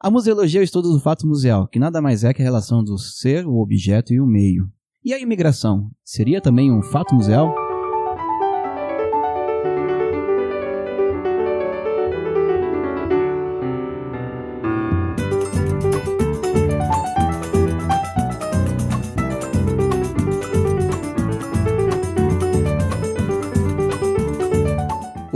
A 0.00 0.12
museologia 0.12 0.60
é 0.60 0.62
o 0.62 0.64
estudo 0.64 0.92
do 0.92 1.00
fato 1.00 1.26
museal, 1.26 1.66
que 1.66 1.80
nada 1.80 2.00
mais 2.00 2.22
é 2.22 2.32
que 2.32 2.40
a 2.40 2.44
relação 2.44 2.84
do 2.84 2.96
ser, 2.96 3.44
o 3.44 3.58
objeto 3.58 4.14
e 4.14 4.20
o 4.20 4.26
meio. 4.26 4.70
E 5.04 5.12
a 5.12 5.18
imigração? 5.18 5.90
Seria 6.04 6.40
também 6.40 6.70
um 6.70 6.80
fato 6.80 7.16
museal? 7.16 7.52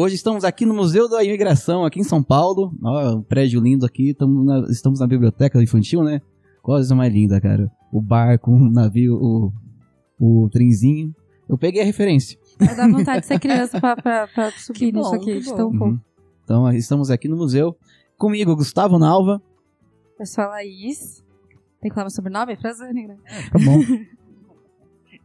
Hoje 0.03 0.16
estamos 0.16 0.43
aqui 0.43 0.66
no 0.66 0.75
Museu 0.75 1.09
da 1.09 1.23
Imigração, 1.23 1.85
aqui 1.85 2.00
em 2.00 2.03
São 2.03 2.25
Paulo. 2.25 2.77
Ó, 2.82 3.18
um 3.18 3.23
prédio 3.23 3.61
lindo 3.61 3.87
aqui. 3.87 4.11
Estamos 4.11 4.45
na, 4.45 4.59
estamos 4.68 4.98
na 4.98 5.07
biblioteca 5.07 5.62
infantil, 5.62 6.03
né? 6.03 6.21
Coisa 6.61 6.93
mais 6.93 7.14
linda, 7.14 7.40
cara. 7.40 7.71
O 7.93 8.00
barco, 8.00 8.50
o 8.50 8.68
navio, 8.68 9.14
o, 9.14 9.53
o 10.18 10.50
trenzinho. 10.50 11.14
Eu 11.49 11.57
peguei 11.57 11.82
a 11.82 11.85
referência. 11.85 12.36
Vai 12.59 12.75
dar 12.75 12.90
vontade 12.90 13.21
de 13.21 13.26
ser 13.29 13.39
criança 13.39 13.81
pra, 13.81 13.95
pra, 13.95 14.26
pra 14.26 14.50
subir 14.50 14.86
Que 14.86 14.90
bom, 14.93 14.99
nisso 14.99 15.14
aqui, 15.14 15.39
de 15.39 15.49
bom. 15.50 15.54
tão 15.54 15.68
Uhum. 15.68 16.00
Então, 16.43 16.73
estamos 16.73 17.09
aqui 17.09 17.29
no 17.29 17.37
museu. 17.37 17.76
Comigo, 18.18 18.57
Gustavo 18.57 18.98
Nalva. 18.98 19.40
Eu 20.18 20.26
sou 20.26 20.43
a 20.43 20.48
Laís. 20.48 21.23
Tem 21.81 21.89
que 21.89 21.95
falar 21.95 22.07
meu 22.07 22.11
sobrenome? 22.11 22.57
Frazane, 22.57 23.07
né? 23.07 23.17
Tá 23.53 23.59
bom. 23.64 23.79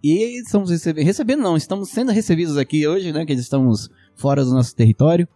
e 0.04 0.40
estamos 0.40 0.70
recebendo, 0.70 1.04
recebendo 1.04 1.42
não, 1.42 1.58
estamos 1.58 1.90
sendo 1.90 2.12
recebidos 2.12 2.58
aqui 2.58 2.88
hoje, 2.88 3.12
né, 3.12 3.26
que 3.26 3.34
estamos 3.34 3.90
fora 4.18 4.44
do 4.44 4.52
nosso 4.52 4.76
território, 4.76 5.28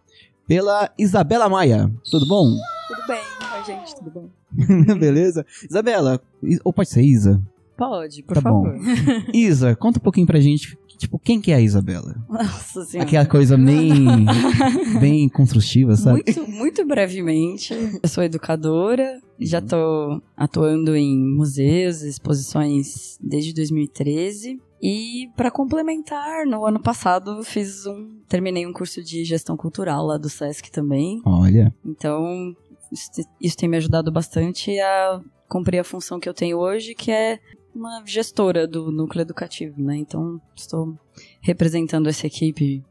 pela 0.46 0.90
Isabela 0.98 1.48
Maia. 1.48 1.90
Tudo 2.10 2.26
bom? 2.26 2.44
Tudo 2.88 3.06
bem? 3.06 3.20
Oi, 3.58 3.64
gente, 3.64 3.94
tudo 3.96 4.10
bom? 4.10 4.28
Beleza? 4.98 5.46
Isabela, 5.68 6.20
ou 6.64 6.72
pode 6.72 6.90
ser 6.90 7.02
Isa? 7.02 7.40
Pode, 7.76 8.22
por 8.22 8.34
Tá 8.34 8.40
bom. 8.50 8.64
favor. 8.64 8.78
Isa, 9.32 9.74
conta 9.74 9.98
um 9.98 10.02
pouquinho 10.02 10.26
pra 10.26 10.38
gente, 10.40 10.76
tipo, 10.98 11.18
quem 11.18 11.40
que 11.40 11.50
é 11.50 11.54
a 11.54 11.60
Isabela? 11.60 12.14
Nossa 12.28 12.84
senhora. 12.84 13.08
Aquela 13.08 13.26
coisa 13.26 13.56
bem, 13.56 14.04
bem 15.00 15.28
construtiva, 15.28 15.96
sabe? 15.96 16.22
Muito, 16.26 16.50
muito 16.50 16.86
brevemente. 16.86 17.72
Eu 18.02 18.08
sou 18.08 18.22
educadora, 18.22 19.20
já 19.40 19.58
Uhum. 19.60 19.66
tô 19.66 20.22
atuando 20.36 20.94
em 20.94 21.16
museus, 21.18 22.02
exposições 22.02 23.18
desde 23.20 23.52
2013. 23.54 24.60
E 24.82 25.30
para 25.36 25.50
complementar, 25.50 26.44
no 26.46 26.66
ano 26.66 26.80
passado 26.80 27.42
fiz 27.44 27.86
um, 27.86 28.18
terminei 28.28 28.66
um 28.66 28.72
curso 28.72 29.02
de 29.02 29.24
gestão 29.24 29.56
cultural 29.56 30.04
lá 30.04 30.18
do 30.18 30.28
SESC 30.28 30.70
também. 30.72 31.22
Olha, 31.24 31.72
Então, 31.84 32.52
isso, 32.90 33.10
te- 33.12 33.24
isso 33.40 33.56
tem 33.56 33.68
me 33.68 33.76
ajudado 33.76 34.10
bastante 34.10 34.76
a 34.80 35.20
cumprir 35.48 35.78
a 35.78 35.84
função 35.84 36.18
que 36.18 36.28
eu 36.28 36.34
tenho 36.34 36.58
hoje, 36.58 36.94
que 36.94 37.12
é 37.12 37.38
uma 37.74 38.02
gestora 38.04 38.66
do 38.66 38.90
núcleo 38.90 39.22
educativo, 39.22 39.80
né? 39.80 39.96
Então, 39.96 40.40
estou 40.56 40.98
representando 41.40 42.08
essa 42.08 42.26
equipe 42.26 42.82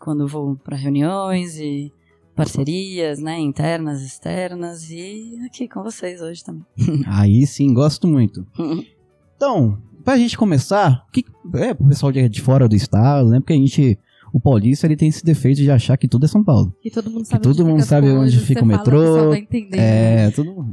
quando 0.00 0.26
vou 0.26 0.56
para 0.56 0.76
reuniões 0.76 1.58
e 1.58 1.92
parcerias, 2.34 3.18
né? 3.20 3.38
Internas, 3.38 4.02
externas 4.02 4.90
e 4.90 5.38
aqui 5.46 5.68
com 5.68 5.82
vocês 5.82 6.20
hoje 6.20 6.44
também. 6.44 6.64
aí 7.06 7.46
sim, 7.46 7.72
gosto 7.72 8.08
muito. 8.08 8.44
Então, 9.38 9.78
pra 10.06 10.16
gente 10.16 10.38
começar, 10.38 11.04
o 11.08 11.12
que, 11.12 11.24
é 11.56 11.74
pro 11.74 11.88
pessoal 11.88 12.12
de, 12.12 12.28
de 12.28 12.40
fora 12.40 12.68
do 12.68 12.74
estado, 12.76 13.28
né? 13.28 13.40
Porque 13.40 13.52
a 13.52 13.56
gente, 13.56 13.98
o 14.32 14.40
paulista, 14.40 14.86
ele 14.86 14.96
tem 14.96 15.08
esse 15.08 15.24
defeito 15.24 15.58
de 15.58 15.70
achar 15.70 15.96
que 15.96 16.06
tudo 16.08 16.24
é 16.24 16.28
São 16.28 16.42
Paulo. 16.44 16.72
Que 16.80 16.90
todo 16.90 17.10
mundo 17.10 17.24
sabe 17.26 17.42
todo 17.42 17.60
onde 17.60 17.70
mundo 17.70 17.82
sabe 17.82 18.08
onde 18.10 18.38
fica 18.38 18.62
o 18.62 18.66
metrô, 18.66 19.30
né? 19.32 19.46
É, 19.72 20.30
todo, 20.30 20.46
mundo- 20.54 20.70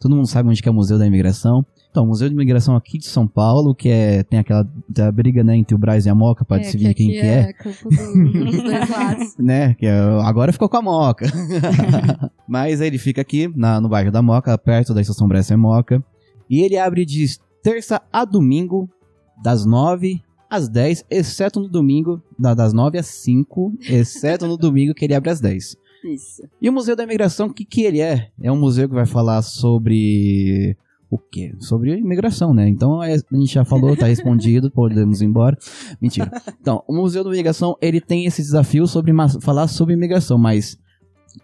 todo 0.00 0.16
mundo 0.16 0.26
sabe 0.28 0.48
onde 0.48 0.62
que 0.62 0.68
é 0.68 0.72
o 0.72 0.74
Museu 0.74 0.98
da 0.98 1.06
Imigração. 1.06 1.66
Então, 1.90 2.04
o 2.04 2.08
Museu 2.08 2.28
de 2.28 2.34
Imigração 2.34 2.76
aqui 2.76 2.98
de 2.98 3.06
São 3.06 3.26
Paulo, 3.26 3.74
que 3.74 3.88
é, 3.88 4.22
tem 4.22 4.38
aquela 4.38 4.68
da 4.88 5.10
briga, 5.10 5.42
né, 5.42 5.56
entre 5.56 5.74
o 5.74 5.78
Braz 5.78 6.04
e 6.04 6.10
a 6.10 6.14
Moca 6.14 6.44
pra 6.44 6.58
É, 6.58 6.60
decidir 6.60 6.88
que 6.88 6.94
quem 6.94 7.08
que 7.08 7.18
é. 7.18 7.54
do- 7.64 8.44
dos 8.44 8.62
dois 8.62 8.90
lados. 8.90 9.34
né? 9.40 9.74
Que 9.74 9.86
é- 9.86 9.98
agora 10.22 10.52
ficou 10.52 10.68
com 10.68 10.76
a 10.76 10.82
Moca. 10.82 11.26
Mas 12.46 12.80
ele 12.80 12.98
fica 12.98 13.20
aqui 13.22 13.50
na- 13.56 13.80
no 13.80 13.88
bairro 13.88 14.12
da 14.12 14.22
Moca, 14.22 14.56
perto 14.58 14.94
da 14.94 15.00
estação 15.00 15.26
Bressa 15.26 15.54
e 15.54 15.56
Moca. 15.56 16.02
E 16.48 16.60
ele 16.60 16.76
abre 16.78 17.04
de 17.04 17.26
terça 17.70 18.00
a 18.12 18.24
domingo, 18.24 18.88
das 19.42 19.66
9 19.66 20.22
às 20.48 20.68
10, 20.68 21.04
exceto 21.10 21.58
no 21.58 21.68
domingo, 21.68 22.22
da- 22.38 22.54
das 22.54 22.72
9 22.72 22.96
às 22.96 23.06
5, 23.06 23.72
exceto 23.88 24.46
no 24.46 24.56
domingo 24.56 24.94
que 24.94 25.04
ele 25.04 25.14
abre 25.14 25.30
às 25.30 25.40
10. 25.40 25.76
Isso. 26.04 26.42
E 26.62 26.68
o 26.68 26.72
Museu 26.72 26.94
da 26.94 27.02
Imigração, 27.02 27.48
o 27.48 27.52
que, 27.52 27.64
que 27.64 27.82
ele 27.82 28.00
é? 28.00 28.28
É 28.40 28.52
um 28.52 28.56
museu 28.56 28.88
que 28.88 28.94
vai 28.94 29.06
falar 29.06 29.42
sobre. 29.42 30.76
O 31.10 31.18
quê? 31.18 31.54
Sobre 31.58 31.96
imigração, 31.96 32.52
né? 32.54 32.68
Então 32.68 33.02
é- 33.02 33.14
a 33.14 33.36
gente 33.36 33.52
já 33.54 33.64
falou, 33.64 33.96
tá 33.96 34.06
respondido, 34.06 34.70
podemos 34.72 35.20
ir 35.20 35.24
embora. 35.24 35.56
Mentira. 36.00 36.30
Então, 36.60 36.82
o 36.86 36.94
Museu 36.94 37.24
da 37.24 37.30
Imigração, 37.30 37.76
ele 37.80 38.00
tem 38.00 38.26
esse 38.26 38.42
desafio 38.42 38.86
sobre 38.86 39.12
falar 39.40 39.66
sobre 39.68 39.94
imigração, 39.94 40.38
mas 40.38 40.78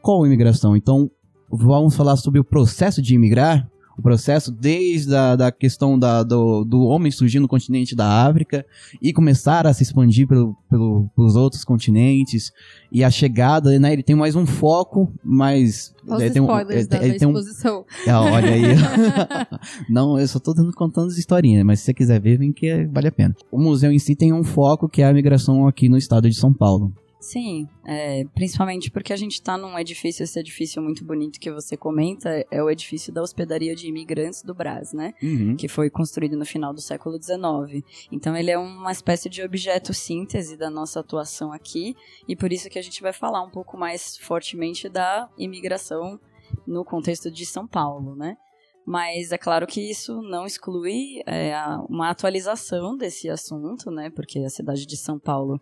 qual 0.00 0.24
imigração? 0.26 0.76
Então, 0.76 1.10
vamos 1.50 1.94
falar 1.96 2.16
sobre 2.16 2.38
o 2.40 2.44
processo 2.44 3.00
de 3.02 3.14
imigrar, 3.14 3.68
o 3.96 4.02
processo 4.02 4.50
desde 4.50 5.14
a 5.14 5.36
da 5.36 5.52
questão 5.52 5.98
da, 5.98 6.22
do, 6.22 6.64
do 6.64 6.82
homem 6.82 7.10
surgir 7.12 7.40
no 7.40 7.48
continente 7.48 7.94
da 7.94 8.26
África 8.26 8.64
e 9.00 9.12
começar 9.12 9.66
a 9.66 9.72
se 9.74 9.82
expandir 9.82 10.26
pelo, 10.26 10.56
pelo, 10.70 11.10
pelos 11.14 11.36
outros 11.36 11.64
continentes 11.64 12.52
e 12.90 13.04
a 13.04 13.10
chegada, 13.10 13.78
né? 13.78 13.92
Ele 13.92 14.02
tem 14.02 14.16
mais 14.16 14.34
um 14.34 14.46
foco, 14.46 15.12
mas 15.22 15.94
Olha 16.06 16.16
os 16.16 16.22
ele 16.22 16.30
tem 16.30 16.42
um, 16.42 16.60
ele 16.60 16.86
da, 16.86 17.02
ele 17.04 17.12
da 17.12 17.18
tem 17.18 17.28
um, 17.28 17.32
exposição. 17.32 17.84
ah, 18.08 18.20
olha 18.22 18.52
aí. 18.52 18.62
Não, 19.88 20.18
eu 20.18 20.26
só 20.28 20.38
tô 20.38 20.52
dando, 20.52 20.72
contando 20.72 21.08
as 21.08 21.18
historinhas, 21.18 21.64
mas 21.64 21.80
se 21.80 21.86
você 21.86 21.94
quiser 21.94 22.20
ver, 22.20 22.38
vem 22.38 22.52
que 22.52 22.66
é- 22.66 22.86
vale 22.86 23.08
a 23.08 23.12
pena. 23.12 23.34
O 23.50 23.58
museu 23.58 23.92
em 23.92 23.98
si 23.98 24.14
tem 24.16 24.32
um 24.32 24.44
foco 24.44 24.88
que 24.88 25.02
é 25.02 25.06
a 25.06 25.12
migração 25.12 25.66
aqui 25.66 25.88
no 25.88 25.96
estado 25.96 26.28
de 26.28 26.36
São 26.36 26.52
Paulo. 26.52 26.92
Sim, 27.22 27.68
é, 27.86 28.24
principalmente 28.34 28.90
porque 28.90 29.12
a 29.12 29.16
gente 29.16 29.34
está 29.34 29.56
num 29.56 29.78
edifício, 29.78 30.24
esse 30.24 30.40
edifício 30.40 30.82
muito 30.82 31.04
bonito 31.04 31.38
que 31.38 31.52
você 31.52 31.76
comenta, 31.76 32.44
é 32.50 32.60
o 32.60 32.68
edifício 32.68 33.12
da 33.12 33.22
Hospedaria 33.22 33.76
de 33.76 33.86
Imigrantes 33.86 34.42
do 34.42 34.52
Brás, 34.52 34.92
né? 34.92 35.14
que 35.56 35.68
foi 35.68 35.88
construído 35.88 36.36
no 36.36 36.44
final 36.44 36.74
do 36.74 36.80
século 36.80 37.16
XIX. 37.22 37.84
Então 38.10 38.36
ele 38.36 38.50
é 38.50 38.58
uma 38.58 38.90
espécie 38.90 39.30
de 39.30 39.40
objeto 39.40 39.94
síntese 39.94 40.56
da 40.56 40.68
nossa 40.68 40.98
atuação 40.98 41.52
aqui, 41.52 41.94
e 42.26 42.34
por 42.34 42.52
isso 42.52 42.68
que 42.68 42.78
a 42.78 42.82
gente 42.82 43.00
vai 43.00 43.12
falar 43.12 43.40
um 43.40 43.50
pouco 43.50 43.78
mais 43.78 44.16
fortemente 44.16 44.88
da 44.88 45.30
imigração 45.38 46.18
no 46.66 46.84
contexto 46.84 47.30
de 47.30 47.46
São 47.46 47.68
Paulo, 47.68 48.16
né? 48.16 48.36
Mas 48.84 49.30
é 49.30 49.38
claro 49.38 49.64
que 49.66 49.80
isso 49.80 50.20
não 50.22 50.44
exclui 50.44 51.22
é, 51.24 51.54
uma 51.88 52.10
atualização 52.10 52.96
desse 52.96 53.28
assunto, 53.28 53.90
né? 53.92 54.10
Porque 54.10 54.40
a 54.40 54.50
cidade 54.50 54.84
de 54.84 54.96
São 54.96 55.20
Paulo, 55.20 55.60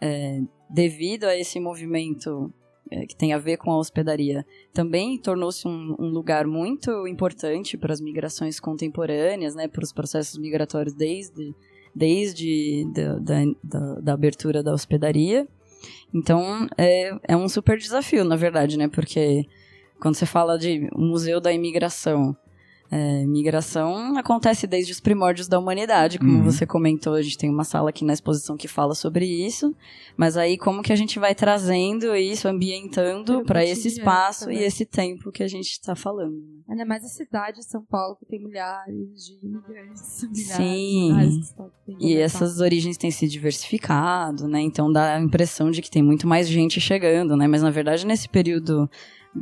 é, 0.00 0.40
devido 0.68 1.24
a 1.24 1.36
esse 1.36 1.58
movimento 1.60 2.52
é, 2.90 3.06
que 3.06 3.14
tem 3.16 3.32
a 3.32 3.38
ver 3.38 3.56
com 3.56 3.70
a 3.70 3.78
hospedaria, 3.78 4.44
também 4.72 5.16
tornou-se 5.18 5.66
um, 5.66 5.94
um 5.98 6.08
lugar 6.08 6.46
muito 6.46 7.06
importante 7.06 7.76
para 7.78 7.92
as 7.92 8.00
migrações 8.00 8.58
contemporâneas, 8.58 9.54
né, 9.54 9.68
para 9.68 9.84
os 9.84 9.92
processos 9.92 10.38
migratórios 10.38 10.94
desde, 10.94 11.54
desde 11.94 12.84
da, 12.94 13.18
da, 13.18 13.44
da- 13.62 14.00
da 14.00 14.12
abertura 14.12 14.62
da 14.62 14.72
hospedaria. 14.72 15.46
Então, 16.12 16.66
é, 16.76 17.12
é 17.28 17.36
um 17.36 17.48
super 17.48 17.78
desafio, 17.78 18.24
na 18.24 18.36
verdade, 18.36 18.76
né, 18.76 18.88
porque 18.88 19.46
quando 20.00 20.14
você 20.16 20.26
fala 20.26 20.58
de 20.58 20.88
museu 20.94 21.40
da 21.40 21.52
imigração, 21.52 22.36
é, 22.90 23.24
migração 23.24 24.18
acontece 24.18 24.66
desde 24.66 24.90
os 24.92 24.98
primórdios 24.98 25.46
da 25.46 25.58
humanidade, 25.58 26.18
como 26.18 26.38
Uhum. 26.38 26.42
você 26.44 26.66
comentou, 26.66 27.14
a 27.14 27.22
gente 27.22 27.38
tem 27.38 27.48
uma 27.48 27.62
sala 27.62 27.90
aqui 27.90 28.04
na 28.04 28.12
exposição 28.12 28.56
que 28.56 28.66
fala 28.66 28.94
sobre 28.96 29.24
isso, 29.26 29.72
mas 30.16 30.36
aí 30.36 30.58
como 30.58 30.82
que 30.82 30.92
a 30.92 30.96
gente 30.96 31.18
vai 31.18 31.34
trazendo 31.34 32.16
isso, 32.16 32.48
ambientando 32.48 33.44
para 33.44 33.64
esse 33.64 33.86
espaço 33.88 34.46
também. 34.46 34.58
e 34.58 34.62
esse 34.64 34.84
tempo 34.84 35.30
que 35.30 35.42
a 35.42 35.48
gente 35.48 35.70
está 35.70 35.94
falando. 35.94 36.32
né? 36.32 36.60
Ainda 36.70 36.84
mais 36.84 37.04
a 37.04 37.08
cidade 37.08 37.58
de 37.58 37.64
São 37.64 37.84
Paulo, 37.84 38.16
que 38.16 38.26
tem 38.26 38.42
milhares 38.42 39.24
de 39.24 39.46
imigrantes. 39.46 40.26
Sim. 40.34 41.12
milhares 41.12 41.54
E 42.00 42.16
essas 42.16 42.60
origens 42.60 42.96
têm 42.96 43.10
se 43.10 43.26
diversificado, 43.28 44.48
né? 44.48 44.60
Então 44.60 44.90
dá 44.92 45.14
a 45.14 45.20
impressão 45.20 45.70
de 45.70 45.80
que 45.82 45.90
tem 45.90 46.02
muito 46.02 46.26
mais 46.26 46.48
gente 46.48 46.80
chegando, 46.80 47.36
né? 47.36 47.46
Mas 47.46 47.62
na 47.62 47.70
verdade, 47.70 48.06
nesse 48.06 48.28
período 48.28 48.88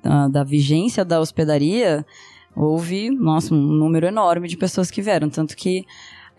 da, 0.03 0.29
da 0.29 0.45
vigência 0.45 1.05
da 1.05 1.21
hospedaria, 1.21 2.05
houve, 2.55 3.11
nossa, 3.11 3.55
um 3.55 3.59
número 3.59 4.07
enorme 4.07 4.49
de 4.49 4.57
pessoas 4.57 4.91
que 4.91 5.03
vieram. 5.03 5.29
Tanto 5.29 5.57
que 5.57 5.85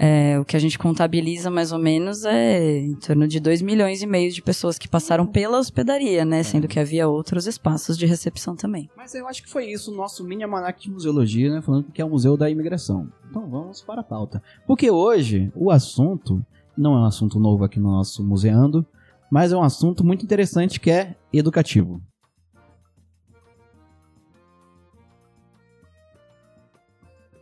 é, 0.01 0.39
o 0.39 0.45
que 0.45 0.55
a 0.55 0.59
gente 0.59 0.79
contabiliza 0.79 1.49
mais 1.49 1.73
ou 1.73 1.77
menos 1.77 2.23
é 2.23 2.77
em 2.77 2.95
torno 2.95 3.27
de 3.27 3.37
2 3.37 3.61
milhões 3.61 4.01
e 4.01 4.07
meio 4.07 4.31
de 4.31 4.41
pessoas 4.41 4.79
que 4.79 4.87
passaram 4.87 5.27
pela 5.27 5.59
hospedaria, 5.59 6.23
né? 6.23 6.41
Sendo 6.41 6.69
que 6.69 6.79
havia 6.79 7.07
outros 7.07 7.45
espaços 7.47 7.97
de 7.97 8.05
recepção 8.05 8.55
também. 8.55 8.89
Mas 8.95 9.13
eu 9.13 9.27
acho 9.27 9.43
que 9.43 9.49
foi 9.49 9.65
isso 9.65 9.91
o 9.91 9.95
nosso 9.95 10.23
mini 10.23 10.43
almanac 10.43 10.81
de 10.81 10.89
museologia, 10.89 11.53
né? 11.53 11.61
Falando 11.61 11.91
que 11.91 12.01
é 12.01 12.05
o 12.05 12.09
Museu 12.09 12.37
da 12.37 12.49
Imigração. 12.49 13.11
Então 13.29 13.49
vamos 13.49 13.81
para 13.81 13.99
a 13.99 14.03
pauta. 14.03 14.41
Porque 14.65 14.89
hoje 14.89 15.51
o 15.53 15.69
assunto 15.69 16.41
não 16.77 16.93
é 16.93 17.01
um 17.01 17.05
assunto 17.05 17.37
novo 17.37 17.65
aqui 17.65 17.77
no 17.77 17.91
nosso 17.91 18.23
Museando, 18.23 18.85
mas 19.29 19.51
é 19.51 19.57
um 19.57 19.63
assunto 19.63 20.01
muito 20.03 20.23
interessante 20.23 20.79
que 20.79 20.89
é 20.89 21.15
educativo. 21.33 22.01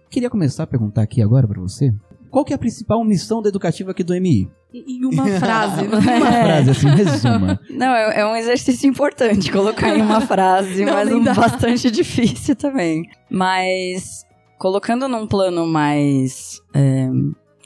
Queria 0.09 0.30
começar 0.30 0.63
a 0.63 0.68
perguntar 0.68 1.01
aqui 1.01 1.21
agora 1.21 1.48
para 1.48 1.62
você. 1.62 1.94
Qual 2.30 2.44
que 2.44 2.54
é 2.54 2.56
a 2.56 2.59
principal 2.59 3.04
missão 3.04 3.42
da 3.42 3.50
educativa 3.50 3.92
aqui 3.92 4.04
do 4.04 4.13
MI? 4.13 4.50
Em 4.74 5.06
uma 5.06 5.25
frase. 5.39 5.88
uma 5.88 6.12
é. 6.12 6.44
frase, 6.44 6.69
assim, 6.71 6.88
resuma. 6.89 7.59
Não, 7.69 7.95
é, 7.95 8.19
é, 8.19 8.25
um 8.25 8.36
exercício 8.36 8.88
importante 8.89 9.51
colocar 9.51 9.95
em 9.98 10.01
uma 10.01 10.21
frase, 10.21 10.86
Não, 10.86 10.94
mas 10.94 11.12
um 11.12 11.24
bastante 11.24 11.89
difícil 11.89 12.56
também. 12.56 13.04
Mas 13.30 14.25
colocando 14.57 15.07
num 15.07 15.25
plano 15.25 15.65
mais 15.65 16.62
é, 16.74 17.10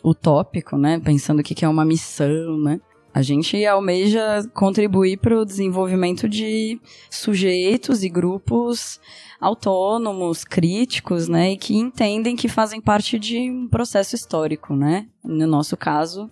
utópico, 0.03 0.77
né? 0.77 0.99
Pensando 0.99 1.39
o 1.39 1.43
que 1.43 1.65
é 1.65 1.67
uma 1.67 1.83
missão, 1.83 2.57
né? 2.59 2.79
A 3.13 3.21
gente 3.21 3.65
almeja 3.65 4.41
contribuir 4.53 5.17
para 5.17 5.37
o 5.37 5.45
desenvolvimento 5.45 6.29
de 6.29 6.79
sujeitos 7.09 8.03
e 8.03 8.09
grupos 8.09 9.01
autônomos, 9.41 10.43
críticos, 10.43 11.27
né, 11.27 11.53
e 11.53 11.57
que 11.57 11.75
entendem 11.75 12.35
que 12.35 12.47
fazem 12.47 12.79
parte 12.79 13.17
de 13.17 13.49
um 13.49 13.67
processo 13.67 14.15
histórico, 14.15 14.75
né? 14.75 15.07
No 15.23 15.47
nosso 15.47 15.75
caso, 15.75 16.29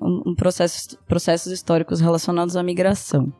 um, 0.00 0.34
processo, 0.34 0.96
processos 1.06 1.52
históricos 1.52 2.00
relacionados 2.00 2.56
à 2.56 2.62
migração. 2.62 3.32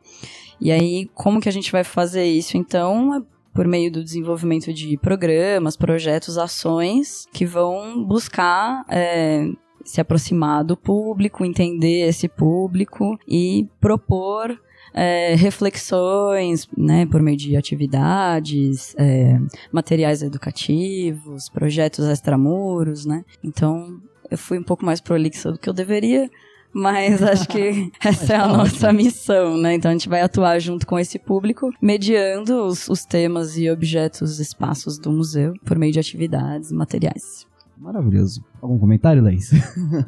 E 0.59 0.71
aí, 0.71 1.09
como 1.13 1.39
que 1.39 1.49
a 1.49 1.51
gente 1.51 1.71
vai 1.71 1.83
fazer 1.83 2.25
isso? 2.25 2.57
Então, 2.57 3.15
é 3.15 3.21
por 3.53 3.67
meio 3.67 3.91
do 3.91 4.03
desenvolvimento 4.03 4.73
de 4.73 4.97
programas, 4.97 5.77
projetos, 5.77 6.37
ações 6.37 7.27
que 7.31 7.45
vão 7.45 8.03
buscar 8.03 8.83
é, 8.89 9.47
se 9.83 9.99
aproximar 9.99 10.63
do 10.63 10.77
público, 10.77 11.45
entender 11.45 12.07
esse 12.07 12.27
público 12.27 13.17
e 13.27 13.67
propor 13.79 14.59
é, 14.93 15.33
reflexões, 15.35 16.67
né, 16.77 17.05
por 17.05 17.21
meio 17.21 17.35
de 17.35 17.57
atividades, 17.57 18.95
é, 18.97 19.39
materiais 19.71 20.21
educativos, 20.21 21.49
projetos 21.49 22.05
extramuros, 22.05 23.05
né. 23.05 23.25
Então, 23.43 23.99
eu 24.29 24.37
fui 24.37 24.59
um 24.59 24.63
pouco 24.63 24.85
mais 24.85 25.01
prolixa 25.01 25.51
do 25.51 25.57
que 25.57 25.67
eu 25.67 25.73
deveria, 25.73 26.29
mas 26.73 27.21
acho 27.23 27.47
que 27.47 27.91
essa 28.03 28.33
é 28.33 28.37
a 28.37 28.47
nossa 28.47 28.91
missão, 28.91 29.57
né? 29.57 29.75
Então 29.75 29.91
a 29.91 29.93
gente 29.93 30.09
vai 30.09 30.21
atuar 30.21 30.59
junto 30.59 30.87
com 30.87 30.97
esse 30.97 31.19
público, 31.19 31.71
mediando 31.81 32.65
os, 32.65 32.89
os 32.89 33.05
temas 33.05 33.57
e 33.57 33.69
objetos, 33.69 34.39
espaços 34.39 34.97
do 34.97 35.11
museu, 35.11 35.53
por 35.63 35.77
meio 35.77 35.93
de 35.93 35.99
atividades, 35.99 36.71
materiais. 36.71 37.45
Maravilhoso. 37.83 38.43
Algum 38.61 38.79
comentário, 38.79 39.21
Laís? 39.21 39.51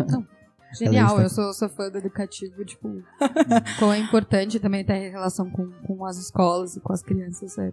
Não. 0.10 0.26
Genial, 0.78 1.22
eu 1.22 1.30
sou, 1.30 1.54
sou 1.54 1.70
fã 1.70 1.90
do 1.90 1.98
educativo, 1.98 2.66
tipo, 2.66 3.02
como 3.80 3.94
é 3.94 3.98
importante 3.98 4.60
também 4.60 4.84
ter 4.84 5.10
relação 5.10 5.50
com, 5.50 5.72
com 5.72 6.06
as 6.06 6.18
escolas 6.18 6.76
e 6.76 6.82
com 6.82 6.92
as 6.92 7.02
crianças, 7.02 7.58
é. 7.58 7.72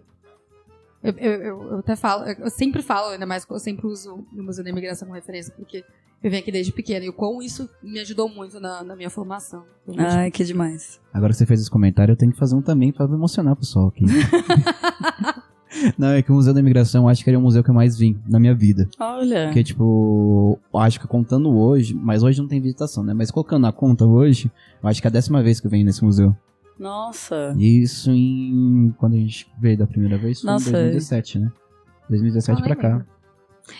Eu, 1.03 1.13
eu, 1.17 1.31
eu, 1.31 1.63
eu 1.63 1.79
até 1.79 1.97
falo, 1.97 2.23
eu 2.23 2.49
sempre 2.49 2.81
falo, 2.81 3.09
ainda 3.09 3.25
mais 3.25 3.43
que 3.43 3.51
eu 3.51 3.59
sempre 3.59 3.87
uso 3.87 4.25
o 4.31 4.43
Museu 4.43 4.63
da 4.63 4.69
Imigração 4.69 5.05
como 5.05 5.15
referência, 5.15 5.53
porque 5.53 5.83
eu 6.23 6.31
venho 6.31 6.41
aqui 6.41 6.51
desde 6.51 6.71
pequena 6.71 7.03
e 7.05 7.09
o 7.09 7.13
quão 7.13 7.41
isso 7.41 7.69
me 7.81 7.99
ajudou 7.99 8.29
muito 8.29 8.57
na, 8.61 8.81
na 8.83 8.95
minha 8.95 9.09
formação. 9.09 9.65
Ai, 9.97 10.31
que 10.31 10.45
demais. 10.45 11.01
Agora 11.13 11.33
que 11.33 11.37
você 11.39 11.45
fez 11.45 11.59
esse 11.59 11.69
comentário, 11.69 12.13
eu 12.13 12.17
tenho 12.17 12.31
que 12.31 12.39
fazer 12.39 12.55
um 12.55 12.61
também 12.61 12.93
para 12.93 13.03
emocionar 13.03 13.51
o 13.51 13.57
pessoal 13.57 13.87
aqui. 13.87 14.05
Não, 15.97 16.09
é 16.09 16.21
que 16.21 16.31
o 16.31 16.35
Museu 16.35 16.53
da 16.53 16.59
Imigração 16.59 17.03
eu 17.03 17.09
acho 17.09 17.23
que 17.23 17.29
ele 17.29 17.35
é 17.35 17.39
o 17.39 17.41
museu 17.41 17.63
que 17.63 17.69
eu 17.69 17.73
mais 17.73 17.97
vim 17.97 18.19
na 18.27 18.39
minha 18.39 18.53
vida. 18.53 18.87
Olha. 18.99 19.45
Porque, 19.45 19.63
tipo, 19.63 20.59
acho 20.75 20.99
que 20.99 21.07
contando 21.07 21.49
hoje, 21.55 21.93
mas 21.93 22.23
hoje 22.23 22.39
não 22.39 22.47
tem 22.47 22.61
visitação, 22.61 23.03
né? 23.03 23.13
Mas 23.13 23.31
colocando 23.31 23.61
na 23.63 23.71
conta 23.71 24.05
hoje, 24.05 24.51
eu 24.81 24.89
acho 24.89 25.01
que 25.01 25.07
é 25.07 25.09
a 25.09 25.11
décima 25.11 25.41
vez 25.41 25.59
que 25.59 25.67
eu 25.67 25.71
venho 25.71 25.85
nesse 25.85 26.03
museu. 26.03 26.35
Nossa. 26.77 27.55
Isso 27.57 28.11
em. 28.11 28.93
Quando 28.97 29.13
a 29.13 29.17
gente 29.17 29.47
veio 29.59 29.77
da 29.77 29.87
primeira 29.87 30.17
vez 30.17 30.41
foi 30.41 30.51
Nossa. 30.51 30.69
em 30.69 30.73
2017, 30.73 31.39
né? 31.39 31.51
2017 32.09 32.61
pra 32.61 32.75
cá. 32.75 33.05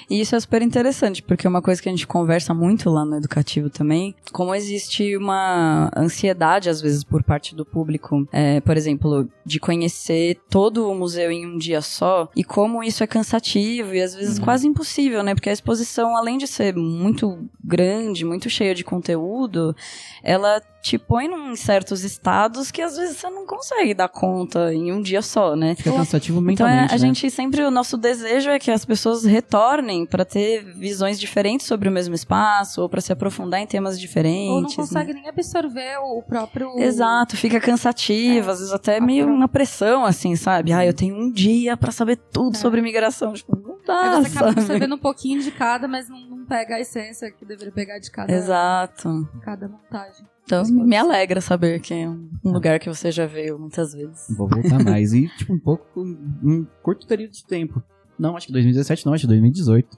E 0.10 0.20
isso 0.20 0.36
é 0.36 0.40
super 0.40 0.62
interessante, 0.62 1.22
porque 1.22 1.46
é 1.46 1.50
uma 1.50 1.62
coisa 1.62 1.82
que 1.82 1.90
a 1.90 1.92
gente 1.92 2.08
conversa 2.08 2.54
muito 2.54 2.90
lá 2.90 3.04
no 3.06 3.18
educativo 3.18 3.70
também, 3.70 4.16
como 4.32 4.56
existe 4.56 5.16
uma 5.18 5.92
ansiedade, 5.96 6.70
às 6.70 6.82
vezes, 6.82 7.04
por 7.04 7.24
parte 7.24 7.56
do 7.56 7.66
público, 7.66 8.28
é, 8.32 8.62
por 8.62 8.78
exemplo, 8.78 9.28
de 9.46 9.60
conhecer 9.60 10.40
todo 10.50 10.90
o 10.90 10.96
museu 10.96 11.32
em 11.32 11.46
um 11.46 11.58
dia 11.58 11.82
só, 11.82 12.30
e 12.36 12.44
como 12.44 12.84
isso 12.84 13.04
é 13.04 13.08
cansativo 13.08 13.94
e 13.94 14.02
às 14.02 14.16
vezes 14.16 14.38
uhum. 14.38 14.44
quase 14.44 14.68
impossível, 14.68 15.24
né? 15.24 15.34
Porque 15.34 15.50
a 15.50 15.54
exposição, 15.54 16.16
além 16.16 16.38
de 16.38 16.48
ser 16.48 16.76
muito 16.76 17.50
grande, 17.64 18.26
muito 18.26 18.50
cheia 18.50 18.74
de 18.74 18.84
conteúdo, 18.84 19.76
ela 20.24 20.62
te 20.84 20.98
põe 20.98 21.28
em 21.28 21.56
certos 21.56 22.04
estados 22.04 22.70
que 22.70 22.82
às 22.82 22.98
vezes 22.98 23.16
você 23.16 23.30
não 23.30 23.46
consegue 23.46 23.94
dar 23.94 24.10
conta 24.10 24.74
em 24.74 24.92
um 24.92 25.02
dia 25.02 25.22
só, 25.22 25.56
né? 25.56 25.76
Fica 25.76 25.94
cansativo 25.94 26.42
mentalmente. 26.42 26.76
Então 26.76 26.96
é, 26.96 27.00
a 27.00 27.02
né? 27.02 27.08
gente 27.08 27.32
sempre, 27.32 27.64
o 27.64 27.72
nosso 27.72 27.96
desejo 27.96 28.50
é 28.50 28.60
que 28.60 28.70
as 28.70 28.84
pessoas 28.84 29.24
retornem 29.24 30.06
para 30.06 30.26
ter 30.26 30.62
visões 30.76 31.18
diferentes 31.18 31.66
sobre 31.66 31.88
o 31.88 31.92
mesmo 31.92 32.14
espaço, 32.14 32.82
ou 32.82 32.90
para 32.90 33.00
se 33.00 33.14
aprofundar 33.14 33.62
em 33.62 33.66
temas 33.66 33.98
diferentes. 33.98 34.52
Ou 34.52 34.62
não 34.62 34.70
consegue 34.70 35.14
né? 35.14 35.22
nem 35.22 35.30
absorver 35.30 36.00
o 36.00 36.22
próprio. 36.22 36.78
Exato, 36.78 37.38
fica 37.38 37.62
cansativo, 37.62 38.50
é. 38.50 38.52
às 38.52 38.60
vezes 38.60 38.74
até 38.74 39.00
meio 39.00 39.26
uma 39.26 39.48
pressão, 39.48 40.04
assim, 40.04 40.36
sabe? 40.36 40.74
Ah, 40.74 40.86
eu 40.86 40.94
tenho 40.94 41.16
um 41.16 41.32
dia 41.32 41.78
para 41.78 41.94
saber 41.94 42.18
tudo 42.18 42.58
é. 42.58 42.60
sobre 42.60 42.82
imigração. 42.82 43.32
Tipo, 43.32 43.56
não 43.56 43.78
dá. 43.86 44.18
Aí 44.18 44.26
você 44.26 44.38
acaba 44.38 44.62
sabendo 44.62 44.96
um 44.96 45.00
pouquinho 45.00 45.42
de 45.42 45.52
cada, 45.52 45.88
mas 45.88 46.10
não, 46.10 46.20
não 46.20 46.46
pega 46.46 46.76
a 46.76 46.82
essência 46.82 47.32
que 47.32 47.46
deveria 47.46 47.72
pegar 47.72 48.00
de 48.00 48.12
cada. 48.12 48.34
Exato. 48.34 49.30
Cada 49.42 49.70
montagem. 49.70 50.33
Então, 50.46 50.64
me 50.66 50.96
alegra 50.96 51.40
saber 51.40 51.80
que 51.80 51.94
é 51.94 52.10
um 52.10 52.30
ah. 52.46 52.50
lugar 52.50 52.80
que 52.80 52.90
você 52.90 53.12
já 53.12 53.26
veio 53.26 53.58
muitas 53.58 53.94
vezes. 53.94 54.26
Vou 54.36 54.48
voltar 54.48 54.84
mais. 54.84 55.14
E, 55.14 55.28
tipo, 55.38 55.54
um 55.54 55.60
pouco, 55.60 56.02
um 56.02 56.66
curto 56.82 57.08
período 57.08 57.32
de 57.32 57.46
tempo. 57.46 57.82
Não, 58.20 58.36
acho 58.36 58.48
que 58.48 58.54
2017 58.54 59.06
não, 59.06 59.14
acho 59.14 59.22
que 59.22 59.28
2018. 59.28 59.98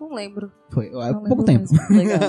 Não 0.00 0.14
lembro. 0.14 0.50
Foi, 0.70 0.90
há 0.94 1.14
pouco 1.14 1.44
tempo. 1.44 1.66
Legal. 1.90 2.20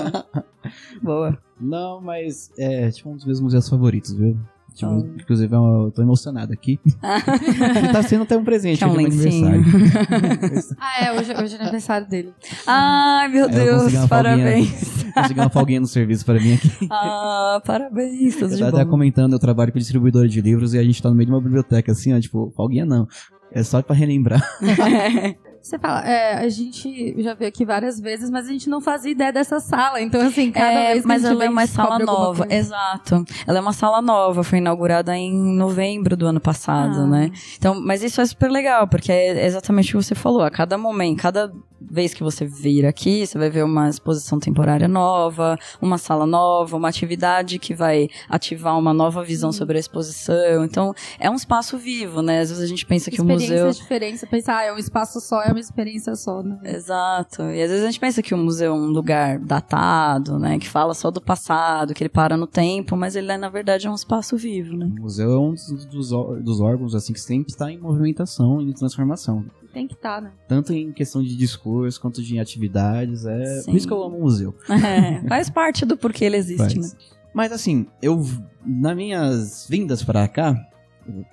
Boa. 1.02 1.38
Não, 1.60 2.00
mas 2.00 2.50
é, 2.58 2.90
tipo, 2.90 3.10
um 3.10 3.16
dos 3.16 3.24
meus 3.24 3.40
museus 3.40 3.68
favoritos, 3.68 4.12
viu? 4.12 4.36
Tipo, 4.74 4.92
oh. 4.92 5.20
Inclusive, 5.20 5.54
eu 5.54 5.92
tô 5.94 6.02
emocionado 6.02 6.52
aqui. 6.52 6.80
tá 7.92 8.02
sendo 8.02 8.22
até 8.22 8.36
um 8.36 8.44
presente 8.44 8.78
que 8.78 8.84
é 8.84 8.86
um 8.86 8.94
aniversário. 8.98 9.62
ah, 10.78 11.04
é, 11.04 11.12
hoje, 11.12 11.34
hoje 11.34 11.56
é 11.56 11.60
aniversário 11.60 12.08
dele. 12.08 12.34
Ai, 12.66 13.28
meu 13.28 13.48
Deus, 13.48 13.92
parabéns. 14.08 15.01
Consegui 15.12 15.40
uma 15.40 15.50
folguinha 15.50 15.80
no 15.80 15.86
serviço 15.86 16.24
pra 16.24 16.34
mim 16.34 16.54
aqui. 16.54 16.70
Ah, 16.90 17.60
parabéns, 17.64 18.36
tudo 18.36 18.52
eu 18.52 18.56
de 18.56 18.62
bom. 18.62 18.68
até 18.68 18.84
comentando, 18.84 19.32
eu 19.32 19.38
trabalho 19.38 19.72
com 19.72 19.78
distribuidora 19.78 20.28
de 20.28 20.40
livros 20.40 20.74
e 20.74 20.78
a 20.78 20.82
gente 20.82 21.02
tá 21.02 21.08
no 21.08 21.14
meio 21.14 21.26
de 21.26 21.32
uma 21.32 21.40
biblioteca, 21.40 21.92
assim, 21.92 22.14
ó, 22.14 22.20
tipo, 22.20 22.52
folguinha 22.56 22.84
não. 22.84 23.06
É 23.50 23.62
só 23.62 23.82
pra 23.82 23.94
relembrar. 23.94 24.42
Você 25.62 25.78
fala, 25.78 26.04
é, 26.04 26.34
a 26.38 26.48
gente 26.48 27.22
já 27.22 27.34
veio 27.34 27.48
aqui 27.48 27.64
várias 27.64 28.00
vezes, 28.00 28.28
mas 28.28 28.48
a 28.48 28.50
gente 28.50 28.68
não 28.68 28.80
fazia 28.80 29.12
ideia 29.12 29.32
dessa 29.32 29.60
sala. 29.60 30.00
Então, 30.00 30.20
assim, 30.20 30.50
cada 30.50 30.72
é, 30.72 30.92
vez 30.92 31.02
que 31.02 31.08
Mas 31.08 31.24
ela 31.24 31.44
é 31.44 31.48
uma 31.48 31.66
sala 31.68 32.00
nova, 32.00 32.46
exato. 32.50 33.24
Ela 33.46 33.58
é 33.58 33.60
uma 33.60 33.72
sala 33.72 34.02
nova, 34.02 34.42
foi 34.42 34.58
inaugurada 34.58 35.16
em 35.16 35.32
novembro 35.56 36.16
do 36.16 36.26
ano 36.26 36.40
passado, 36.40 37.02
ah. 37.02 37.06
né? 37.06 37.30
Então, 37.56 37.80
mas 37.80 38.02
isso 38.02 38.20
é 38.20 38.26
super 38.26 38.50
legal, 38.50 38.88
porque 38.88 39.12
é 39.12 39.46
exatamente 39.46 39.96
o 39.96 40.00
que 40.00 40.04
você 40.04 40.16
falou. 40.16 40.42
A 40.42 40.50
cada 40.50 40.76
momento, 40.76 41.22
cada 41.22 41.52
vez 41.92 42.14
que 42.14 42.22
você 42.22 42.46
vir 42.46 42.86
aqui, 42.86 43.26
você 43.26 43.36
vai 43.36 43.50
ver 43.50 43.62
uma 43.62 43.90
exposição 43.90 44.40
temporária 44.40 44.88
nova, 44.88 45.58
uma 45.80 45.98
sala 45.98 46.24
nova, 46.24 46.74
uma 46.74 46.88
atividade 46.88 47.58
que 47.58 47.74
vai 47.74 48.08
ativar 48.30 48.78
uma 48.78 48.94
nova 48.94 49.22
visão 49.22 49.52
sobre 49.52 49.76
a 49.76 49.80
exposição. 49.80 50.64
Então, 50.64 50.94
é 51.20 51.28
um 51.28 51.34
espaço 51.34 51.76
vivo, 51.76 52.22
né? 52.22 52.40
Às 52.40 52.48
vezes 52.48 52.64
a 52.64 52.66
gente 52.66 52.86
pensa 52.86 53.10
que 53.10 53.20
o 53.20 53.24
museu. 53.24 53.70
diferentes, 53.70 54.24
pensar, 54.24 54.56
ah, 54.56 54.64
é 54.64 54.72
um 54.72 54.78
espaço 54.78 55.20
só, 55.20 55.42
é 55.42 55.50
uma 55.50 55.60
experiência 55.60 56.14
só, 56.16 56.42
né? 56.42 56.58
Exato. 56.64 57.42
E 57.42 57.60
às 57.62 57.68
vezes 57.68 57.82
a 57.82 57.86
gente 57.86 58.00
pensa 58.00 58.22
que 58.22 58.32
o 58.32 58.38
museu 58.38 58.72
é 58.72 58.74
um 58.74 58.86
lugar 58.86 59.38
datado, 59.38 60.38
né? 60.38 60.58
Que 60.58 60.68
fala 60.68 60.94
só 60.94 61.10
do 61.10 61.20
passado, 61.20 61.92
que 61.92 62.02
ele 62.02 62.08
para 62.08 62.38
no 62.38 62.46
tempo, 62.46 62.96
mas 62.96 63.16
ele 63.16 63.30
é, 63.30 63.36
na 63.36 63.50
verdade, 63.50 63.86
é 63.86 63.90
um 63.90 63.94
espaço 63.94 64.34
vivo, 64.38 64.74
né? 64.74 64.86
O 64.98 65.02
museu 65.02 65.30
é 65.30 65.38
um 65.38 65.52
dos, 65.52 65.84
dos, 65.84 66.10
dos 66.42 66.60
órgãos, 66.60 66.94
assim, 66.94 67.12
que 67.12 67.20
sempre 67.20 67.52
está 67.52 67.70
em 67.70 67.76
movimentação 67.76 68.62
e 68.62 68.72
transformação. 68.72 69.44
Tem 69.72 69.86
que 69.86 69.94
estar, 69.94 70.16
tá, 70.16 70.20
né? 70.20 70.32
Tanto 70.46 70.72
em 70.72 70.92
questão 70.92 71.22
de 71.22 71.36
discurso 71.36 72.00
quanto 72.00 72.22
de 72.22 72.38
atividades. 72.38 73.24
É 73.24 73.60
Sim. 73.60 73.70
por 73.70 73.76
isso 73.76 73.86
que 73.86 73.92
eu 73.92 74.02
amo 74.02 74.18
o 74.18 74.20
museu. 74.20 74.54
É, 74.68 75.26
faz 75.28 75.48
parte 75.48 75.84
do 75.84 75.96
porquê 75.96 76.24
ele 76.24 76.36
existe, 76.36 76.74
faz. 76.74 76.92
né? 76.94 76.98
Mas 77.34 77.52
assim, 77.52 77.86
eu 78.02 78.22
nas 78.64 78.94
minhas 78.94 79.66
vindas 79.68 80.02
para 80.02 80.28
cá, 80.28 80.54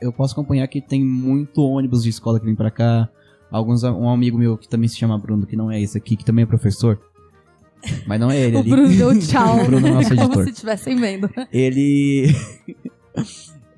eu 0.01 0.13
posso 0.13 0.33
acompanhar 0.33 0.67
que 0.67 0.81
tem 0.81 1.03
muito 1.03 1.61
ônibus 1.61 2.03
de 2.03 2.09
escola 2.09 2.39
que 2.39 2.45
vem 2.45 2.55
para 2.55 2.71
cá, 2.71 3.09
Alguns, 3.51 3.83
um 3.83 4.07
amigo 4.09 4.37
meu 4.37 4.57
que 4.57 4.69
também 4.69 4.87
se 4.87 4.95
chama 4.95 5.17
Bruno, 5.17 5.45
que 5.45 5.55
não 5.55 5.71
é 5.71 5.81
esse 5.81 5.97
aqui, 5.97 6.15
que 6.15 6.23
também 6.23 6.43
é 6.43 6.45
professor. 6.45 6.99
Mas 8.05 8.19
não 8.19 8.29
é 8.29 8.39
ele 8.39 8.55
o 8.57 8.59
ali. 8.59 8.69
Bruno 8.69 8.89
deu 8.89 9.17
tchau. 9.19 9.61
o 9.61 9.65
Bruno 9.65 9.87
é 9.87 9.91
nosso 9.91 10.13
editor. 10.13 10.29
Como 10.29 10.43
se 10.43 10.49
estivessem 10.51 10.95
vendo. 10.95 11.29
Ele. 11.51 12.27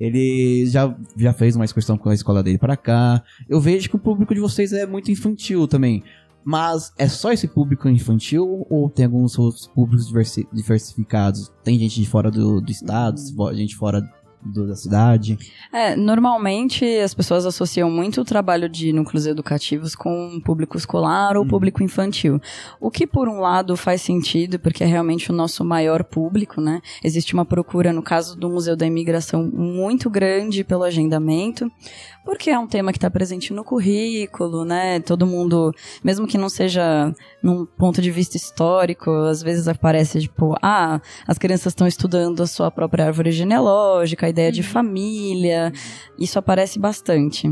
Ele 0.02 0.66
já, 0.66 0.98
já 1.16 1.32
fez 1.32 1.56
uma 1.56 1.64
excursão 1.64 1.96
com 1.96 2.10
a 2.10 2.14
escola 2.16 2.42
dele 2.42 2.58
para 2.58 2.76
cá. 2.76 3.24
Eu 3.48 3.62
vejo 3.62 3.88
que 3.88 3.96
o 3.96 4.00
público 4.00 4.34
de 4.34 4.40
vocês 4.40 4.74
é 4.74 4.88
muito 4.88 5.12
infantil 5.12 5.68
também. 5.68 6.04
Mas 6.44 6.92
é 6.98 7.08
só 7.08 7.32
esse 7.32 7.48
público 7.48 7.88
infantil 7.88 8.66
ou 8.68 8.90
tem 8.90 9.06
alguns 9.06 9.38
outros 9.38 9.68
públicos 9.68 10.08
diversi 10.08 10.48
diversificados? 10.52 11.52
Tem 11.64 11.78
gente 11.78 12.02
de 12.02 12.10
fora 12.10 12.32
do, 12.32 12.60
do 12.60 12.72
estado, 12.72 13.22
hum. 13.38 13.54
gente 13.54 13.76
fora 13.76 14.02
do, 14.44 14.68
da 14.68 14.76
cidade? 14.76 15.38
É, 15.72 15.96
normalmente 15.96 16.86
as 17.00 17.14
pessoas 17.14 17.46
associam 17.46 17.90
muito 17.90 18.22
o 18.22 18.26
trabalho 18.26 18.68
de 18.68 18.92
núcleos 18.92 19.26
educativos 19.26 19.96
com 19.96 20.40
público 20.44 20.78
escolar 20.78 21.36
ou 21.38 21.44
uhum. 21.44 21.50
público 21.50 21.84
infantil. 21.84 22.42
O 22.80 22.90
que, 22.90 23.06
por 23.06 23.28
um 23.28 23.40
lado, 23.40 23.78
faz 23.78 24.02
sentido, 24.02 24.60
porque 24.60 24.84
é 24.84 24.88
realmente 24.88 25.32
o 25.32 25.36
nosso 25.36 25.64
maior 25.64 26.04
público, 26.04 26.60
né? 26.60 26.82
Existe 27.04 27.34
uma 27.34 27.46
procura, 27.46 27.94
no 27.94 28.02
caso 28.02 28.38
do 28.38 28.50
Museu 28.50 28.76
da 28.76 28.86
Imigração, 28.86 29.44
muito 29.44 30.10
grande 30.10 30.64
pelo 30.64 30.84
agendamento, 30.84 31.72
porque 32.24 32.50
é 32.50 32.60
um 32.60 32.68
tema 32.68 32.92
que 32.92 32.98
está 32.98 33.10
presente 33.10 33.52
no 33.52 33.64
currículo, 33.64 34.64
né? 34.64 35.00
Todo 35.00 35.26
mundo, 35.26 35.74
mesmo 36.04 36.28
que 36.28 36.38
não 36.38 36.50
seja 36.50 37.14
num 37.42 37.66
ponto 37.66 38.02
de 38.02 38.12
vista 38.12 38.38
histórico, 38.38 39.10
às 39.12 39.42
vezes 39.42 39.68
aparece 39.68 40.22
tipo, 40.22 40.56
ah, 40.62 41.02
as 41.28 41.38
crianças 41.38 41.72
estão 41.72 41.88
estudando 41.88 42.42
a 42.44 42.48
sua 42.48 42.70
própria 42.70 43.06
árvore 43.06 43.32
genealógica, 43.32 44.26
a 44.26 44.30
ideia 44.30 44.50
uhum. 44.50 44.54
de 44.54 44.64
família, 44.64 45.74
isso 46.20 46.38
aparece 46.38 46.78
bastante. 46.78 47.52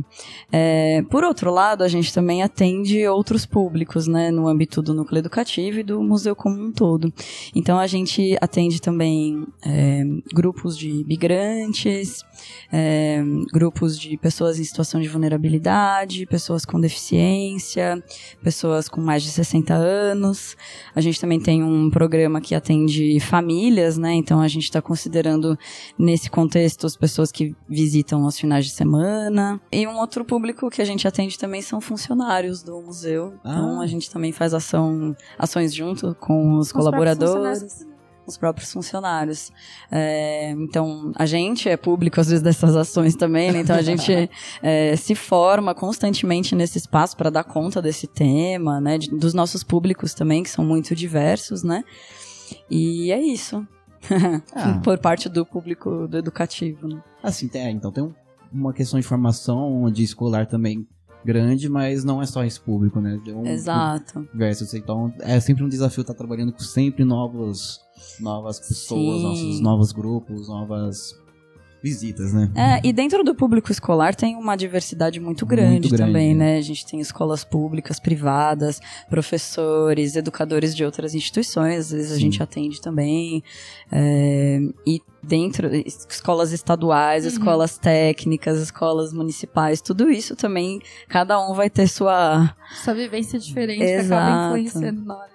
É, 0.51 1.01
por 1.09 1.23
outro 1.23 1.51
lado, 1.51 1.83
a 1.83 1.87
gente 1.87 2.13
também 2.13 2.43
atende 2.43 3.07
outros 3.07 3.45
públicos, 3.45 4.07
né, 4.07 4.29
no 4.29 4.47
âmbito 4.47 4.81
do 4.81 4.93
núcleo 4.93 5.19
educativo 5.19 5.79
e 5.79 5.83
do 5.83 6.03
museu 6.03 6.35
como 6.35 6.61
um 6.61 6.71
todo. 6.71 7.11
Então 7.55 7.79
a 7.79 7.87
gente 7.87 8.37
atende 8.39 8.79
também 8.79 9.47
é, 9.65 10.03
grupos 10.33 10.77
de 10.77 11.03
migrantes, 11.07 12.23
é, 12.71 13.23
grupos 13.51 13.97
de 13.97 14.15
pessoas 14.17 14.58
em 14.59 14.63
situação 14.63 14.99
de 15.01 15.07
vulnerabilidade, 15.07 16.25
pessoas 16.25 16.65
com 16.65 16.79
deficiência, 16.79 18.03
pessoas 18.43 18.87
com 18.87 19.01
mais 19.01 19.23
de 19.23 19.29
60 19.29 19.73
anos. 19.73 20.55
A 20.95 21.01
gente 21.01 21.19
também 21.19 21.39
tem 21.39 21.63
um 21.63 21.89
programa 21.89 22.41
que 22.41 22.53
atende 22.53 23.19
famílias, 23.19 23.97
né? 23.97 24.13
Então 24.13 24.41
a 24.41 24.47
gente 24.47 24.65
está 24.65 24.81
considerando 24.81 25.57
nesse 25.97 26.29
contexto 26.29 26.85
as 26.85 26.95
pessoas 26.95 27.31
que 27.31 27.55
visitam 27.67 28.23
aos 28.23 28.37
finais 28.37 28.65
de 28.65 28.71
semana. 28.71 29.59
E 29.71 29.87
um 29.87 29.97
outro 29.97 30.23
público 30.25 30.69
que 30.69 30.81
a 30.81 30.85
gente 30.85 31.07
atende 31.07 31.37
também 31.37 31.61
são 31.61 31.79
funcionários 31.81 32.61
do 32.61 32.81
museu. 32.81 33.33
Ah. 33.43 33.51
Então 33.51 33.81
a 33.81 33.87
gente 33.87 34.11
também 34.11 34.31
faz 34.31 34.53
ação, 34.53 35.15
ações 35.37 35.73
junto 35.73 36.15
com 36.15 36.57
os, 36.57 36.67
os 36.67 36.71
colaboradores 36.71 37.29
os 37.63 37.88
próprios 38.37 38.71
funcionários. 38.71 39.51
É, 39.91 40.51
então, 40.51 41.11
a 41.15 41.25
gente 41.25 41.69
é 41.69 41.77
público, 41.77 42.19
às 42.19 42.27
vezes, 42.27 42.43
dessas 42.43 42.75
ações 42.75 43.15
também, 43.15 43.51
né? 43.51 43.59
Então, 43.59 43.75
a 43.75 43.81
gente 43.81 44.11
é, 44.61 44.95
se 44.95 45.15
forma 45.15 45.73
constantemente 45.75 46.55
nesse 46.55 46.77
espaço 46.77 47.15
para 47.15 47.29
dar 47.29 47.43
conta 47.43 47.81
desse 47.81 48.07
tema, 48.07 48.79
né? 48.79 48.97
De, 48.97 49.09
dos 49.09 49.33
nossos 49.33 49.63
públicos 49.63 50.13
também, 50.13 50.43
que 50.43 50.49
são 50.49 50.65
muito 50.65 50.95
diversos, 50.95 51.63
né? 51.63 51.83
E 52.69 53.11
é 53.11 53.21
isso. 53.21 53.65
ah. 54.55 54.79
Por 54.83 54.97
parte 54.97 55.27
do 55.27 55.45
público 55.45 56.07
do 56.07 56.17
educativo, 56.17 56.87
né? 56.87 57.01
Assim, 57.21 57.47
tem, 57.47 57.61
é, 57.61 57.71
então 57.71 57.91
tem 57.91 58.03
um, 58.03 58.13
uma 58.51 58.73
questão 58.73 58.99
de 58.99 59.05
formação 59.05 59.91
de 59.91 60.03
escolar 60.03 60.47
também 60.47 60.87
grande, 61.23 61.69
mas 61.69 62.03
não 62.03 62.21
é 62.21 62.25
só 62.25 62.43
esse 62.43 62.59
público, 62.59 62.99
né? 62.99 63.19
Um, 63.27 63.45
Exato. 63.45 64.27
Versus, 64.33 64.73
então 64.73 65.13
é 65.19 65.39
sempre 65.39 65.63
um 65.63 65.69
desafio 65.69 66.01
estar 66.01 66.13
trabalhando 66.13 66.53
com 66.53 66.59
sempre 66.59 67.03
novos 67.03 67.81
novas 68.19 68.59
pessoas, 68.59 69.17
Sim. 69.17 69.23
nossos 69.23 69.59
novos 69.59 69.91
grupos, 69.91 70.47
novas 70.47 71.19
visitas, 71.81 72.33
né? 72.33 72.51
É, 72.55 72.87
e 72.87 72.91
dentro 72.91 73.23
do 73.23 73.33
público 73.33 73.71
escolar 73.71 74.13
tem 74.13 74.35
uma 74.35 74.55
diversidade 74.55 75.19
muito 75.19 75.45
grande, 75.45 75.71
muito 75.71 75.89
grande 75.89 76.03
também, 76.03 76.35
né? 76.35 76.53
né? 76.53 76.57
A 76.57 76.61
gente 76.61 76.85
tem 76.85 76.99
escolas 76.99 77.43
públicas, 77.43 77.99
privadas, 77.99 78.79
professores, 79.09 80.15
educadores 80.15 80.75
de 80.75 80.83
outras 80.83 81.15
instituições, 81.15 81.85
às 81.85 81.91
vezes 81.91 82.09
Sim. 82.09 82.15
a 82.15 82.19
gente 82.19 82.43
atende 82.43 82.81
também. 82.81 83.43
É, 83.91 84.59
e 84.85 85.01
dentro, 85.23 85.69
escolas 85.73 86.51
estaduais, 86.51 87.23
uhum. 87.23 87.31
escolas 87.31 87.77
técnicas, 87.77 88.59
escolas 88.59 89.13
municipais, 89.13 89.81
tudo 89.81 90.09
isso 90.09 90.35
também, 90.35 90.81
cada 91.07 91.39
um 91.39 91.53
vai 91.53 91.69
ter 91.69 91.87
sua... 91.87 92.53
Sua 92.83 92.93
vivência 92.93 93.39
diferente 93.39 93.83
Exato. 93.83 94.07
que 94.07 94.13
acaba 94.13 94.59
influenciando 94.59 95.05
na 95.05 95.17
hora 95.17 95.29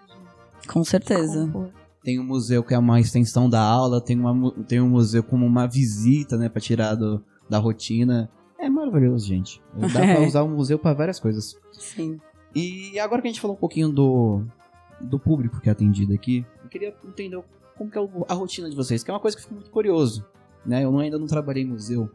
de... 0.60 0.68
Com 0.68 0.84
certeza. 0.84 1.46
Compor. 1.46 1.83
Tem 2.04 2.20
um 2.20 2.24
museu 2.24 2.62
que 2.62 2.74
é 2.74 2.78
uma 2.78 3.00
extensão 3.00 3.48
da 3.48 3.60
aula, 3.60 4.00
tem, 4.00 4.20
uma, 4.20 4.52
tem 4.68 4.80
um 4.80 4.88
museu 4.88 5.22
como 5.22 5.46
uma 5.46 5.66
visita, 5.66 6.36
né, 6.36 6.48
pra 6.50 6.60
tirar 6.60 6.94
do, 6.94 7.24
da 7.48 7.58
rotina. 7.58 8.30
É 8.58 8.68
maravilhoso, 8.68 9.26
gente. 9.26 9.62
Dá 9.74 9.88
pra 9.88 10.20
usar 10.26 10.42
o 10.42 10.48
museu 10.48 10.78
para 10.78 10.94
várias 10.94 11.18
coisas. 11.18 11.58
Sim. 11.72 12.20
E 12.54 12.98
agora 13.00 13.20
que 13.20 13.28
a 13.28 13.30
gente 13.30 13.40
falou 13.40 13.56
um 13.56 13.58
pouquinho 13.58 13.88
do, 13.88 14.44
do 15.00 15.18
público 15.18 15.60
que 15.60 15.68
é 15.68 15.72
atendido 15.72 16.12
aqui, 16.12 16.46
eu 16.62 16.68
queria 16.68 16.94
entender 17.04 17.42
como 17.76 17.90
que 17.90 17.98
é 17.98 18.08
a 18.28 18.34
rotina 18.34 18.70
de 18.70 18.76
vocês, 18.76 19.02
que 19.02 19.10
é 19.10 19.14
uma 19.14 19.20
coisa 19.20 19.36
que 19.36 19.40
eu 19.40 19.44
fico 19.44 19.54
muito 19.54 19.70
curioso. 19.70 20.24
Né? 20.64 20.84
Eu 20.84 20.96
ainda 20.98 21.18
não 21.18 21.26
trabalhei 21.26 21.62
em 21.62 21.66
museu, 21.66 22.08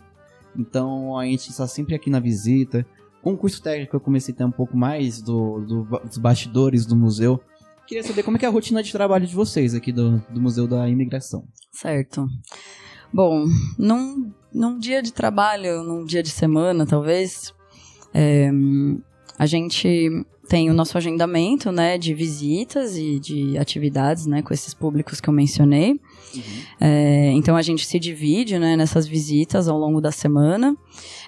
então 0.57 1.17
a 1.17 1.25
gente 1.25 1.49
está 1.49 1.67
sempre 1.67 1.95
aqui 1.95 2.09
na 2.09 2.19
visita. 2.19 2.85
Com 3.21 3.33
o 3.33 3.37
curso 3.37 3.61
técnico 3.61 3.95
eu 3.95 3.99
comecei 3.99 4.33
a 4.33 4.37
ter 4.37 4.45
um 4.45 4.51
pouco 4.51 4.77
mais 4.77 5.21
do, 5.21 5.59
do, 5.59 5.83
dos 5.83 6.17
bastidores 6.17 6.85
do 6.85 6.95
museu. 6.95 7.41
Queria 7.89 8.03
saber 8.03 8.21
como 8.21 8.37
é, 8.37 8.39
é 8.43 8.45
a 8.45 8.51
rotina 8.51 8.83
de 8.83 8.91
trabalho 8.91 9.25
de 9.25 9.33
vocês 9.33 9.73
aqui 9.73 9.91
do, 9.91 10.19
do 10.29 10.39
Museu 10.39 10.67
da 10.67 10.87
Imigração. 10.87 11.43
Certo. 11.71 12.27
Bom, 13.11 13.47
num, 13.79 14.31
num 14.53 14.77
dia 14.77 15.01
de 15.01 15.11
trabalho, 15.11 15.81
num 15.81 16.05
dia 16.05 16.21
de 16.21 16.29
semana, 16.29 16.85
talvez, 16.85 17.51
é, 18.13 18.51
a 19.39 19.47
gente 19.47 20.07
tem 20.49 20.69
o 20.69 20.73
nosso 20.73 20.97
agendamento, 20.97 21.71
né, 21.71 21.95
de 21.95 22.11
visitas 22.13 22.97
e 22.97 23.19
de 23.19 23.55
atividades, 23.57 24.25
né, 24.25 24.41
com 24.41 24.51
esses 24.51 24.73
públicos 24.73 25.21
que 25.21 25.29
eu 25.29 25.33
mencionei. 25.33 25.91
Uhum. 25.91 26.41
É, 26.81 27.31
então 27.33 27.55
a 27.55 27.61
gente 27.61 27.85
se 27.85 27.99
divide, 27.99 28.57
né, 28.57 28.75
nessas 28.75 29.07
visitas 29.07 29.67
ao 29.67 29.77
longo 29.77 30.01
da 30.01 30.11
semana 30.11 30.75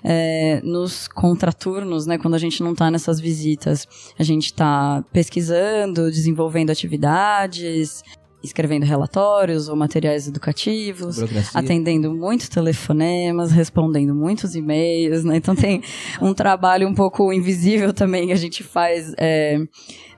é, 0.03 0.59
nos 0.63 1.07
contraturnos, 1.07 2.07
né, 2.07 2.17
quando 2.17 2.33
a 2.33 2.39
gente 2.39 2.63
não 2.63 2.71
está 2.71 2.89
nessas 2.89 3.19
visitas, 3.19 3.87
a 4.17 4.23
gente 4.23 4.45
está 4.45 5.03
pesquisando, 5.13 6.09
desenvolvendo 6.09 6.71
atividades, 6.71 8.03
escrevendo 8.43 8.83
relatórios 8.83 9.69
ou 9.69 9.75
materiais 9.75 10.27
educativos, 10.27 11.17
atendendo 11.53 12.13
muitos 12.13 12.49
telefonemas, 12.49 13.51
respondendo 13.51 14.15
muitos 14.15 14.55
e-mails, 14.55 15.23
né? 15.23 15.37
Então 15.37 15.55
tem 15.55 15.81
um 16.21 16.33
trabalho 16.33 16.87
um 16.87 16.93
pouco 16.93 17.31
invisível 17.31 17.93
também 17.93 18.27
que 18.27 18.33
a 18.33 18.37
gente 18.37 18.63
faz 18.63 19.13
é, 19.17 19.59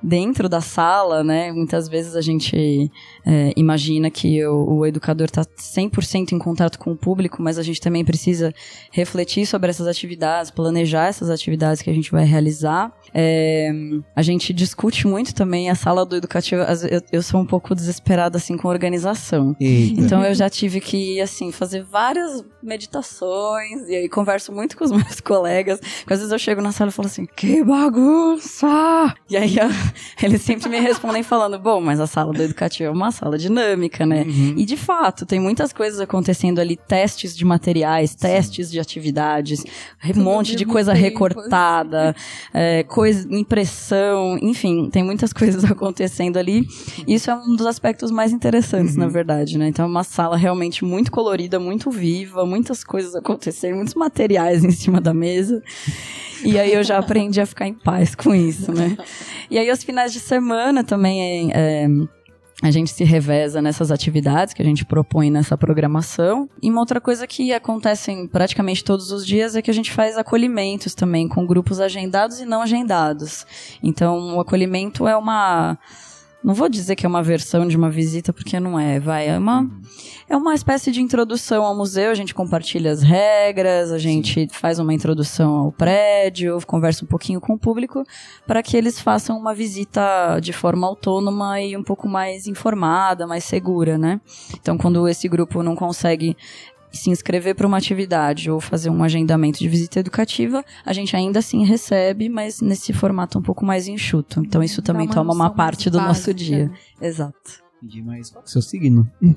dentro 0.01 0.47
da 0.47 0.61
sala, 0.61 1.23
né? 1.23 1.51
Muitas 1.51 1.89
vezes 1.89 2.15
a 2.15 2.21
gente 2.21 2.89
é, 3.25 3.51
imagina 3.55 4.09
que 4.09 4.45
o, 4.45 4.77
o 4.77 4.85
educador 4.85 5.25
está 5.25 5.43
100% 5.43 6.31
em 6.31 6.39
contato 6.39 6.79
com 6.79 6.91
o 6.91 6.97
público, 6.97 7.41
mas 7.41 7.57
a 7.57 7.63
gente 7.63 7.81
também 7.81 8.05
precisa 8.05 8.53
refletir 8.91 9.45
sobre 9.45 9.69
essas 9.69 9.87
atividades, 9.87 10.49
planejar 10.49 11.07
essas 11.07 11.29
atividades 11.29 11.81
que 11.81 11.89
a 11.89 11.93
gente 11.93 12.11
vai 12.11 12.25
realizar. 12.25 12.93
É, 13.13 13.69
a 14.15 14.21
gente 14.21 14.53
discute 14.53 15.07
muito 15.07 15.35
também 15.35 15.69
a 15.69 15.75
sala 15.75 16.05
do 16.05 16.15
educativo. 16.15 16.61
Eu, 16.61 17.01
eu 17.11 17.21
sou 17.21 17.41
um 17.41 17.45
pouco 17.45 17.75
desesperada 17.75 18.12
assim 18.19 18.57
com 18.57 18.67
organização. 18.67 19.55
Eita. 19.59 20.01
Então 20.01 20.23
eu 20.23 20.33
já 20.33 20.49
tive 20.49 20.79
que 20.79 21.19
assim 21.21 21.51
fazer 21.51 21.83
várias 21.83 22.43
meditações 22.61 23.87
e 23.87 23.95
aí 23.95 24.09
converso 24.09 24.51
muito 24.51 24.77
com 24.77 24.83
os 24.83 24.91
meus 24.93 25.19
colegas. 25.19 25.79
Porque 25.79 26.13
às 26.13 26.19
vezes 26.19 26.31
eu 26.31 26.39
chego 26.39 26.61
na 26.61 26.71
sala 26.71 26.89
e 26.89 26.93
falo 26.93 27.07
assim: 27.07 27.25
"Que 27.25 27.63
bagunça!" 27.63 29.13
E 29.29 29.37
aí 29.37 29.55
eles 30.21 30.41
sempre 30.41 30.69
me 30.69 30.79
respondem 30.79 31.23
falando: 31.23 31.59
"Bom, 31.59 31.81
mas 31.81 31.99
a 31.99 32.07
sala 32.07 32.33
do 32.33 32.41
educativo 32.41 32.89
é 32.89 32.91
uma 32.91 33.11
sala 33.11 33.37
dinâmica, 33.37 34.05
né? 34.05 34.23
Uhum. 34.23 34.55
E 34.57 34.65
de 34.65 34.77
fato, 34.77 35.25
tem 35.25 35.39
muitas 35.39 35.73
coisas 35.73 35.99
acontecendo 35.99 36.59
ali, 36.59 36.75
testes 36.75 37.35
de 37.35 37.45
materiais, 37.45 38.15
testes 38.15 38.67
Sim. 38.67 38.73
de 38.73 38.79
atividades, 38.79 39.63
um 40.15 40.21
monte 40.21 40.55
de 40.55 40.65
coisa 40.65 40.93
tempo. 40.93 41.03
recortada, 41.03 42.15
é, 42.53 42.83
coisa, 42.83 43.27
impressão, 43.29 44.37
enfim, 44.41 44.89
tem 44.89 45.03
muitas 45.03 45.31
coisas 45.33 45.63
acontecendo 45.63 46.37
ali. 46.37 46.67
Isso 47.07 47.29
é 47.29 47.35
um 47.35 47.55
dos 47.55 47.65
aspectos 47.65 48.02
mais 48.11 48.31
interessantes, 48.31 48.95
uhum. 48.95 49.01
na 49.01 49.07
verdade, 49.07 49.57
né? 49.57 49.67
Então 49.67 49.85
é 49.85 49.87
uma 49.87 50.03
sala 50.03 50.37
realmente 50.37 50.83
muito 50.83 51.11
colorida, 51.11 51.59
muito 51.59 51.89
viva, 51.91 52.45
muitas 52.45 52.83
coisas 52.83 53.15
acontecendo, 53.15 53.75
muitos 53.75 53.95
materiais 53.95 54.63
em 54.63 54.71
cima 54.71 54.99
da 54.99 55.13
mesa. 55.13 55.61
E 56.43 56.59
aí 56.59 56.73
eu 56.73 56.83
já 56.83 56.97
aprendi 56.97 57.39
a 57.39 57.45
ficar 57.45 57.67
em 57.67 57.73
paz 57.73 58.15
com 58.15 58.35
isso, 58.35 58.71
né? 58.71 58.97
E 59.49 59.57
aí 59.57 59.71
os 59.71 59.83
finais 59.83 60.11
de 60.11 60.19
semana 60.19 60.83
também 60.83 61.51
é, 61.51 61.85
é 61.85 61.87
a 62.63 62.71
gente 62.71 62.91
se 62.91 63.03
reveza 63.03 63.61
nessas 63.61 63.91
atividades 63.91 64.53
que 64.53 64.61
a 64.61 64.65
gente 64.65 64.85
propõe 64.85 65.29
nessa 65.29 65.57
programação. 65.57 66.49
E 66.61 66.69
uma 66.69 66.79
outra 66.79 67.01
coisa 67.01 67.27
que 67.27 67.51
acontece 67.51 68.29
praticamente 68.31 68.85
todos 68.85 69.11
os 69.11 69.25
dias 69.25 69.53
é 69.57 69.61
que 69.61 69.69
a 69.69 69.73
gente 69.73 69.91
faz 69.91 70.17
acolhimentos 70.17 70.95
também 70.95 71.27
com 71.27 71.45
grupos 71.45 71.81
agendados 71.81 72.39
e 72.39 72.45
não 72.45 72.61
agendados. 72.61 73.45
Então, 73.83 74.37
o 74.37 74.39
acolhimento 74.39 75.05
é 75.05 75.17
uma 75.17 75.77
não 76.43 76.53
vou 76.53 76.67
dizer 76.67 76.95
que 76.95 77.05
é 77.05 77.09
uma 77.09 77.23
versão 77.23 77.67
de 77.67 77.77
uma 77.77 77.89
visita, 77.89 78.33
porque 78.33 78.59
não 78.59 78.77
é, 78.77 78.99
vai. 78.99 79.29
É 79.29 79.37
uma, 79.37 79.69
é 80.27 80.35
uma 80.35 80.53
espécie 80.53 80.91
de 80.91 81.01
introdução 81.01 81.63
ao 81.63 81.75
museu, 81.75 82.11
a 82.11 82.15
gente 82.15 82.33
compartilha 82.33 82.91
as 82.91 83.01
regras, 83.01 83.91
a 83.91 83.97
gente 83.97 84.47
faz 84.51 84.77
uma 84.77 84.93
introdução 84.93 85.55
ao 85.55 85.71
prédio, 85.71 86.59
conversa 86.67 87.05
um 87.05 87.07
pouquinho 87.07 87.39
com 87.39 87.53
o 87.53 87.57
público, 87.57 88.03
para 88.45 88.61
que 88.61 88.75
eles 88.75 88.99
façam 88.99 89.37
uma 89.37 89.53
visita 89.53 90.39
de 90.41 90.51
forma 90.51 90.85
autônoma 90.85 91.61
e 91.61 91.77
um 91.77 91.83
pouco 91.83 92.09
mais 92.09 92.45
informada, 92.45 93.25
mais 93.25 93.45
segura, 93.45 93.97
né? 93.97 94.19
Então, 94.59 94.77
quando 94.77 95.07
esse 95.07 95.29
grupo 95.29 95.63
não 95.63 95.75
consegue 95.75 96.35
se 96.93 97.09
inscrever 97.09 97.55
para 97.55 97.65
uma 97.67 97.77
atividade 97.77 98.51
ou 98.51 98.61
fazer 98.61 98.89
um 98.89 99.03
agendamento 99.03 99.59
de 99.59 99.67
visita 99.67 99.99
educativa, 99.99 100.63
a 100.85 100.93
gente 100.93 101.15
ainda 101.15 101.39
assim 101.39 101.65
recebe, 101.65 102.29
mas 102.29 102.61
nesse 102.61 102.93
formato 102.93 103.39
um 103.39 103.41
pouco 103.41 103.65
mais 103.65 103.87
enxuto. 103.87 104.39
Então 104.41 104.61
isso 104.61 104.81
também 104.81 105.07
uma 105.07 105.13
toma 105.13 105.33
uma 105.33 105.49
parte 105.49 105.89
do 105.89 105.97
básica. 105.97 106.07
nosso 106.07 106.33
dia. 106.33 106.71
Exato. 107.01 107.62
Entendi, 107.83 108.01
mas 108.01 108.29
qual 108.29 108.41
é 108.41 108.45
o 108.45 108.49
seu 108.49 108.61
signo? 108.61 109.05
não. 109.21 109.33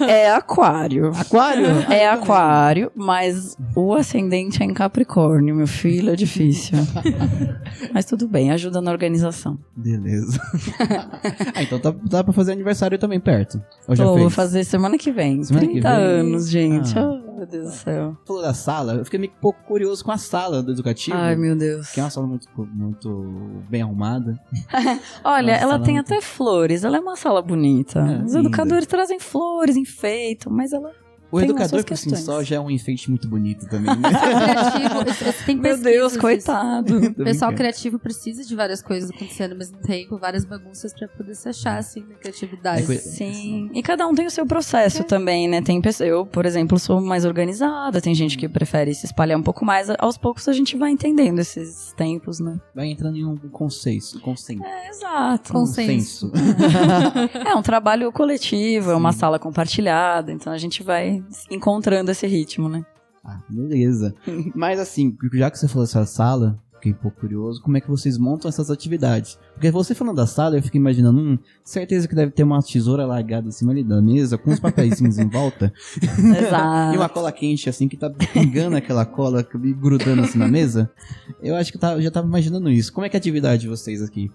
É 0.08 0.30
aquário. 0.30 1.12
Aquário? 1.14 1.66
É 1.90 2.08
aquário, 2.08 2.90
mas 2.94 3.56
o 3.76 3.92
ascendente 3.92 4.62
é 4.62 4.66
em 4.66 4.72
Capricórnio, 4.72 5.54
meu 5.54 5.66
filho, 5.66 6.10
é 6.10 6.16
difícil. 6.16 6.78
mas 7.92 8.06
tudo 8.06 8.26
bem, 8.26 8.50
ajuda 8.50 8.80
na 8.80 8.90
organização. 8.90 9.58
Beleza. 9.76 10.40
ah, 11.54 11.62
então 11.62 11.78
tá, 11.78 11.94
dá 12.04 12.24
pra 12.24 12.32
fazer 12.32 12.52
aniversário 12.52 12.98
também 12.98 13.20
perto. 13.20 13.62
Ou 13.86 13.94
já 13.94 14.04
Tô, 14.04 14.12
fez? 14.12 14.22
vou 14.22 14.30
fazer 14.30 14.64
semana 14.64 14.96
que 14.96 15.12
vem. 15.12 15.44
Semana 15.44 15.66
30 15.66 15.74
que 15.74 15.96
vem? 15.96 16.04
anos, 16.04 16.48
gente. 16.48 16.98
Ah. 16.98 17.21
Meu 17.36 17.46
Deus 17.46 17.64
do 17.64 17.76
céu. 17.76 18.16
Falou 18.26 18.42
da 18.42 18.54
sala, 18.54 18.94
eu 18.94 19.04
fiquei 19.04 19.18
meio 19.18 19.32
pouco 19.40 19.62
curioso 19.64 20.04
com 20.04 20.12
a 20.12 20.18
sala 20.18 20.62
do 20.62 20.72
educativo. 20.72 21.16
Ai, 21.16 21.34
meu 21.36 21.56
Deus. 21.56 21.90
Que 21.90 22.00
é 22.00 22.02
uma 22.04 22.10
sala 22.10 22.26
muito, 22.26 22.46
muito 22.56 23.62
bem 23.68 23.82
arrumada. 23.82 24.38
Olha, 25.24 25.52
ela 25.52 25.78
tem 25.78 25.98
até 25.98 26.20
flores, 26.20 26.84
ela 26.84 26.96
é 26.96 27.00
uma 27.00 27.16
sala 27.16 27.42
bonita. 27.42 28.00
É, 28.00 28.22
Os 28.24 28.34
linda. 28.34 28.48
educadores 28.48 28.86
trazem 28.86 29.18
flores, 29.18 29.76
enfeitam, 29.76 30.52
mas 30.52 30.72
ela 30.72 30.92
o 31.32 31.38
tem 31.38 31.48
educador 31.48 31.82
por 31.82 31.96
si 31.96 32.14
só 32.14 32.44
já 32.44 32.56
é 32.56 32.60
um 32.60 32.70
enfeite 32.70 33.08
muito 33.08 33.26
bonito 33.26 33.66
também, 33.66 33.96
né? 33.96 34.10
criativo, 34.12 35.44
tem 35.46 35.56
Meu 35.56 35.78
Deus, 35.78 36.14
coitado. 36.14 36.98
O 36.98 37.24
pessoal 37.24 37.54
criativo 37.54 37.98
precisa 37.98 38.44
de 38.44 38.54
várias 38.54 38.82
coisas 38.82 39.08
acontecendo 39.08 39.52
ao 39.52 39.58
mesmo 39.58 39.78
tempo, 39.78 40.18
várias 40.18 40.44
bagunças 40.44 40.92
para 40.92 41.08
poder 41.08 41.34
se 41.34 41.48
achar, 41.48 41.78
assim, 41.78 42.04
na 42.06 42.16
criatividade. 42.16 42.92
É 42.92 42.96
Sim, 42.98 43.70
e 43.72 43.82
cada 43.82 44.06
um 44.06 44.14
tem 44.14 44.26
o 44.26 44.30
seu 44.30 44.44
processo 44.44 45.00
é. 45.00 45.04
também, 45.04 45.48
né? 45.48 45.62
Tem 45.62 45.80
eu, 46.00 46.26
por 46.26 46.44
exemplo, 46.44 46.78
sou 46.78 47.00
mais 47.00 47.24
organizada, 47.24 47.98
tem 47.98 48.14
gente 48.14 48.36
que 48.36 48.46
prefere 48.46 48.94
se 48.94 49.06
espalhar 49.06 49.38
um 49.38 49.42
pouco 49.42 49.64
mais. 49.64 49.88
Aos 49.98 50.18
poucos 50.18 50.46
a 50.48 50.52
gente 50.52 50.76
vai 50.76 50.90
entendendo 50.90 51.38
esses 51.38 51.94
tempos, 51.96 52.40
né? 52.40 52.60
Vai 52.74 52.88
entrando 52.88 53.16
em 53.16 53.24
um 53.24 53.36
consenso. 53.36 54.20
consenso. 54.20 54.62
É, 54.62 54.88
exato. 54.90 55.50
Consenso. 55.50 56.30
é 57.46 57.54
um 57.54 57.62
trabalho 57.62 58.12
coletivo, 58.12 58.86
Sim. 58.86 58.92
é 58.92 58.94
uma 58.94 59.12
sala 59.12 59.38
compartilhada, 59.38 60.30
então 60.30 60.52
a 60.52 60.58
gente 60.58 60.82
vai 60.82 61.21
encontrando 61.50 62.10
esse 62.10 62.26
ritmo, 62.26 62.68
né? 62.68 62.84
Ah, 63.24 63.40
beleza. 63.48 64.14
Mas 64.54 64.80
assim, 64.80 65.16
já 65.34 65.50
que 65.50 65.58
você 65.58 65.68
falou 65.68 65.84
dessa 65.84 66.04
sala, 66.04 66.58
fiquei 66.82 66.92
um 66.92 66.96
pouco 66.96 67.20
curioso, 67.20 67.62
como 67.62 67.76
é 67.76 67.80
que 67.80 67.88
vocês 67.88 68.18
montam 68.18 68.48
essas 68.48 68.68
atividades? 68.68 69.38
Porque 69.54 69.70
você 69.70 69.94
falando 69.94 70.16
da 70.16 70.26
sala, 70.26 70.56
eu 70.56 70.62
fiquei 70.62 70.80
imaginando, 70.80 71.20
hum, 71.20 71.38
certeza 71.62 72.08
que 72.08 72.14
deve 72.14 72.32
ter 72.32 72.42
uma 72.42 72.60
tesoura 72.60 73.06
largada 73.06 73.46
em 73.46 73.52
cima 73.52 73.70
ali 73.70 73.84
da 73.84 74.02
mesa, 74.02 74.36
com 74.36 74.50
os 74.50 74.58
papéis 74.58 75.00
em 75.00 75.28
volta. 75.28 75.72
Exato. 76.02 76.94
e 76.94 76.98
uma 76.98 77.08
cola 77.08 77.30
quente, 77.30 77.68
assim, 77.68 77.86
que 77.86 77.96
tá 77.96 78.10
pingando 78.10 78.76
aquela 78.76 79.06
cola, 79.06 79.46
grudando 79.80 80.22
assim 80.22 80.38
na 80.38 80.48
mesa. 80.48 80.90
Eu 81.40 81.54
acho 81.54 81.70
que 81.70 81.78
tá, 81.78 81.92
eu 81.92 82.02
já 82.02 82.10
tava 82.10 82.26
imaginando 82.26 82.68
isso. 82.68 82.92
Como 82.92 83.06
é 83.06 83.08
que 83.08 83.16
é 83.16 83.18
a 83.18 83.20
atividade 83.20 83.62
de 83.62 83.68
vocês 83.68 84.02
aqui? 84.02 84.28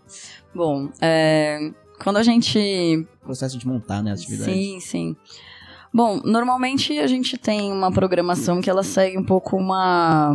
Bom, 0.55 0.89
é, 1.01 1.73
quando 2.01 2.15
a 2.15 2.23
gente... 2.23 3.05
Processo 3.21 3.57
de 3.57 3.67
montar, 3.67 4.01
né, 4.01 4.11
a 4.11 4.13
atividade. 4.13 4.49
Sim, 4.49 4.79
sim. 4.79 5.15
Bom, 5.97 6.21
normalmente 6.23 6.99
a 6.99 7.07
gente 7.07 7.39
tem 7.39 7.71
uma 7.71 7.91
programação 7.91 8.61
que 8.61 8.69
ela 8.69 8.83
segue 8.83 9.17
um 9.17 9.23
pouco 9.23 9.57
uma 9.57 10.31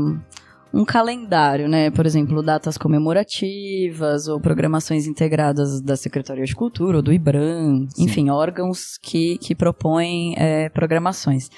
um 0.74 0.84
calendário, 0.84 1.68
né? 1.68 1.88
Por 1.88 2.04
exemplo, 2.04 2.42
datas 2.42 2.76
comemorativas 2.76 4.26
ou 4.26 4.40
programações 4.40 5.06
integradas 5.06 5.80
da 5.80 5.96
Secretaria 5.96 6.44
de 6.44 6.56
Cultura 6.56 6.96
ou 6.96 7.02
do 7.02 7.12
IBRAM, 7.12 7.86
Sim. 7.90 8.02
enfim, 8.02 8.28
órgãos 8.28 8.98
que, 9.00 9.38
que 9.38 9.54
propõem 9.54 10.34
é, 10.36 10.68
programações. 10.68 11.48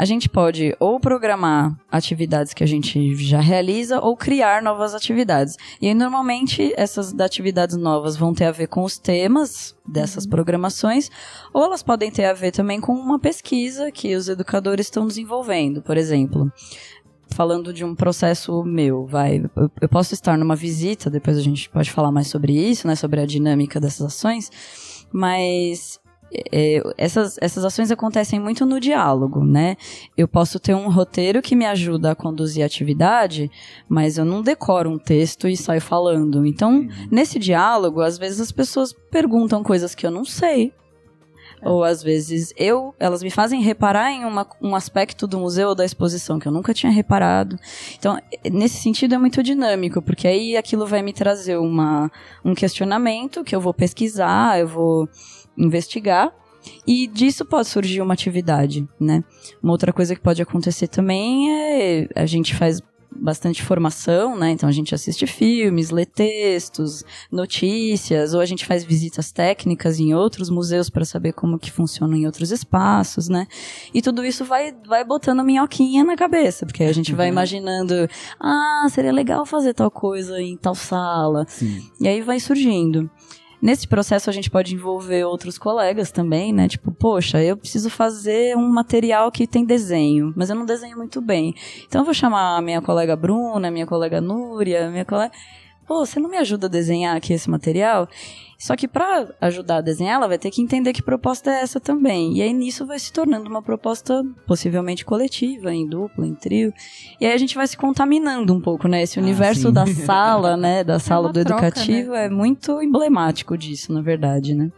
A 0.00 0.06
gente 0.06 0.30
pode 0.30 0.74
ou 0.80 0.98
programar 0.98 1.78
atividades 1.92 2.54
que 2.54 2.64
a 2.64 2.66
gente 2.66 3.14
já 3.16 3.38
realiza 3.38 4.00
ou 4.00 4.16
criar 4.16 4.62
novas 4.62 4.94
atividades. 4.94 5.58
E 5.78 5.88
aí, 5.88 5.92
normalmente, 5.92 6.72
essas 6.74 7.12
atividades 7.20 7.76
novas 7.76 8.16
vão 8.16 8.32
ter 8.32 8.46
a 8.46 8.50
ver 8.50 8.66
com 8.68 8.82
os 8.82 8.96
temas 8.96 9.76
dessas 9.86 10.24
uhum. 10.24 10.30
programações, 10.30 11.10
ou 11.52 11.64
elas 11.64 11.82
podem 11.82 12.10
ter 12.10 12.24
a 12.24 12.32
ver 12.32 12.50
também 12.50 12.80
com 12.80 12.94
uma 12.94 13.18
pesquisa 13.18 13.92
que 13.92 14.16
os 14.16 14.26
educadores 14.26 14.86
estão 14.86 15.06
desenvolvendo, 15.06 15.82
por 15.82 15.98
exemplo 15.98 16.50
falando 17.32 17.72
de 17.72 17.84
um 17.84 17.94
processo 17.94 18.64
meu, 18.64 19.06
vai. 19.06 19.44
Eu, 19.80 19.88
posso 19.88 20.14
estar 20.14 20.36
numa 20.36 20.56
visita, 20.56 21.08
depois 21.08 21.38
a 21.38 21.40
gente 21.40 21.70
pode 21.70 21.90
falar 21.90 22.10
mais 22.10 22.26
sobre 22.26 22.52
isso, 22.52 22.88
né, 22.88 22.96
sobre 22.96 23.20
a 23.20 23.24
dinâmica 23.24 23.78
dessas 23.78 24.06
ações, 24.06 24.50
mas 25.12 25.99
é, 26.52 26.82
essas, 26.96 27.36
essas 27.40 27.64
ações 27.64 27.90
acontecem 27.90 28.38
muito 28.38 28.64
no 28.64 28.78
diálogo, 28.78 29.44
né? 29.44 29.76
Eu 30.16 30.28
posso 30.28 30.60
ter 30.60 30.74
um 30.74 30.88
roteiro 30.88 31.42
que 31.42 31.56
me 31.56 31.66
ajuda 31.66 32.12
a 32.12 32.14
conduzir 32.14 32.62
a 32.62 32.66
atividade, 32.66 33.50
mas 33.88 34.18
eu 34.18 34.24
não 34.24 34.42
decoro 34.42 34.90
um 34.90 34.98
texto 34.98 35.48
e 35.48 35.56
saio 35.56 35.80
falando. 35.80 36.46
Então, 36.46 36.72
uhum. 36.72 36.88
nesse 37.10 37.38
diálogo, 37.38 38.00
às 38.00 38.18
vezes 38.18 38.40
as 38.40 38.52
pessoas 38.52 38.92
perguntam 38.92 39.62
coisas 39.62 39.94
que 39.94 40.06
eu 40.06 40.10
não 40.10 40.24
sei. 40.24 40.72
É. 41.62 41.68
Ou 41.68 41.84
às 41.84 42.02
vezes 42.02 42.52
eu, 42.56 42.94
elas 42.98 43.22
me 43.22 43.30
fazem 43.30 43.60
reparar 43.60 44.10
em 44.12 44.24
uma, 44.24 44.46
um 44.60 44.74
aspecto 44.74 45.26
do 45.26 45.38
museu 45.38 45.70
ou 45.70 45.74
da 45.74 45.84
exposição 45.84 46.38
que 46.38 46.48
eu 46.48 46.52
nunca 46.52 46.72
tinha 46.72 46.90
reparado. 46.90 47.58
Então, 47.98 48.18
nesse 48.50 48.80
sentido 48.80 49.14
é 49.14 49.18
muito 49.18 49.42
dinâmico, 49.42 50.00
porque 50.00 50.26
aí 50.26 50.56
aquilo 50.56 50.86
vai 50.86 51.02
me 51.02 51.12
trazer 51.12 51.58
uma, 51.58 52.10
um 52.44 52.54
questionamento 52.54 53.44
que 53.44 53.54
eu 53.54 53.60
vou 53.60 53.74
pesquisar, 53.74 54.58
eu 54.58 54.68
vou 54.68 55.08
investigar. 55.60 56.32
E 56.86 57.06
disso 57.06 57.44
pode 57.44 57.68
surgir 57.68 58.02
uma 58.02 58.12
atividade, 58.12 58.86
né? 58.98 59.24
Uma 59.62 59.72
outra 59.72 59.92
coisa 59.92 60.14
que 60.14 60.20
pode 60.20 60.42
acontecer 60.42 60.88
também 60.88 61.50
é 61.50 62.08
a 62.14 62.26
gente 62.26 62.54
faz 62.54 62.82
bastante 63.12 63.62
formação, 63.62 64.38
né? 64.38 64.50
Então 64.50 64.68
a 64.68 64.72
gente 64.72 64.94
assiste 64.94 65.26
filmes, 65.26 65.90
lê 65.90 66.06
textos, 66.06 67.04
notícias, 67.30 68.34
ou 68.34 68.40
a 68.40 68.46
gente 68.46 68.64
faz 68.64 68.84
visitas 68.84 69.32
técnicas 69.32 69.98
em 69.98 70.14
outros 70.14 70.48
museus 70.48 70.88
para 70.88 71.04
saber 71.04 71.32
como 71.32 71.58
que 71.58 71.70
funciona 71.70 72.16
em 72.16 72.26
outros 72.26 72.50
espaços, 72.50 73.28
né? 73.28 73.46
E 73.92 74.00
tudo 74.00 74.24
isso 74.24 74.44
vai, 74.44 74.74
vai 74.86 75.04
botando 75.04 75.44
minhoquinha 75.44 76.04
na 76.04 76.16
cabeça, 76.16 76.64
porque 76.64 76.84
a 76.84 76.92
gente 76.92 77.14
vai 77.14 77.26
uhum. 77.26 77.32
imaginando, 77.32 78.08
ah, 78.38 78.86
seria 78.90 79.12
legal 79.12 79.44
fazer 79.44 79.74
tal 79.74 79.90
coisa 79.90 80.40
em 80.40 80.56
tal 80.56 80.74
sala. 80.74 81.44
Sim. 81.48 81.82
E 82.00 82.06
aí 82.06 82.22
vai 82.22 82.38
surgindo. 82.38 83.10
Nesse 83.60 83.86
processo 83.86 84.30
a 84.30 84.32
gente 84.32 84.50
pode 84.50 84.74
envolver 84.74 85.24
outros 85.24 85.58
colegas 85.58 86.10
também, 86.10 86.52
né? 86.52 86.66
Tipo, 86.68 86.90
poxa, 86.92 87.42
eu 87.42 87.56
preciso 87.56 87.90
fazer 87.90 88.56
um 88.56 88.68
material 88.68 89.30
que 89.30 89.46
tem 89.46 89.64
desenho, 89.64 90.32
mas 90.36 90.48
eu 90.48 90.56
não 90.56 90.64
desenho 90.64 90.96
muito 90.96 91.20
bem. 91.20 91.54
Então 91.86 92.00
eu 92.00 92.04
vou 92.04 92.14
chamar 92.14 92.56
a 92.56 92.62
minha 92.62 92.80
colega 92.80 93.14
Bruna, 93.14 93.70
minha 93.70 93.86
colega 93.86 94.20
Núria, 94.20 94.90
minha 94.90 95.04
colega 95.04 95.32
pô, 95.90 96.06
você 96.06 96.20
não 96.20 96.30
me 96.30 96.36
ajuda 96.36 96.68
a 96.68 96.70
desenhar 96.70 97.16
aqui 97.16 97.32
esse 97.32 97.50
material? 97.50 98.08
Só 98.60 98.76
que 98.76 98.86
para 98.86 99.26
ajudar 99.40 99.78
a 99.78 99.80
desenhar, 99.80 100.16
ela 100.16 100.28
vai 100.28 100.36
ter 100.36 100.50
que 100.50 100.60
entender 100.60 100.92
que 100.92 101.00
proposta 101.00 101.50
é 101.50 101.62
essa 101.62 101.80
também. 101.80 102.36
E 102.36 102.42
aí 102.42 102.52
nisso 102.52 102.84
vai 102.84 102.98
se 102.98 103.10
tornando 103.10 103.48
uma 103.48 103.62
proposta 103.62 104.22
possivelmente 104.46 105.02
coletiva, 105.02 105.72
em 105.72 105.88
dupla, 105.88 106.26
em 106.26 106.34
trio. 106.34 106.70
E 107.18 107.24
aí 107.24 107.32
a 107.32 107.38
gente 107.38 107.54
vai 107.54 107.66
se 107.66 107.74
contaminando 107.74 108.52
um 108.52 108.60
pouco, 108.60 108.86
né? 108.86 109.02
Esse 109.02 109.18
ah, 109.18 109.22
universo 109.22 109.68
sim. 109.68 109.72
da 109.72 109.86
sala, 109.86 110.58
né, 110.58 110.84
da 110.84 110.96
é 110.96 110.98
sala 110.98 111.32
do 111.32 111.42
troca, 111.42 111.68
educativo 111.68 112.12
né? 112.12 112.26
é 112.26 112.28
muito 112.28 112.82
emblemático 112.82 113.56
disso, 113.56 113.94
na 113.94 114.02
verdade, 114.02 114.54
né? 114.54 114.70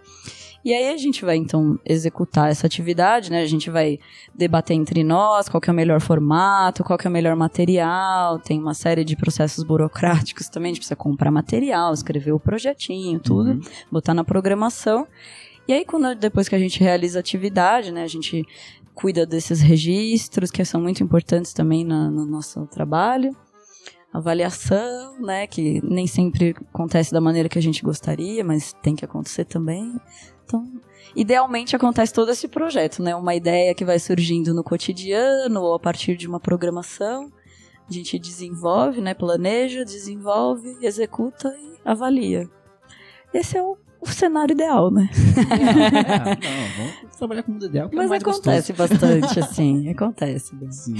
E 0.64 0.72
aí 0.72 0.90
a 0.90 0.96
gente 0.96 1.24
vai 1.24 1.36
então 1.36 1.78
executar 1.84 2.50
essa 2.50 2.66
atividade, 2.66 3.30
né? 3.30 3.42
A 3.42 3.46
gente 3.46 3.68
vai 3.68 3.98
debater 4.34 4.76
entre 4.76 5.02
nós 5.02 5.48
qual 5.48 5.60
que 5.60 5.68
é 5.68 5.72
o 5.72 5.76
melhor 5.76 6.00
formato, 6.00 6.84
qual 6.84 6.98
que 6.98 7.06
é 7.06 7.10
o 7.10 7.12
melhor 7.12 7.34
material, 7.34 8.38
tem 8.38 8.60
uma 8.60 8.74
série 8.74 9.04
de 9.04 9.16
processos 9.16 9.64
burocráticos 9.64 10.48
também, 10.48 10.70
a 10.70 10.74
gente 10.74 10.80
precisa 10.80 10.96
comprar 10.96 11.30
material, 11.30 11.92
escrever 11.92 12.32
o 12.32 12.40
projetinho, 12.40 13.18
tudo, 13.18 13.50
uhum. 13.50 13.60
botar 13.90 14.14
na 14.14 14.22
programação. 14.22 15.06
E 15.66 15.72
aí 15.72 15.84
quando 15.84 16.14
depois 16.14 16.48
que 16.48 16.54
a 16.54 16.58
gente 16.58 16.80
realiza 16.80 17.18
a 17.18 17.20
atividade, 17.20 17.90
né, 17.90 18.02
a 18.04 18.08
gente 18.08 18.44
cuida 18.94 19.26
desses 19.26 19.60
registros 19.60 20.50
que 20.50 20.64
são 20.64 20.80
muito 20.80 21.02
importantes 21.02 21.52
também 21.52 21.84
no, 21.84 22.10
no 22.10 22.24
nosso 22.24 22.66
trabalho 22.66 23.34
avaliação, 24.12 25.18
né, 25.20 25.46
que 25.46 25.80
nem 25.82 26.06
sempre 26.06 26.54
acontece 26.70 27.10
da 27.12 27.20
maneira 27.20 27.48
que 27.48 27.58
a 27.58 27.62
gente 27.62 27.82
gostaria, 27.82 28.44
mas 28.44 28.74
tem 28.82 28.94
que 28.94 29.04
acontecer 29.04 29.46
também. 29.46 29.98
Então, 30.52 30.70
idealmente 31.16 31.74
acontece 31.74 32.12
todo 32.12 32.30
esse 32.30 32.46
projeto, 32.46 33.02
né? 33.02 33.16
Uma 33.16 33.34
ideia 33.34 33.74
que 33.74 33.84
vai 33.84 33.98
surgindo 33.98 34.52
no 34.52 34.62
cotidiano 34.62 35.62
ou 35.62 35.74
a 35.74 35.80
partir 35.80 36.16
de 36.16 36.28
uma 36.28 36.38
programação. 36.38 37.32
A 37.88 37.92
gente 37.92 38.18
desenvolve, 38.18 39.00
né? 39.00 39.14
Planeja, 39.14 39.84
desenvolve, 39.84 40.76
executa 40.82 41.48
e 41.58 41.78
avalia. 41.84 42.48
Esse 43.32 43.56
é 43.56 43.62
o, 43.62 43.78
o 44.02 44.08
cenário 44.08 44.52
ideal, 44.52 44.90
né? 44.90 45.08
É, 45.12 46.34
não, 46.34 46.92
vamos 47.02 47.16
trabalhar 47.16 47.42
com 47.42 47.50
o 47.50 47.54
mundo 47.54 47.66
ideal. 47.66 47.88
Que 47.88 47.96
Mas 47.96 48.10
é 48.10 48.16
acontece 48.16 48.72
gostoso. 48.72 49.00
bastante, 49.00 49.40
assim. 49.40 49.88
Acontece. 49.88 50.52
Sim. 50.70 50.94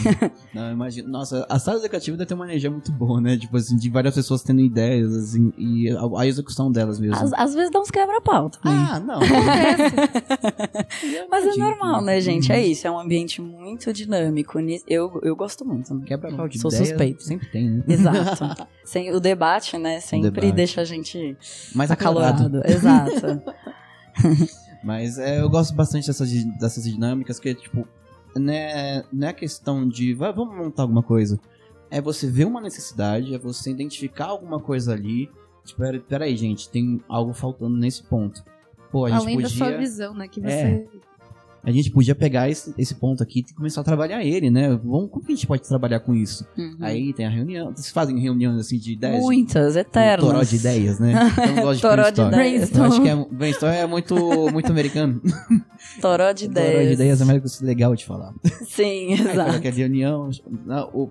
Não, 0.54 0.70
imagina. 0.72 1.08
Nossa, 1.08 1.46
a 1.48 1.58
sala 1.58 1.78
educativa 1.78 2.16
deve 2.16 2.28
ter 2.28 2.34
uma 2.34 2.44
energia 2.44 2.70
muito 2.70 2.92
boa, 2.92 3.20
né? 3.20 3.36
Tipo 3.36 3.56
assim, 3.56 3.76
de 3.76 3.90
várias 3.90 4.14
pessoas 4.14 4.42
tendo 4.42 4.60
ideias, 4.60 5.14
assim, 5.14 5.52
e 5.58 5.90
a, 5.90 6.20
a 6.20 6.26
execução 6.26 6.70
delas 6.70 6.98
mesmo. 7.00 7.16
Às, 7.16 7.32
às 7.32 7.54
vezes 7.54 7.70
dá 7.70 7.80
uns 7.80 7.90
quebra-pau 7.90 8.50
também. 8.50 8.78
ah, 8.78 9.00
não. 9.00 9.20
Mas 11.30 11.44
é 11.44 11.54
Imagino. 11.54 11.66
normal, 11.66 12.02
né, 12.02 12.20
gente? 12.20 12.50
Uhum. 12.50 12.56
É 12.56 12.66
isso, 12.66 12.86
é 12.86 12.90
um 12.90 12.98
ambiente 12.98 13.40
muito 13.42 13.92
dinâmico. 13.92 14.58
Eu, 14.86 15.20
eu 15.22 15.34
gosto 15.34 15.64
muito. 15.64 15.92
né? 15.94 16.04
Quebra-pau 16.06 16.48
de 16.48 16.58
Sou 16.58 16.70
ideia 16.70 16.86
suspeito. 16.86 17.22
Sempre 17.22 17.46
tem, 17.48 17.70
né? 17.70 17.82
Exato. 17.88 18.66
Sem, 18.84 19.12
o 19.14 19.20
debate, 19.20 19.78
né, 19.78 20.00
sempre 20.00 20.30
debate. 20.30 20.52
deixa 20.52 20.80
a 20.80 20.84
gente 20.84 21.36
Mais 21.72 21.88
acalorado. 21.90 22.46
acalorado. 22.46 22.68
Exato. 22.70 22.91
Mas 24.84 25.18
é, 25.18 25.40
eu 25.40 25.48
gosto 25.48 25.74
bastante 25.74 26.06
dessas, 26.06 26.30
dessas 26.58 26.84
dinâmicas, 26.84 27.38
que, 27.38 27.54
tipo, 27.54 27.86
né, 28.36 29.04
não 29.12 29.28
é 29.28 29.32
questão 29.32 29.88
de 29.88 30.12
"Vai, 30.14 30.32
vamos 30.32 30.56
montar 30.56 30.82
alguma 30.82 31.02
coisa. 31.02 31.38
É 31.90 32.00
você 32.00 32.26
ver 32.28 32.46
uma 32.46 32.60
necessidade, 32.60 33.34
é 33.34 33.38
você 33.38 33.70
identificar 33.70 34.26
alguma 34.26 34.58
coisa 34.58 34.92
ali. 34.92 35.30
Tipo, 35.64 35.80
pera- 35.82 36.00
peraí, 36.00 36.36
gente, 36.36 36.68
tem 36.68 37.00
algo 37.08 37.32
faltando 37.32 37.76
nesse 37.76 38.02
ponto. 38.02 38.42
Pô, 38.90 39.04
a 39.06 39.10
gente 39.10 39.20
Além 39.20 39.40
da 39.40 39.48
sua 39.48 39.66
podia. 39.66 39.78
visão, 39.78 40.14
né? 40.14 40.26
Que 40.26 40.40
você. 40.40 40.48
É. 40.50 40.86
A 41.64 41.70
gente 41.70 41.90
podia 41.92 42.14
pegar 42.14 42.50
esse, 42.50 42.74
esse 42.76 42.94
ponto 42.96 43.22
aqui 43.22 43.44
e 43.48 43.54
começar 43.54 43.82
a 43.82 43.84
trabalhar 43.84 44.24
ele, 44.24 44.50
né? 44.50 44.68
Vamos, 44.82 45.10
como 45.10 45.24
que 45.24 45.32
a 45.32 45.34
gente 45.36 45.46
pode 45.46 45.62
trabalhar 45.62 46.00
com 46.00 46.12
isso? 46.12 46.44
Uhum. 46.58 46.76
Aí 46.80 47.12
tem 47.12 47.24
a 47.24 47.30
reunião. 47.30 47.70
Vocês 47.72 47.90
fazem 47.90 48.18
reuniões 48.18 48.58
assim 48.58 48.78
de 48.78 48.94
ideias? 48.94 49.22
Muitas, 49.22 49.76
Um 49.76 49.78
eternas. 49.78 50.26
toró 50.26 50.42
de 50.42 50.56
ideias, 50.56 50.98
né? 50.98 51.12
Eu 51.56 51.62
gosto 51.62 51.76
de 51.76 51.82
Toró 51.82 52.10
de 52.10 52.20
ideias. 52.20 52.74
Eu 52.74 52.82
acho 52.82 53.00
que 53.00 53.08
é, 53.08 53.14
brainstorm 53.30 53.72
é 53.72 53.86
muito, 53.86 54.14
muito 54.50 54.72
americano. 54.72 55.22
Toró 56.02 56.32
de 56.32 56.46
ideias. 56.46 56.72
Toró 56.72 56.84
de 56.84 56.92
ideias 56.94 57.20
é 57.20 57.24
mais 57.24 57.60
legal 57.60 57.94
de 57.94 58.04
falar. 58.06 58.34
Sim, 58.66 59.12
Aí, 59.14 59.20
exato. 59.20 59.50
qualquer 59.52 59.72
reunião. 59.72 60.30
o, 60.92 61.08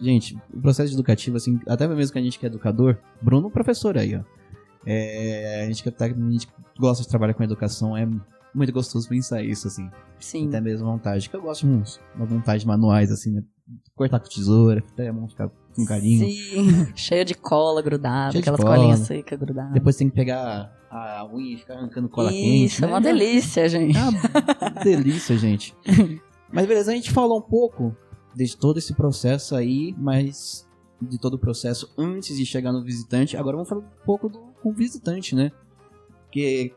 gente, 0.00 0.38
o 0.54 0.60
processo 0.62 0.94
educativo, 0.94 1.36
assim, 1.36 1.60
até 1.68 1.86
mesmo 1.86 2.12
que 2.14 2.18
a 2.18 2.22
gente 2.22 2.38
que 2.38 2.46
é 2.46 2.48
educador, 2.48 2.96
Bruno, 3.20 3.50
professor 3.50 3.98
aí, 3.98 4.16
ó. 4.16 4.20
É, 4.86 5.62
a, 5.64 5.66
gente 5.66 5.82
que 5.82 5.90
tá- 5.90 6.06
a 6.06 6.08
gente 6.08 6.48
gosta 6.78 7.02
de 7.02 7.08
trabalhar 7.08 7.34
com 7.34 7.42
educação, 7.44 7.96
é 7.96 8.08
muito 8.54 8.72
gostoso 8.72 9.08
pensar 9.08 9.42
isso, 9.42 9.66
assim. 9.66 9.90
Sim. 10.18 10.48
Até 10.48 10.60
mesmo 10.60 10.86
vontade. 10.86 11.28
Que 11.28 11.36
eu 11.36 11.42
gosto 11.42 11.66
de 11.66 11.72
uns, 11.72 12.00
uma 12.14 12.26
vontade 12.26 12.66
manuais, 12.66 13.10
assim, 13.10 13.32
né? 13.32 13.42
Cortar 13.94 14.20
com 14.20 14.28
tesoura, 14.28 14.82
até 14.92 15.08
a 15.08 15.12
mão 15.12 15.28
ficar 15.28 15.50
com 15.74 15.84
carinho. 15.84 16.26
Sim. 16.26 16.92
Cheio 16.94 17.24
de 17.24 17.34
cola 17.34 17.80
grudada, 17.80 18.38
aquelas 18.38 18.60
cola. 18.60 18.76
colinhas 18.76 19.00
secas 19.00 19.38
grudadas. 19.38 19.72
Depois 19.72 19.96
tem 19.96 20.08
que 20.08 20.14
pegar 20.14 20.72
a 20.90 21.26
unha 21.32 21.54
e 21.54 21.56
ficar 21.56 21.74
arrancando 21.74 22.08
cola 22.08 22.30
Isso, 22.30 22.42
quente. 22.42 22.84
é 22.84 22.86
né? 22.86 22.92
uma 22.92 23.00
delícia, 23.00 23.68
gente. 23.68 23.96
É 23.96 24.02
uma 24.02 24.70
delícia, 24.84 25.36
gente. 25.38 25.74
Mas 26.52 26.66
beleza, 26.66 26.92
a 26.92 26.94
gente 26.94 27.10
falou 27.10 27.38
um 27.38 27.42
pouco 27.42 27.96
de 28.34 28.56
todo 28.56 28.78
esse 28.78 28.92
processo 28.94 29.56
aí, 29.56 29.94
mas 29.96 30.68
de 31.00 31.18
todo 31.18 31.34
o 31.34 31.38
processo 31.38 31.90
antes 31.96 32.36
de 32.36 32.44
chegar 32.44 32.72
no 32.72 32.84
visitante. 32.84 33.38
Agora 33.38 33.56
vamos 33.56 33.68
falar 33.70 33.80
um 33.80 34.04
pouco 34.04 34.28
do 34.28 34.38
com 34.62 34.70
o 34.70 34.72
visitante, 34.72 35.34
né? 35.34 35.50
Porque, 36.24 36.72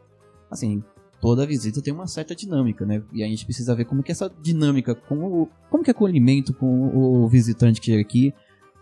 assim, 0.50 0.84
toda 1.22 1.46
visita 1.46 1.82
tem 1.82 1.94
uma 1.94 2.08
certa 2.08 2.36
dinâmica, 2.36 2.86
né? 2.86 3.02
E 3.14 3.24
a 3.24 3.28
gente 3.28 3.46
precisa 3.46 3.76
ver 3.76 3.86
como 3.86 4.04
que 4.04 4.12
essa 4.12 4.32
dinâmica, 4.42 4.94
com 4.96 5.16
o, 5.18 5.50
como 5.70 5.84
que 5.84 5.90
é 5.90 5.94
acolhimento 5.94 6.54
com 6.54 6.88
o 6.96 7.28
visitante 7.28 7.80
que 7.80 7.88
chega 7.88 8.02
aqui. 8.02 8.34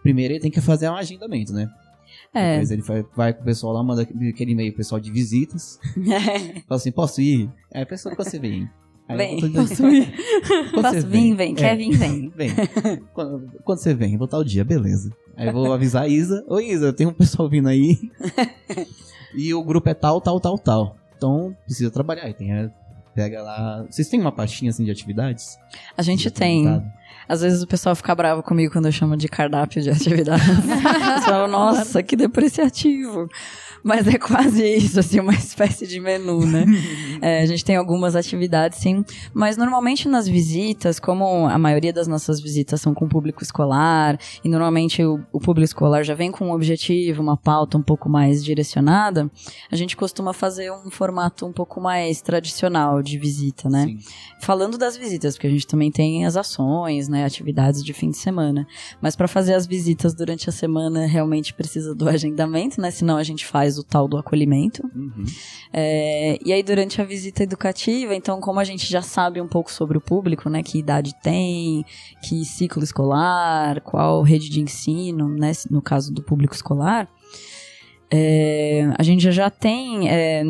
Primeiro 0.01 0.33
ele 0.33 0.41
tem 0.41 0.51
que 0.51 0.59
fazer 0.61 0.89
um 0.89 0.95
agendamento, 0.95 1.53
né? 1.53 1.69
É. 2.33 2.51
Depois 2.53 2.71
ele 2.71 2.81
vai, 2.81 3.05
vai 3.15 3.33
com 3.33 3.41
o 3.41 3.45
pessoal 3.45 3.73
lá, 3.73 3.83
manda 3.83 4.01
aquele 4.01 4.51
e-mail 4.51 4.73
pessoal 4.75 4.99
de 4.99 5.11
visitas. 5.11 5.79
Fala 6.67 6.77
assim, 6.77 6.91
posso 6.91 7.21
ir? 7.21 7.49
Aí 7.73 7.83
a 7.83 7.85
pessoa, 7.85 8.15
quando 8.15 8.27
você 8.29 8.39
vem? 8.39 8.69
Aí 9.07 9.17
Vem. 9.17 9.39
eu- 9.41 9.51
Posso 9.53 9.87
ir? 9.89 10.13
Quando 10.71 10.81
Posso 10.93 11.07
vir, 11.07 11.35
vem. 11.35 11.53
Quer 11.53 11.73
É. 11.73 11.75
vir, 11.75 11.97
vem. 11.97 12.29
Vem. 12.35 12.51
quando, 13.13 13.51
quando 13.63 13.79
você 13.79 13.93
vem? 13.93 14.17
Vou 14.17 14.27
tal 14.29 14.39
o 14.39 14.45
dia, 14.45 14.63
beleza. 14.63 15.11
Aí 15.35 15.47
eu 15.47 15.53
vou 15.53 15.73
avisar 15.73 16.03
a 16.03 16.07
Isa. 16.07 16.43
Ô 16.47 16.57
Isa, 16.59 16.93
tem 16.93 17.05
um 17.05 17.11
pessoal 17.13 17.49
vindo 17.49 17.67
aí. 17.67 17.97
e 19.35 19.53
o 19.53 19.63
grupo 19.63 19.89
é 19.89 19.93
tal, 19.93 20.21
tal, 20.21 20.39
tal, 20.39 20.57
tal. 20.57 20.97
Então 21.23 21.55
precisa 21.63 21.89
trabalhar. 21.89 22.23
Aí 22.23 22.33
tem 22.33 22.51
a, 22.51 22.69
pega 23.15 23.41
lá. 23.41 23.85
Vocês 23.89 24.09
têm 24.09 24.19
uma 24.19 24.31
pastinha 24.31 24.69
assim 24.69 24.83
de 24.83 24.91
atividades? 24.91 25.57
A 25.95 26.01
gente 26.01 26.29
tem. 26.29 26.65
Às 27.27 27.41
vezes 27.41 27.61
o 27.61 27.67
pessoal 27.67 27.95
fica 27.95 28.13
bravo 28.13 28.43
comigo 28.43 28.73
quando 28.73 28.85
eu 28.85 28.91
chamo 28.91 29.15
de 29.15 29.27
cardápio 29.27 29.81
de 29.81 29.89
atividades. 29.89 30.47
Eles 30.49 31.25
falam, 31.25 31.47
nossa, 31.47 32.03
que 32.03 32.15
depreciativo. 32.15 33.29
Mas 33.83 34.07
é 34.07 34.17
quase 34.17 34.65
isso, 34.65 34.99
assim, 34.99 35.19
uma 35.19 35.33
espécie 35.33 35.85
de 35.85 35.99
menu, 35.99 36.45
né? 36.45 36.65
É, 37.21 37.41
a 37.41 37.45
gente 37.45 37.63
tem 37.63 37.77
algumas 37.77 38.17
atividades, 38.17 38.79
sim. 38.79 39.05
Mas 39.33 39.55
normalmente 39.55 40.09
nas 40.09 40.27
visitas, 40.27 40.99
como 40.99 41.47
a 41.47 41.57
maioria 41.57 41.93
das 41.93 42.05
nossas 42.05 42.41
visitas 42.41 42.81
são 42.81 42.93
com 42.93 43.07
público 43.07 43.41
escolar, 43.41 44.19
e 44.43 44.49
normalmente 44.49 45.01
o, 45.03 45.21
o 45.31 45.39
público 45.39 45.63
escolar 45.63 46.03
já 46.03 46.13
vem 46.13 46.31
com 46.31 46.47
um 46.47 46.51
objetivo, 46.51 47.21
uma 47.21 47.37
pauta 47.37 47.77
um 47.77 47.81
pouco 47.81 48.09
mais 48.09 48.43
direcionada, 48.43 49.31
a 49.71 49.75
gente 49.75 49.95
costuma 49.95 50.33
fazer 50.33 50.69
um 50.71 50.91
formato 50.91 51.45
um 51.45 51.53
pouco 51.53 51.79
mais 51.79 52.21
tradicional 52.21 53.01
de 53.01 53.17
visita, 53.17 53.69
né? 53.69 53.85
Sim. 53.85 53.99
falando 54.41 54.77
das 54.77 54.97
visitas, 54.97 55.35
porque 55.35 55.47
a 55.47 55.51
gente 55.51 55.67
também 55.67 55.91
tem 55.91 56.25
as 56.25 56.35
ações, 56.35 57.02
né, 57.07 57.25
atividades 57.25 57.83
de 57.83 57.93
fim 57.93 58.09
de 58.09 58.17
semana. 58.17 58.67
Mas 59.01 59.15
para 59.15 59.27
fazer 59.27 59.53
as 59.53 59.65
visitas 59.65 60.13
durante 60.13 60.49
a 60.49 60.51
semana 60.51 61.05
realmente 61.05 61.53
precisa 61.53 61.93
do 61.93 62.07
agendamento, 62.09 62.79
né? 62.81 62.91
Senão 62.91 63.17
a 63.17 63.23
gente 63.23 63.45
faz 63.45 63.77
o 63.77 63.83
tal 63.83 64.07
do 64.07 64.17
acolhimento. 64.17 64.83
Uhum. 64.95 65.25
É, 65.71 66.37
e 66.45 66.53
aí 66.53 66.63
durante 66.63 67.01
a 67.01 67.05
visita 67.05 67.43
educativa, 67.43 68.15
então 68.15 68.39
como 68.39 68.59
a 68.59 68.63
gente 68.63 68.85
já 68.85 69.01
sabe 69.01 69.41
um 69.41 69.47
pouco 69.47 69.71
sobre 69.71 69.97
o 69.97 70.01
público, 70.01 70.49
né, 70.49 70.61
que 70.61 70.77
idade 70.77 71.13
tem, 71.21 71.85
que 72.21 72.45
ciclo 72.45 72.83
escolar, 72.83 73.81
qual 73.81 74.21
rede 74.21 74.49
de 74.49 74.61
ensino, 74.61 75.27
né, 75.29 75.51
no 75.69 75.81
caso 75.81 76.13
do 76.13 76.21
público 76.21 76.53
escolar, 76.53 77.09
é, 78.11 78.93
a 78.97 79.01
gente 79.01 79.31
já 79.31 79.49
tem 79.49 80.09
é, 80.09 80.43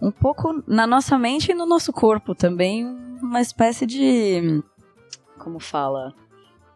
um 0.00 0.10
pouco 0.10 0.62
na 0.66 0.86
nossa 0.86 1.18
mente 1.18 1.50
e 1.50 1.54
no 1.54 1.66
nosso 1.66 1.92
corpo 1.92 2.34
também 2.34 2.86
uma 3.20 3.40
espécie 3.40 3.84
de 3.84 4.62
como 5.48 5.58
fala 5.60 6.12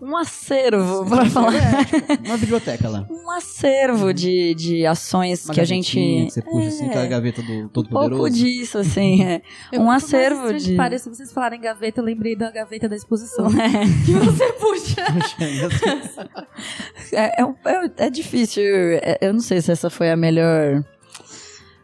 um 0.01 0.17
acervo 0.17 1.07
para 1.09 1.27
falar 1.27 1.55
É, 1.55 1.85
tipo, 1.85 2.27
uma 2.27 2.37
biblioteca 2.37 2.89
lá. 2.89 3.07
um 3.09 3.31
acervo 3.31 4.13
de, 4.13 4.53
de 4.55 4.85
ações 4.85 5.45
Uma 5.45 5.55
que 5.55 5.61
a 5.61 5.65
gente 5.65 5.95
Que 5.95 6.29
você 6.31 6.43
puxa 6.43 6.67
assim, 6.69 6.85
É. 6.87 6.89
aquela 6.89 7.07
gaveta 7.07 7.41
do 7.43 7.69
Todo 7.69 7.87
um 7.87 7.91
pouco 7.91 8.09
Poderoso. 8.09 8.31
disso, 8.35 8.79
assim, 8.79 9.23
é. 9.25 9.43
Um 9.75 9.85
mais 9.85 10.03
acervo 10.03 10.53
de- 10.55 10.75
Pareça, 10.75 11.05
se 11.09 11.17
vocês 11.17 11.33
falarem 11.33 11.61
gaveta, 11.61 12.01
eu 12.01 12.05
lembrei 12.05 12.35
da 12.35 12.51
gaveta 12.51 12.89
da 12.89 12.97
exposição. 12.97 13.47
É, 13.47 13.71
que 14.05 14.13
você 14.13 14.53
puxa. 14.55 15.03
é, 17.13 17.41
é, 17.41 17.43
é- 17.43 18.07
é 18.07 18.11
difícil. 18.11 18.63
é- 18.65 19.19
eu 19.21 19.33
não 19.33 19.41
sei 19.41 19.61
se 19.61 19.71
essa 19.71 19.89
foi 19.89 20.11
a 20.11 20.17
melhor 20.17 20.85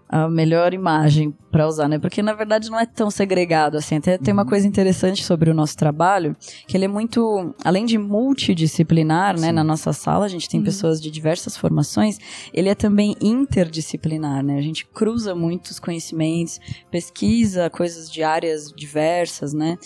a 0.08 0.28
melhor 0.28 0.72
imagem 0.72 1.34
pra 1.50 1.66
usar, 1.66 1.88
né? 1.88 1.98
Porque 1.98 2.22
na 2.22 2.32
verdade 2.34 2.70
não 2.70 2.78
é 2.78 2.86
tão 2.86 3.10
segregado 3.10 3.76
assim. 3.76 3.96
Até 3.96 4.16
tem 4.18 4.32
uma 4.32 4.42
Uhum. 4.42 4.48
coisa 4.48 4.66
interessante 4.66 5.24
sobre 5.24 5.50
o 5.50 5.54
nosso 5.54 5.76
trabalho, 5.76 6.36
que 6.66 6.76
ele 6.76 6.84
é 6.84 6.88
muito, 6.88 7.54
além 7.64 7.84
de 7.86 7.96
multidisciplinar, 7.98 9.38
né? 9.38 9.48
Sim. 9.48 9.52
Na 9.52 9.64
nossa 9.64 9.92
sala 9.92 10.24
a 10.24 10.28
gente 10.28 10.48
tem 10.48 10.60
Uhum. 10.60 10.64
pessoas 10.66 11.00
de 11.00 11.10
diversas 11.10 11.56
formações. 11.56 12.18
Ele 12.52 12.68
é 12.68 12.74
também 12.74 13.16
interdisciplinar, 13.20 14.42
né? 14.42 14.58
A 14.58 14.62
gente 14.62 14.86
cruza 14.86 15.34
muitos 15.34 15.78
conhecimentos, 15.78 16.60
pesquisa 16.90 17.68
coisas 17.70 18.10
de 18.10 18.22
áreas 18.22 18.72
diversas, 18.72 19.52
né? 19.52 19.76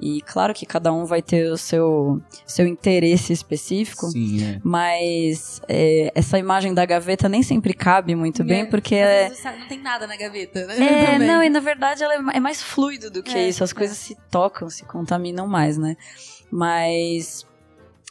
E 0.00 0.22
claro 0.22 0.54
que 0.54 0.64
cada 0.64 0.92
um 0.92 1.04
vai 1.04 1.20
ter 1.20 1.50
o 1.52 1.56
seu 1.58 2.20
seu 2.46 2.66
interesse 2.66 3.32
específico. 3.32 4.06
Sim, 4.10 4.42
é. 4.42 4.60
Mas 4.64 5.60
é, 5.68 6.10
essa 6.14 6.38
imagem 6.38 6.72
da 6.72 6.84
gaveta 6.86 7.28
nem 7.28 7.42
sempre 7.42 7.74
cabe 7.74 8.14
muito 8.14 8.42
bem, 8.42 8.64
porque 8.66 8.94
é. 8.94 9.30
Não 9.60 9.68
tem 9.68 9.80
nada 9.80 10.06
na 10.06 10.16
gaveta, 10.16 10.66
né? 10.66 11.14
É, 11.14 11.18
não, 11.20 11.42
e 11.42 11.48
na 11.48 11.60
verdade 11.60 12.02
ela 12.02 12.14
é 12.14 12.20
é 12.36 12.40
mais 12.40 12.62
fluido 12.62 13.10
do 13.10 13.22
que 13.22 13.36
É, 13.36 13.48
isso. 13.48 13.62
As 13.62 13.72
é. 13.72 13.74
coisas 13.74 13.96
se 13.96 14.16
tocam, 14.30 14.68
se 14.68 14.84
contaminam 14.84 15.46
mais, 15.46 15.76
né? 15.76 15.96
Mas 16.50 17.46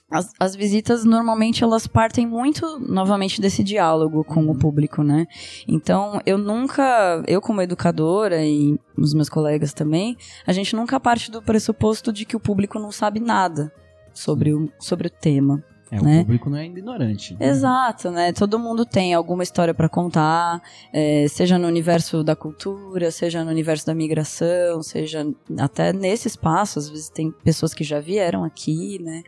as, 0.10 0.34
as 0.40 0.56
visitas 0.56 1.04
normalmente 1.04 1.64
elas 1.64 1.86
partem 1.86 2.26
muito 2.26 2.80
novamente 2.80 3.40
desse 3.40 3.64
diálogo 3.64 4.24
com 4.24 4.50
o 4.50 4.58
público, 4.58 5.04
né? 5.04 5.28
Então 5.68 6.22
eu 6.26 6.38
nunca, 6.38 7.24
eu 7.28 7.42
como 7.42 7.62
educadora 7.62 8.44
e 8.44 8.80
os 8.98 9.14
meus 9.14 9.30
colegas 9.30 9.74
também, 9.74 10.18
a 10.48 10.54
gente 10.54 10.76
nunca 10.76 11.00
parte 11.00 11.30
do 11.30 11.42
pressuposto 11.42 12.12
de 12.12 12.26
que 12.26 12.36
o 12.36 12.40
público 12.40 12.80
não 12.80 12.92
sabe 12.92 13.20
nada 13.20 13.72
sobre 14.14 14.54
o, 14.54 14.72
sobre 14.80 15.08
o 15.08 15.12
tema. 15.12 15.64
É, 15.92 16.00
Né? 16.00 16.18
o 16.18 16.20
público 16.22 16.50
não 16.50 16.58
é 16.58 16.66
ignorante. 16.66 17.36
Exato, 17.40 18.12
né? 18.12 18.32
Todo 18.32 18.60
mundo 18.60 18.86
tem 18.86 19.14
alguma 19.14 19.44
história 19.44 19.74
pra 19.74 19.90
contar, 19.90 20.62
é, 20.94 21.28
seja 21.28 21.58
no 21.58 21.68
universo 21.68 22.24
da 22.24 22.36
cultura, 22.36 23.12
seja 23.12 23.44
no 23.44 23.50
universo 23.50 23.86
da 23.86 23.96
migração, 23.96 24.84
seja 24.84 25.26
até 25.58 25.92
nesse 25.92 26.28
espaço, 26.28 26.80
às 26.80 26.90
vezes 26.90 27.10
tem 27.10 27.32
pessoas 27.44 27.74
que 27.74 27.84
já 27.84 28.00
vieram 28.00 28.44
aqui, 28.44 29.00
né? 29.02 29.24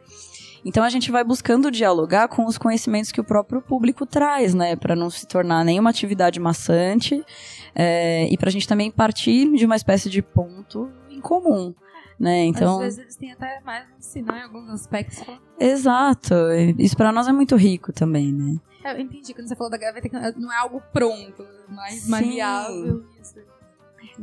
Então 0.64 0.84
a 0.84 0.90
gente 0.90 1.12
vai 1.12 1.24
buscando 1.24 1.72
dialogar 1.72 2.28
com 2.28 2.46
os 2.46 2.58
conhecimentos 2.58 3.12
que 3.12 3.20
o 3.20 3.24
próprio 3.24 3.62
público 3.62 4.06
traz, 4.06 4.54
né? 4.54 4.76
Para 4.76 4.96
não 4.96 5.10
se 5.10 5.26
tornar 5.26 5.66
nenhuma 5.66 5.90
atividade 5.90 6.40
maçante 6.40 7.24
é, 7.74 8.28
e 8.32 8.38
para 8.38 8.50
a 8.50 8.52
gente 8.52 8.68
também 8.68 8.92
partir 8.92 9.52
de 9.56 9.66
uma 9.66 9.76
espécie 9.76 10.10
de 10.10 10.22
ponto 10.22 10.88
em 11.10 11.20
comum. 11.20 11.74
Né? 12.22 12.46
Então, 12.46 12.76
Às 12.76 12.84
vezes 12.84 13.00
eles 13.00 13.16
têm 13.16 13.32
até 13.32 13.60
mais 13.62 13.84
a 13.84 13.98
ensinar 13.98 14.38
em 14.38 14.44
alguns 14.44 14.70
aspectos. 14.70 15.24
Exato. 15.60 16.36
Isso 16.78 16.96
para 16.96 17.12
nós 17.12 17.28
é 17.28 17.32
muito 17.32 17.56
rico 17.56 17.92
também, 17.92 18.32
né? 18.32 18.58
É, 18.84 18.94
eu 18.94 19.00
entendi. 19.00 19.34
Quando 19.34 19.48
você 19.48 19.56
falou 19.56 19.72
da 19.72 19.78
gaveta, 19.80 20.08
não 20.38 20.54
é 20.54 20.58
algo 20.58 20.84
pronto, 20.94 21.44
Sim. 21.90 22.12
maleável. 22.12 23.04
Isso. 23.20 23.40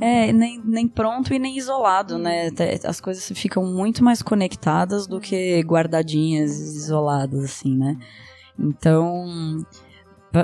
É, 0.00 0.32
nem, 0.32 0.62
nem 0.64 0.86
pronto 0.86 1.34
e 1.34 1.40
nem 1.40 1.58
isolado, 1.58 2.18
né? 2.18 2.50
As 2.84 3.00
coisas 3.00 3.28
ficam 3.36 3.64
muito 3.64 4.04
mais 4.04 4.22
conectadas 4.22 5.08
do 5.08 5.20
que 5.20 5.60
guardadinhas, 5.62 6.56
isoladas, 6.56 7.42
assim, 7.42 7.76
né? 7.76 7.98
Então, 8.56 9.58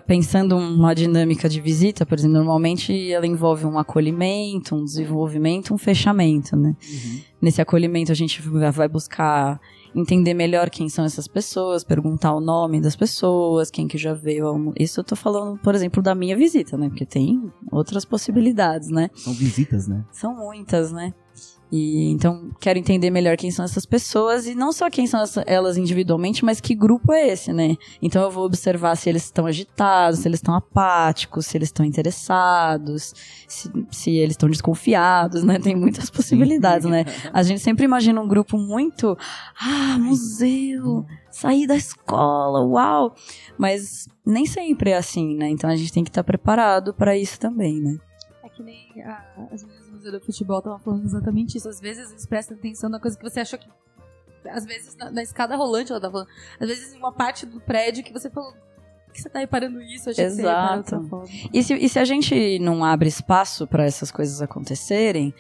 pensando 0.07 0.57
uma 0.57 0.95
dinâmica 0.95 1.49
de 1.49 1.61
visita, 1.61 2.07
por 2.07 2.19
exemplo, 2.19 2.37
normalmente 2.37 3.13
ela 3.13 3.27
envolve 3.27 3.67
um 3.67 3.79
acolhimento, 3.79 4.75
um 4.75 4.85
desenvolvimento, 4.85 5.75
um 5.75 5.79
fechamento, 5.79 6.57
né? 6.57 6.77
Uhum. 6.83 7.21
Nesse 7.43 7.61
acolhimento 7.61 8.11
a 8.11 8.15
gente 8.15 8.41
vai 8.73 8.89
buscar 8.89 9.61
entender 9.95 10.35
melhor 10.35 10.71
quem 10.71 10.89
são 10.89 11.05
essas 11.05 11.29
pessoas, 11.29 11.85
perguntar 11.85 12.35
o 12.35 12.41
nome 12.41 12.81
das 12.81 12.97
pessoas, 12.97 13.71
quem 13.71 13.87
que 13.87 13.97
já 13.97 14.13
veio. 14.13 14.73
Isso 14.79 15.01
eu 15.01 15.05
tô 15.05 15.15
falando, 15.15 15.59
por 15.59 15.75
exemplo, 15.75 16.03
da 16.03 16.15
minha 16.15 16.37
visita, 16.37 16.77
né? 16.77 16.89
Porque 16.89 17.07
tem 17.07 17.53
outras 17.71 18.05
possibilidades, 18.05 18.89
né? 18.89 19.11
São 19.15 19.33
visitas, 19.33 19.87
né? 19.87 20.05
São 20.11 20.35
muitas, 20.35 20.91
né? 20.91 21.13
E 21.77 22.11
então 22.11 22.53
quero 22.61 22.79
entender 22.79 23.11
melhor 23.11 23.37
quem 23.37 23.51
são 23.51 23.65
essas 23.65 23.85
pessoas 23.85 24.47
e 24.47 24.55
não 24.55 24.71
só 24.71 24.89
quem 24.89 25.09
são 25.09 25.25
elas 25.45 25.77
individualmente, 25.77 26.45
mas 26.45 26.61
que 26.61 26.73
grupo 26.73 27.13
é 27.13 27.27
esse, 27.27 27.53
né? 27.53 27.77
Então 28.01 28.23
eu 28.23 28.31
vou 28.31 28.45
observar 28.45 28.95
se 28.97 29.09
eles 29.09 29.25
estão 29.25 29.45
agitados, 29.45 30.21
se 30.21 30.29
eles 30.29 30.39
estão 30.39 30.55
apáticos, 30.55 31.47
se 31.47 31.57
eles 31.57 31.71
estão 31.71 31.85
interessados, 31.85 33.13
se, 33.49 33.69
se 33.91 34.11
eles 34.13 34.35
estão 34.35 34.49
desconfiados, 34.49 35.43
né? 35.43 35.59
Tem 35.59 35.75
muitas 35.75 36.11
possibilidades, 36.11 36.87
né? 36.89 37.05
A 37.33 37.43
gente 37.43 37.61
sempre 37.61 37.85
imagina 37.85 38.21
um 38.21 38.29
grupo 38.29 38.57
muito 38.57 39.19
ah, 39.61 39.99
museu, 39.99 41.05
sair 41.29 41.67
da 41.67 41.75
escola, 41.75 42.65
uau! 42.65 43.17
Mas 43.59 44.07
nem 44.25 44.47
sempre 44.47 44.91
é 44.91 44.97
assim, 44.97 45.35
né? 45.35 45.49
Então 45.49 45.69
a 45.69 45.75
gente 45.75 45.93
tem 45.93 46.05
que 46.05 46.11
estar 46.11 46.23
preparado 46.23 46.95
para 46.95 47.17
isso 47.17 47.41
também, 47.41 47.81
né? 47.81 47.97
É 48.45 48.49
que 48.49 48.63
nem 48.63 48.93
ah, 49.05 49.49
as 49.51 49.65
do 50.11 50.21
futebol 50.21 50.59
estavam 50.59 50.79
falando 50.79 51.05
exatamente 51.05 51.57
isso. 51.57 51.69
Às 51.69 51.81
vezes 51.81 52.11
eles 52.11 52.27
prestam 52.27 52.57
atenção 52.57 52.89
na 52.91 53.01
coisa 53.01 53.17
que 53.17 53.23
você 53.23 53.41
achou 53.41 53.59
que. 53.59 53.69
Às 54.49 54.65
vezes 54.67 54.97
na, 54.97 55.11
na 55.11 55.23
escada 55.23 55.57
rolante 55.57 55.91
ela 55.91 56.01
tá 56.01 56.11
falando. 56.11 56.29
Às 56.61 56.69
vezes 56.69 56.93
em 56.93 56.99
uma 56.99 57.13
parte 57.13 57.47
do 57.47 57.61
prédio 57.61 58.05
que 58.05 58.13
você 58.13 58.31
falou. 58.31 58.53
Por 58.53 59.13
que 59.13 59.23
você 59.23 59.29
tá 59.29 59.39
reparando 59.39 59.81
isso? 59.81 60.11
Eu 60.11 60.25
Exato. 60.25 61.09
e, 61.53 61.63
se, 61.63 61.75
e 61.75 61.89
se 61.89 61.99
a 62.01 62.05
gente 62.05 62.59
não 62.59 62.85
abre 62.85 63.09
espaço 63.09 63.67
para 63.67 63.85
essas 63.85 64.11
coisas 64.11 64.43
acontecerem, 64.43 65.33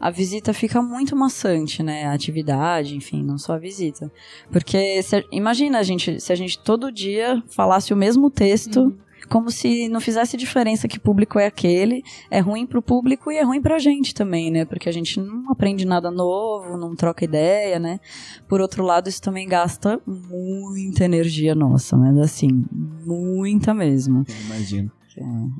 a 0.00 0.10
visita 0.10 0.54
fica 0.54 0.80
muito 0.80 1.14
maçante, 1.14 1.82
né? 1.82 2.06
A 2.06 2.14
atividade, 2.14 2.96
enfim, 2.96 3.22
não 3.22 3.36
só 3.36 3.52
a 3.52 3.58
visita. 3.58 4.10
Porque 4.50 5.02
se, 5.02 5.24
imagina 5.30 5.78
a 5.78 5.82
gente, 5.82 6.20
se 6.20 6.32
a 6.32 6.36
gente 6.36 6.58
todo 6.58 6.90
dia 6.90 7.42
falasse 7.48 7.92
o 7.92 7.96
mesmo 7.96 8.30
texto. 8.30 8.80
Uhum 8.80 9.07
como 9.28 9.50
se 9.50 9.88
não 9.88 10.00
fizesse 10.00 10.36
diferença 10.36 10.88
que 10.88 10.98
público 10.98 11.38
é 11.38 11.46
aquele. 11.46 12.02
É 12.30 12.40
ruim 12.40 12.66
pro 12.66 12.82
público 12.82 13.30
e 13.30 13.36
é 13.36 13.42
ruim 13.42 13.60
pra 13.60 13.78
gente 13.78 14.14
também, 14.14 14.50
né? 14.50 14.64
Porque 14.64 14.88
a 14.88 14.92
gente 14.92 15.20
não 15.20 15.50
aprende 15.50 15.84
nada 15.84 16.10
novo, 16.10 16.76
não 16.76 16.94
troca 16.94 17.24
ideia, 17.24 17.78
né? 17.78 18.00
Por 18.48 18.60
outro 18.60 18.84
lado, 18.84 19.08
isso 19.08 19.22
também 19.22 19.48
gasta 19.48 20.00
muita 20.06 21.04
energia 21.04 21.54
nossa, 21.54 21.96
né? 21.96 22.22
Assim, 22.22 22.64
muita 23.04 23.74
mesmo. 23.74 24.24
Eu 24.28 24.34
imagino. 24.46 24.97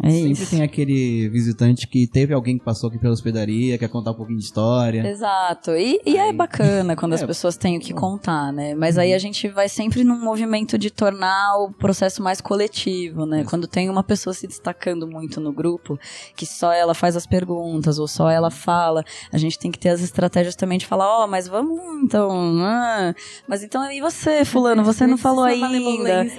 É, 0.02 0.08
é 0.08 0.10
Sempre 0.10 0.30
isso. 0.32 0.50
tem 0.50 0.62
aquele 0.62 1.28
visitante 1.28 1.86
que 1.86 2.06
teve 2.06 2.34
alguém 2.34 2.58
que 2.58 2.64
passou 2.64 2.88
aqui 2.88 2.98
pela 2.98 3.12
hospedaria, 3.12 3.78
quer 3.78 3.88
contar 3.88 4.12
um 4.12 4.14
pouquinho 4.14 4.38
de 4.38 4.44
história. 4.44 5.06
Exato. 5.06 5.72
E, 5.72 6.00
e 6.04 6.16
é 6.16 6.32
bacana 6.32 6.94
quando 6.96 7.12
é, 7.12 7.14
as 7.16 7.22
pessoas 7.22 7.56
têm 7.56 7.76
o 7.76 7.80
que 7.80 7.92
contar, 7.92 8.52
né? 8.52 8.74
Mas 8.74 8.96
uhum. 8.96 9.02
aí 9.02 9.14
a 9.14 9.18
gente 9.18 9.48
vai 9.48 9.68
sempre 9.68 10.04
num 10.04 10.18
movimento 10.18 10.78
de 10.78 10.90
tornar 10.90 11.56
o 11.58 11.72
processo 11.72 12.22
mais 12.22 12.40
coletivo, 12.40 13.26
né? 13.26 13.44
Quando 13.44 13.66
tem 13.66 13.90
uma 13.90 14.02
pessoa 14.02 14.32
se 14.34 14.46
destacando 14.46 15.06
muito 15.06 15.40
no 15.40 15.52
grupo, 15.52 15.98
que 16.36 16.46
só 16.46 16.72
ela 16.72 16.94
faz 16.94 17.16
as 17.16 17.26
perguntas 17.26 17.98
ou 17.98 18.06
só 18.06 18.30
ela 18.30 18.50
fala, 18.50 19.04
a 19.32 19.38
gente 19.38 19.58
tem 19.58 19.70
que 19.70 19.78
ter 19.78 19.90
as 19.90 20.00
estratégias 20.00 20.54
também 20.54 20.78
de 20.78 20.86
falar, 20.86 21.06
ó, 21.06 21.24
oh, 21.24 21.28
mas 21.28 21.48
vamos 21.48 21.80
então, 22.02 22.30
ah, 22.62 23.14
mas 23.46 23.62
então 23.62 23.90
e 23.90 24.00
você, 24.00 24.44
fulano, 24.44 24.84
você 24.84 25.06
não 25.06 25.18
falou 25.18 25.44
ainda. 25.44 26.24
Né? 26.24 26.30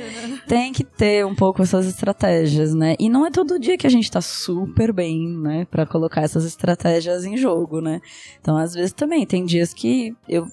Tem 0.47 0.71
que 0.71 0.83
ter 0.83 1.25
um 1.25 1.35
pouco 1.35 1.61
essas 1.61 1.85
estratégias, 1.85 2.73
né? 2.73 2.95
E 2.99 3.08
não 3.09 3.25
é 3.25 3.31
todo 3.31 3.59
dia 3.59 3.77
que 3.77 3.87
a 3.87 3.89
gente 3.89 4.09
tá 4.09 4.21
super 4.21 4.93
bem, 4.93 5.27
né, 5.27 5.65
para 5.65 5.85
colocar 5.85 6.21
essas 6.21 6.45
estratégias 6.45 7.25
em 7.25 7.35
jogo, 7.35 7.81
né? 7.81 8.01
Então, 8.39 8.57
às 8.57 8.73
vezes 8.73 8.93
também 8.93 9.25
tem 9.25 9.45
dias 9.45 9.73
que 9.73 10.15
eu 10.27 10.47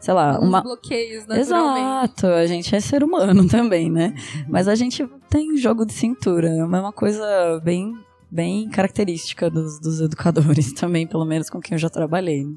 sei 0.00 0.14
lá, 0.14 0.38
uma 0.38 0.60
bloqueios, 0.60 1.28
Exato, 1.28 2.26
a 2.28 2.46
gente 2.46 2.74
é 2.74 2.80
ser 2.80 3.02
humano 3.02 3.46
também, 3.48 3.90
né? 3.90 4.14
Mas 4.48 4.68
a 4.68 4.74
gente 4.74 5.04
tem 5.28 5.56
jogo 5.56 5.84
de 5.84 5.92
cintura, 5.92 6.48
é 6.48 6.64
uma 6.64 6.92
coisa 6.92 7.60
bem 7.64 7.92
bem 8.30 8.68
característica 8.68 9.48
dos, 9.48 9.78
dos 9.78 10.00
educadores 10.00 10.72
também, 10.74 11.06
pelo 11.06 11.24
menos 11.24 11.48
com 11.48 11.60
quem 11.60 11.74
eu 11.74 11.78
já 11.78 11.88
trabalhei. 11.88 12.44
Né? 12.44 12.56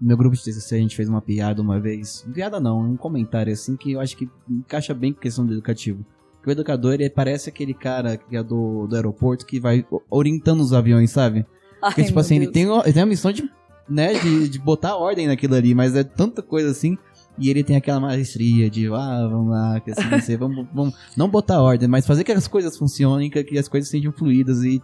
No 0.00 0.08
meu 0.08 0.16
grupo 0.16 0.36
de 0.36 0.42
TCC 0.42 0.74
a 0.74 0.78
gente 0.78 0.96
fez 0.96 1.08
uma 1.08 1.22
piada 1.22 1.62
uma 1.62 1.80
vez, 1.80 2.26
piada 2.34 2.60
não, 2.60 2.80
um 2.80 2.96
comentário 2.96 3.52
assim 3.52 3.76
que 3.76 3.92
eu 3.92 4.00
acho 4.00 4.16
que 4.16 4.28
encaixa 4.48 4.92
bem 4.92 5.12
com 5.12 5.20
a 5.20 5.22
questão 5.22 5.46
do 5.46 5.54
educativo 5.54 6.04
o 6.48 6.52
educador 6.52 6.94
ele 6.94 7.10
parece 7.10 7.48
aquele 7.48 7.74
cara 7.74 8.16
que 8.16 8.36
é 8.36 8.42
do, 8.42 8.86
do 8.86 8.96
aeroporto 8.96 9.44
que 9.46 9.58
vai 9.58 9.86
orientando 10.10 10.60
os 10.60 10.72
aviões, 10.72 11.10
sabe? 11.10 11.46
Ai, 11.82 11.90
Porque, 11.90 12.04
tipo 12.04 12.18
assim, 12.18 12.36
ele 12.36 12.48
tem, 12.48 12.64
ele 12.64 12.92
tem 12.92 13.02
a 13.02 13.06
missão 13.06 13.32
de, 13.32 13.50
né, 13.88 14.14
de, 14.14 14.48
de 14.48 14.58
botar 14.58 14.96
ordem 14.96 15.26
naquilo 15.26 15.54
ali, 15.54 15.74
mas 15.74 15.94
é 15.94 16.04
tanta 16.04 16.42
coisa 16.42 16.70
assim. 16.70 16.96
E 17.38 17.50
ele 17.50 17.62
tem 17.62 17.76
aquela 17.76 18.00
maestria 18.00 18.70
de, 18.70 18.86
ah, 18.86 19.28
vamos 19.30 19.50
lá, 19.50 19.78
que 19.80 19.90
assim, 19.90 20.08
você, 20.08 20.36
vamos, 20.36 20.66
vamos 20.72 20.94
não 21.16 21.28
botar 21.28 21.60
ordem, 21.60 21.86
mas 21.86 22.06
fazer 22.06 22.24
que 22.24 22.32
as 22.32 22.48
coisas 22.48 22.78
funcionem, 22.78 23.28
que, 23.28 23.44
que 23.44 23.58
as 23.58 23.68
coisas 23.68 23.90
sejam 23.90 24.10
fluídas 24.10 24.62
e 24.64 24.82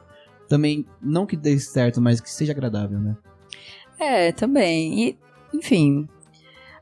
também, 0.48 0.84
não 1.00 1.24
que 1.24 1.34
dê 1.34 1.58
certo, 1.58 2.00
mas 2.00 2.20
que 2.20 2.30
seja 2.30 2.52
agradável, 2.52 2.98
né? 2.98 3.16
É, 3.98 4.32
também. 4.32 5.08
E, 5.08 5.18
enfim, 5.54 6.06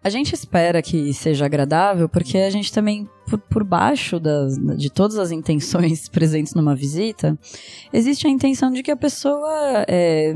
a 0.02 0.08
gente 0.08 0.34
espera 0.34 0.80
que 0.80 1.12
seja 1.12 1.44
agradável 1.44 2.08
porque 2.08 2.38
a 2.38 2.50
gente 2.50 2.72
também, 2.72 3.08
por, 3.28 3.38
por 3.38 3.64
baixo 3.64 4.18
das, 4.18 4.56
de 4.76 4.90
todas 4.90 5.18
as 5.18 5.30
intenções 5.30 6.08
presentes 6.10 6.54
numa 6.54 6.74
visita, 6.74 7.38
existe 7.92 8.26
a 8.26 8.30
intenção 8.30 8.70
de 8.70 8.82
que 8.82 8.90
a 8.90 8.96
pessoa 8.96 9.84
é, 9.86 10.34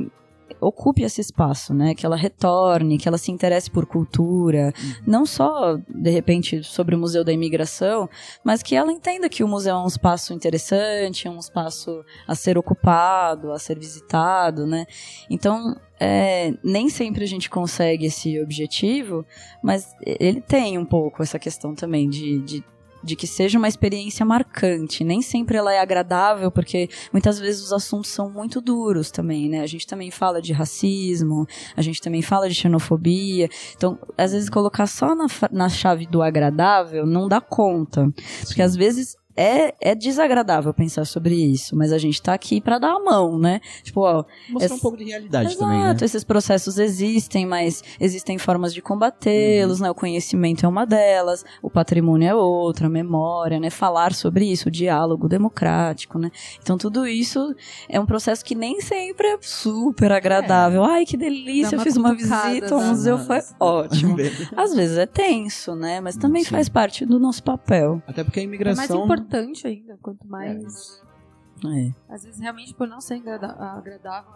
ocupe 0.61 1.03
esse 1.03 1.21
espaço, 1.21 1.75
né? 1.75 1.95
Que 1.95 2.07
ela 2.07 2.17
retorne, 2.17 2.99
que 2.99 3.09
ela 3.09 3.19
se 3.19 3.31
interesse 3.31 3.71
por 3.71 3.87
cultura, 3.87 4.73
uhum. 4.77 4.95
não 5.07 5.27
só 5.27 5.77
de 5.89 6.11
repente 6.11 6.63
sobre 6.63 6.95
o 6.95 6.99
Museu 6.99 7.25
da 7.25 7.33
Imigração, 7.33 8.09
mas 8.43 8.63
que 8.63 8.75
ela 8.75 8.93
entenda 8.93 9.29
que 9.29 9.45
o 9.45 9.49
museu 9.49 9.77
é 9.77 9.79
um 9.79 9.87
espaço 9.87 10.33
interessante, 10.33 11.29
um 11.29 11.39
espaço 11.39 12.05
a 12.27 12.35
ser 12.35 12.59
ocupado, 12.59 13.53
a 13.53 13.59
ser 13.59 13.79
visitado, 13.79 14.67
né? 14.67 14.87
Então 15.29 15.77
é, 15.99 16.53
nem 16.63 16.89
sempre 16.89 17.25
a 17.25 17.29
gente 17.29 17.49
consegue 17.49 18.07
esse 18.07 18.41
objetivo, 18.41 19.25
mas 19.63 19.95
ele 20.05 20.41
tem 20.41 20.77
um 20.77 20.85
pouco 20.85 21.23
essa 21.23 21.39
questão 21.39 21.75
também 21.75 22.09
de, 22.09 22.41
de 22.41 22.65
de 23.05 23.15
que 23.15 23.27
seja 23.27 23.59
uma 23.59 23.69
experiência 23.69 24.25
marcante. 24.25 25.05
Nem 25.05 25.21
sempre 25.21 25.57
ela 25.57 25.73
é 25.73 25.79
agradável, 25.79 26.51
porque 26.51 26.89
muitas 27.13 27.39
vezes 27.39 27.63
os 27.63 27.73
assuntos 27.73 28.11
são 28.11 28.31
muito 28.31 28.61
duros 28.61 29.11
também, 29.11 29.49
né? 29.49 29.61
A 29.61 29.67
gente 29.67 29.87
também 29.87 30.11
fala 30.11 30.41
de 30.41 30.53
racismo, 30.53 31.47
a 31.77 31.83
gente 31.83 32.01
também 32.01 32.23
fala 32.23 32.49
de 32.49 32.55
xenofobia. 32.55 33.49
Então, 33.77 33.99
às 34.17 34.33
vezes, 34.33 34.49
colocar 34.49 34.87
só 34.87 35.15
na, 35.15 35.27
na 35.53 35.69
chave 35.69 36.07
do 36.07 36.23
agradável 36.23 37.07
não 37.07 37.29
dá 37.29 37.41
conta. 37.41 38.13
Porque 38.47 38.63
às 38.63 38.75
vezes 38.75 39.17
é, 39.37 39.75
é 39.81 39.95
desagradável 39.95 40.73
pensar 40.73 41.05
sobre 41.05 41.35
isso, 41.35 41.77
mas 41.77 41.93
a 41.93 41.99
gente 41.99 42.23
tá 42.23 42.33
aqui 42.35 42.61
para 42.61 42.79
dar 42.79 42.93
a 42.93 43.01
mão, 43.01 43.39
né? 43.39 43.61
Tipo, 43.83 44.03
ó. 44.03 44.25
Mostrar 44.49 44.75
um 44.75 44.79
pouco 44.79 44.97
de 44.97 45.05
realidade 45.05 45.47
Exato, 45.47 45.61
também. 45.61 45.83
Né? 45.83 45.97
esses 46.01 46.25
processos 46.25 46.79
existem, 46.79 47.47
mas 47.47 47.83
existem 47.99 48.39
formas 48.39 48.73
de 48.73 48.81
combatê-los, 48.81 49.79
uhum. 49.79 49.87
né? 49.87 49.91
O 49.91 49.95
conhecimento 49.95 50.65
é 50.65 50.69
uma 50.69 50.87
delas, 50.87 51.45
o 51.63 51.71
patrimônio 51.71 52.29
é 52.29 52.35
outra, 52.35 52.87
a 52.87 52.91
memória, 52.91 53.59
né? 53.59 53.71
Falar 53.71 54.13
sobre 54.13 54.45
isso, 54.51 54.69
o 54.69 54.71
diálogo 54.71 55.29
democrático, 55.29 56.19
né? 56.19 56.31
Então 56.63 56.79
tudo 56.79 57.07
isso 57.07 57.55
é 57.89 57.99
um 57.99 58.07
processo 58.07 58.45
que 58.45 58.55
nem 58.55 58.81
sempre 58.81 59.27
é 59.27 59.39
super 59.41 60.13
agradável. 60.13 60.85
É. 60.85 60.91
Ai, 60.95 61.07
que 61.07 61.17
delícia, 61.17 61.77
eu 61.77 61.81
fiz 61.81 61.97
uma 61.97 62.15
visita 62.15 62.75
ao 62.75 62.81
né? 62.81 62.89
museu, 62.89 63.19
foi 63.19 63.41
ótimo. 63.59 64.17
Às 64.57 64.75
vezes 64.75 64.99
é 64.99 65.07
tenso, 65.07 65.75
né? 65.75 66.01
Mas 66.01 66.17
também 66.17 66.45
Sim. 66.45 66.51
faz 66.51 66.69
parte 66.69 67.05
do 67.05 67.19
nosso 67.19 67.43
papel. 67.43 68.03
Até 68.07 68.23
porque 68.23 68.41
a 68.41 68.43
imigração. 68.43 69.09
É 69.25 69.27
importante 69.27 69.67
ainda, 69.67 69.99
quanto 70.03 70.27
mais. 70.27 71.03
É. 71.73 71.93
Às 72.09 72.25
vezes, 72.25 72.41
realmente, 72.41 72.75
por 72.75 72.87
não 72.87 73.01
ser 73.01 73.15
agradável, 73.15 74.33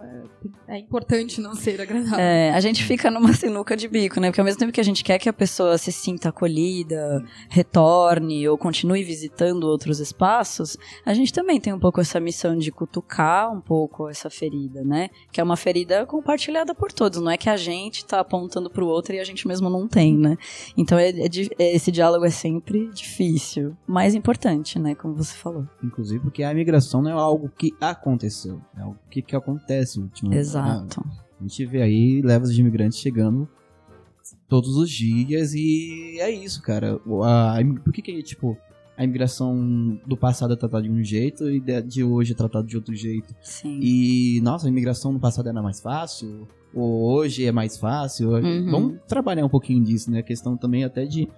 é, 0.68 0.76
é 0.76 0.78
importante 0.78 1.40
não 1.40 1.54
ser 1.54 1.80
agradável. 1.80 2.18
É, 2.18 2.50
a 2.50 2.60
gente 2.60 2.84
fica 2.84 3.10
numa 3.10 3.32
sinuca 3.32 3.76
de 3.76 3.88
bico, 3.88 4.20
né? 4.20 4.28
Porque 4.28 4.40
ao 4.40 4.44
mesmo 4.44 4.58
tempo 4.58 4.72
que 4.72 4.80
a 4.80 4.84
gente 4.84 5.04
quer 5.04 5.18
que 5.18 5.28
a 5.28 5.32
pessoa 5.32 5.78
se 5.78 5.92
sinta 5.92 6.28
acolhida, 6.30 7.24
retorne 7.48 8.48
ou 8.48 8.56
continue 8.56 9.02
visitando 9.04 9.64
outros 9.64 10.00
espaços, 10.00 10.76
a 11.04 11.14
gente 11.14 11.32
também 11.32 11.60
tem 11.60 11.72
um 11.72 11.78
pouco 11.78 12.00
essa 12.00 12.18
missão 12.20 12.56
de 12.56 12.70
cutucar 12.70 13.52
um 13.52 13.60
pouco 13.60 14.08
essa 14.08 14.30
ferida, 14.30 14.82
né? 14.82 15.10
Que 15.30 15.40
é 15.40 15.44
uma 15.44 15.56
ferida 15.56 16.06
compartilhada 16.06 16.74
por 16.74 16.92
todos, 16.92 17.20
não 17.20 17.30
é 17.30 17.36
que 17.36 17.50
a 17.50 17.56
gente 17.56 18.04
tá 18.04 18.20
apontando 18.20 18.70
pro 18.70 18.86
outro 18.86 19.14
e 19.14 19.20
a 19.20 19.24
gente 19.24 19.46
mesmo 19.46 19.68
não 19.68 19.86
tem, 19.86 20.16
né? 20.16 20.36
Então, 20.76 20.98
é, 20.98 21.10
é, 21.10 21.74
esse 21.74 21.90
diálogo 21.90 22.24
é 22.24 22.30
sempre 22.30 22.88
difícil, 22.88 23.76
mas 23.86 24.14
importante, 24.14 24.78
né? 24.78 24.94
Como 24.94 25.14
você 25.14 25.34
falou. 25.34 25.66
Inclusive 25.82 26.20
porque 26.20 26.42
a 26.42 26.52
migração 26.52 27.02
não 27.02 27.10
é 27.10 27.14
algo 27.18 27.48
que 27.48 27.74
aconteceu, 27.80 28.60
é 28.76 28.80
algo 28.80 28.98
que, 29.10 29.22
que 29.22 29.36
acontece 29.36 30.00
ultimamente. 30.00 30.40
Exato. 30.40 31.04
A 31.38 31.42
gente 31.42 31.66
vê 31.66 31.82
aí 31.82 32.20
levas 32.22 32.54
de 32.54 32.60
imigrantes 32.60 32.98
chegando 32.98 33.48
todos 34.48 34.76
os 34.76 34.90
dias 34.90 35.54
e 35.54 36.18
é 36.20 36.30
isso, 36.30 36.60
cara. 36.62 37.00
A, 37.24 37.56
por 37.84 37.92
que 37.92 38.02
que, 38.02 38.22
tipo, 38.22 38.56
a 38.96 39.04
imigração 39.04 40.00
do 40.06 40.16
passado 40.16 40.54
é 40.54 40.56
tratada 40.56 40.82
de 40.82 40.90
um 40.90 41.02
jeito 41.02 41.48
e 41.48 41.60
de, 41.60 41.82
de 41.82 42.04
hoje 42.04 42.32
é 42.32 42.34
tratada 42.34 42.66
de 42.66 42.76
outro 42.76 42.94
jeito? 42.94 43.34
Sim. 43.40 43.78
E, 43.80 44.40
nossa, 44.42 44.66
a 44.66 44.70
imigração 44.70 45.12
no 45.12 45.20
passado 45.20 45.48
era 45.48 45.62
mais 45.62 45.80
fácil, 45.80 46.48
ou 46.74 47.04
hoje 47.12 47.44
é 47.44 47.52
mais 47.52 47.76
fácil. 47.78 48.30
Uhum. 48.30 48.70
Vamos 48.70 48.98
trabalhar 49.06 49.44
um 49.44 49.48
pouquinho 49.48 49.82
disso, 49.84 50.10
né? 50.10 50.18
A 50.18 50.22
questão 50.22 50.56
também 50.56 50.84
até 50.84 51.04
de 51.04 51.28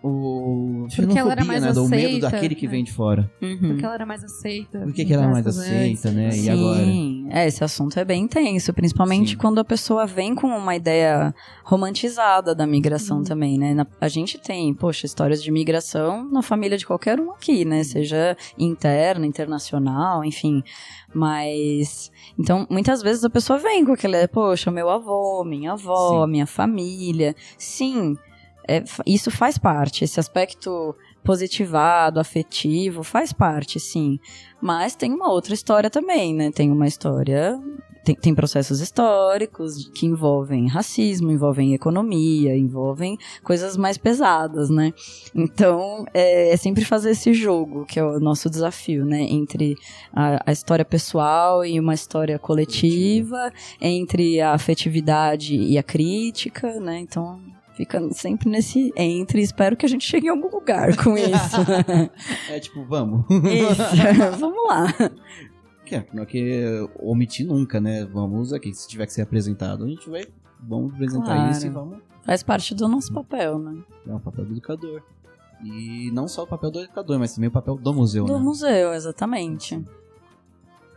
o 0.00 0.86
porque 0.94 1.18
ela 1.18 1.32
era 1.32 1.44
mais 1.44 1.62
né, 1.62 1.70
aceita, 1.70 1.88
do 1.88 1.88
medo 1.88 2.20
daquele 2.20 2.54
que 2.54 2.68
vem 2.68 2.84
de 2.84 2.92
fora. 2.92 3.28
Uhum. 3.42 3.58
Porque 3.58 3.84
ela 3.84 3.94
era 3.94 4.06
mais 4.06 4.22
aceita. 4.22 4.78
Por 4.78 4.92
que, 4.92 5.04
que 5.04 5.12
ela 5.12 5.24
era 5.24 5.32
mais 5.32 5.46
aceita, 5.46 6.12
né? 6.12 6.30
Sim. 6.30 6.44
E 6.44 6.50
agora? 6.50 6.82
É, 7.30 7.46
esse 7.48 7.64
assunto 7.64 7.98
é 7.98 8.04
bem 8.04 8.22
intenso, 8.22 8.72
principalmente 8.72 9.30
Sim. 9.30 9.36
quando 9.36 9.58
a 9.58 9.64
pessoa 9.64 10.06
vem 10.06 10.36
com 10.36 10.46
uma 10.46 10.76
ideia 10.76 11.34
romantizada 11.64 12.54
da 12.54 12.66
migração 12.66 13.18
uhum. 13.18 13.24
também, 13.24 13.58
né? 13.58 13.76
a 14.00 14.08
gente 14.08 14.38
tem, 14.38 14.72
poxa, 14.72 15.04
histórias 15.04 15.42
de 15.42 15.50
migração 15.50 16.28
na 16.30 16.42
família 16.42 16.78
de 16.78 16.86
qualquer 16.86 17.18
um 17.18 17.32
aqui, 17.32 17.64
né? 17.64 17.82
Seja 17.82 18.36
interna, 18.56 19.26
internacional, 19.26 20.24
enfim. 20.24 20.62
Mas. 21.12 22.12
Então, 22.38 22.66
muitas 22.70 23.02
vezes 23.02 23.24
a 23.24 23.30
pessoa 23.30 23.58
vem 23.58 23.84
com 23.84 23.92
aquele, 23.92 24.28
poxa, 24.28 24.70
meu 24.70 24.88
avô, 24.88 25.42
minha 25.44 25.72
avó, 25.72 26.24
Sim. 26.24 26.30
minha 26.30 26.46
família. 26.46 27.34
Sim 27.56 28.16
é, 28.68 28.84
isso 29.06 29.30
faz 29.30 29.56
parte, 29.56 30.04
esse 30.04 30.20
aspecto 30.20 30.94
positivado, 31.24 32.20
afetivo, 32.20 33.02
faz 33.02 33.32
parte, 33.32 33.80
sim. 33.80 34.20
Mas 34.60 34.94
tem 34.94 35.12
uma 35.12 35.32
outra 35.32 35.54
história 35.54 35.88
também, 35.88 36.34
né? 36.34 36.50
Tem 36.50 36.70
uma 36.70 36.86
história. 36.86 37.58
Tem, 38.04 38.14
tem 38.14 38.34
processos 38.34 38.80
históricos 38.80 39.90
que 39.94 40.06
envolvem 40.06 40.66
racismo, 40.68 41.30
envolvem 41.30 41.74
economia, 41.74 42.56
envolvem 42.56 43.18
coisas 43.42 43.76
mais 43.76 43.98
pesadas, 43.98 44.70
né? 44.70 44.92
Então, 45.34 46.06
é, 46.14 46.50
é 46.52 46.56
sempre 46.56 46.84
fazer 46.84 47.10
esse 47.10 47.34
jogo, 47.34 47.84
que 47.84 47.98
é 47.98 48.04
o 48.04 48.20
nosso 48.20 48.48
desafio, 48.48 49.04
né? 49.04 49.22
Entre 49.22 49.76
a, 50.12 50.42
a 50.46 50.52
história 50.52 50.84
pessoal 50.84 51.64
e 51.64 51.78
uma 51.78 51.94
história 51.94 52.38
coletiva, 52.38 53.52
entre 53.80 54.40
a 54.40 54.52
afetividade 54.52 55.54
e 55.56 55.76
a 55.76 55.82
crítica, 55.82 56.80
né? 56.80 57.00
Então, 57.00 57.38
fica 57.78 58.00
sempre 58.12 58.50
nesse 58.50 58.92
entre. 58.96 59.40
Espero 59.40 59.76
que 59.76 59.86
a 59.86 59.88
gente 59.88 60.04
chegue 60.04 60.26
em 60.26 60.30
algum 60.30 60.50
lugar 60.50 60.96
com 60.96 61.14
isso. 61.16 61.56
é 62.50 62.58
tipo, 62.58 62.84
vamos. 62.84 63.24
Isso, 63.30 63.82
vamos 64.38 64.68
lá. 64.68 64.86
Que 65.84 65.94
é, 65.94 66.06
não 66.12 66.24
é 66.24 66.26
que 66.26 66.88
omitir 66.98 67.46
nunca, 67.46 67.80
né? 67.80 68.04
Vamos 68.04 68.52
aqui, 68.52 68.74
se 68.74 68.88
tiver 68.88 69.06
que 69.06 69.12
ser 69.12 69.22
apresentado, 69.22 69.84
a 69.84 69.88
gente 69.88 70.10
vai. 70.10 70.24
Vamos 70.60 70.92
apresentar 70.92 71.36
claro. 71.36 71.50
isso 71.52 71.66
e 71.66 71.70
vamos. 71.70 71.98
Faz 72.24 72.42
parte 72.42 72.74
do 72.74 72.88
nosso 72.88 73.12
papel, 73.12 73.58
né? 73.58 73.80
É 74.06 74.12
o 74.12 74.18
papel 74.18 74.44
do 74.44 74.52
educador. 74.52 75.00
E 75.62 76.10
não 76.12 76.26
só 76.26 76.42
o 76.42 76.46
papel 76.46 76.70
do 76.70 76.80
educador, 76.80 77.18
mas 77.18 77.32
também 77.32 77.48
o 77.48 77.52
papel 77.52 77.76
do 77.76 77.94
museu, 77.94 78.24
do 78.24 78.32
né? 78.32 78.38
Do 78.38 78.44
museu, 78.44 78.92
exatamente. 78.92 79.82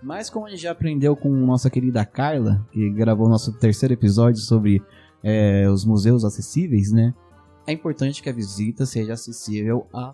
Mas 0.02 0.32
como 0.32 0.48
a 0.48 0.50
gente 0.50 0.64
já 0.64 0.72
aprendeu 0.72 1.16
com 1.16 1.30
nossa 1.30 1.70
querida 1.70 2.04
Carla, 2.04 2.66
que 2.72 2.90
gravou 2.90 3.30
nosso 3.30 3.54
terceiro 3.54 3.94
episódio 3.94 4.42
sobre 4.42 4.82
é, 5.24 5.70
os 5.70 5.86
museus 5.86 6.24
acessíveis, 6.24 6.92
né? 6.92 7.14
É 7.68 7.72
importante 7.72 8.22
que 8.22 8.30
a 8.30 8.34
visita 8.34 8.86
seja 8.86 9.14
acessível 9.14 9.88
a 9.94 10.14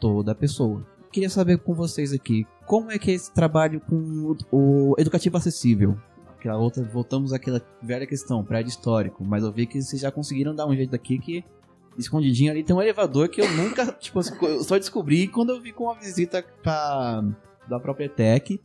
toda 0.00 0.34
pessoa. 0.34 0.86
Queria 1.10 1.30
saber 1.30 1.58
com 1.58 1.74
vocês 1.74 2.12
aqui, 2.12 2.46
como 2.66 2.90
é 2.90 2.98
que 2.98 3.10
é 3.10 3.14
esse 3.14 3.32
trabalho 3.32 3.80
com 3.80 4.36
o 4.50 4.94
educativo 4.98 5.36
acessível? 5.36 5.96
Aquela 6.38 6.58
outra, 6.58 6.82
voltamos 6.82 7.32
àquela 7.32 7.62
velha 7.82 8.06
questão, 8.06 8.44
prédio 8.44 8.70
histórico, 8.70 9.24
mas 9.24 9.44
eu 9.44 9.52
vi 9.52 9.66
que 9.66 9.80
vocês 9.80 10.00
já 10.00 10.10
conseguiram 10.10 10.54
dar 10.54 10.66
um 10.66 10.74
jeito 10.74 10.94
aqui 10.94 11.18
que 11.18 11.44
escondidinho 11.98 12.50
ali 12.50 12.64
tem 12.64 12.74
um 12.74 12.80
elevador 12.80 13.28
que 13.28 13.40
eu 13.40 13.50
nunca, 13.52 13.92
tipo, 14.00 14.20
eu 14.42 14.64
só 14.64 14.78
descobri 14.78 15.28
quando 15.28 15.50
eu 15.50 15.60
vi 15.60 15.72
com 15.72 15.84
uma 15.84 15.94
visita 15.94 16.44
pra, 16.62 17.22
da 17.68 17.78
própria 17.78 18.08
Tech. 18.08 18.60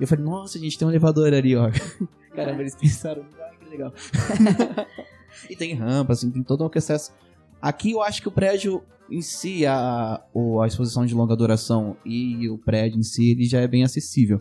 Eu 0.00 0.06
falei, 0.06 0.24
nossa, 0.24 0.58
gente, 0.58 0.76
tem 0.76 0.86
um 0.86 0.90
elevador 0.90 1.32
ali, 1.32 1.54
ó. 1.54 1.70
Caramba, 2.34 2.62
eles 2.62 2.74
pensaram, 2.74 3.24
ah, 3.38 3.50
que 3.58 3.70
legal. 3.70 3.92
E 5.48 5.56
tem 5.56 5.74
rampa, 5.74 6.12
assim, 6.12 6.30
tem 6.30 6.42
todo 6.42 6.64
o 6.64 6.78
acesso. 6.78 7.12
Aqui 7.60 7.92
eu 7.92 8.02
acho 8.02 8.20
que 8.20 8.28
o 8.28 8.32
prédio 8.32 8.82
em 9.10 9.20
si, 9.20 9.66
a, 9.66 10.22
a 10.62 10.66
exposição 10.66 11.04
de 11.04 11.14
longa 11.14 11.36
duração 11.36 11.96
e 12.04 12.48
o 12.48 12.58
prédio 12.58 12.98
em 12.98 13.02
si, 13.02 13.30
ele 13.30 13.44
já 13.44 13.60
é 13.60 13.68
bem 13.68 13.84
acessível. 13.84 14.40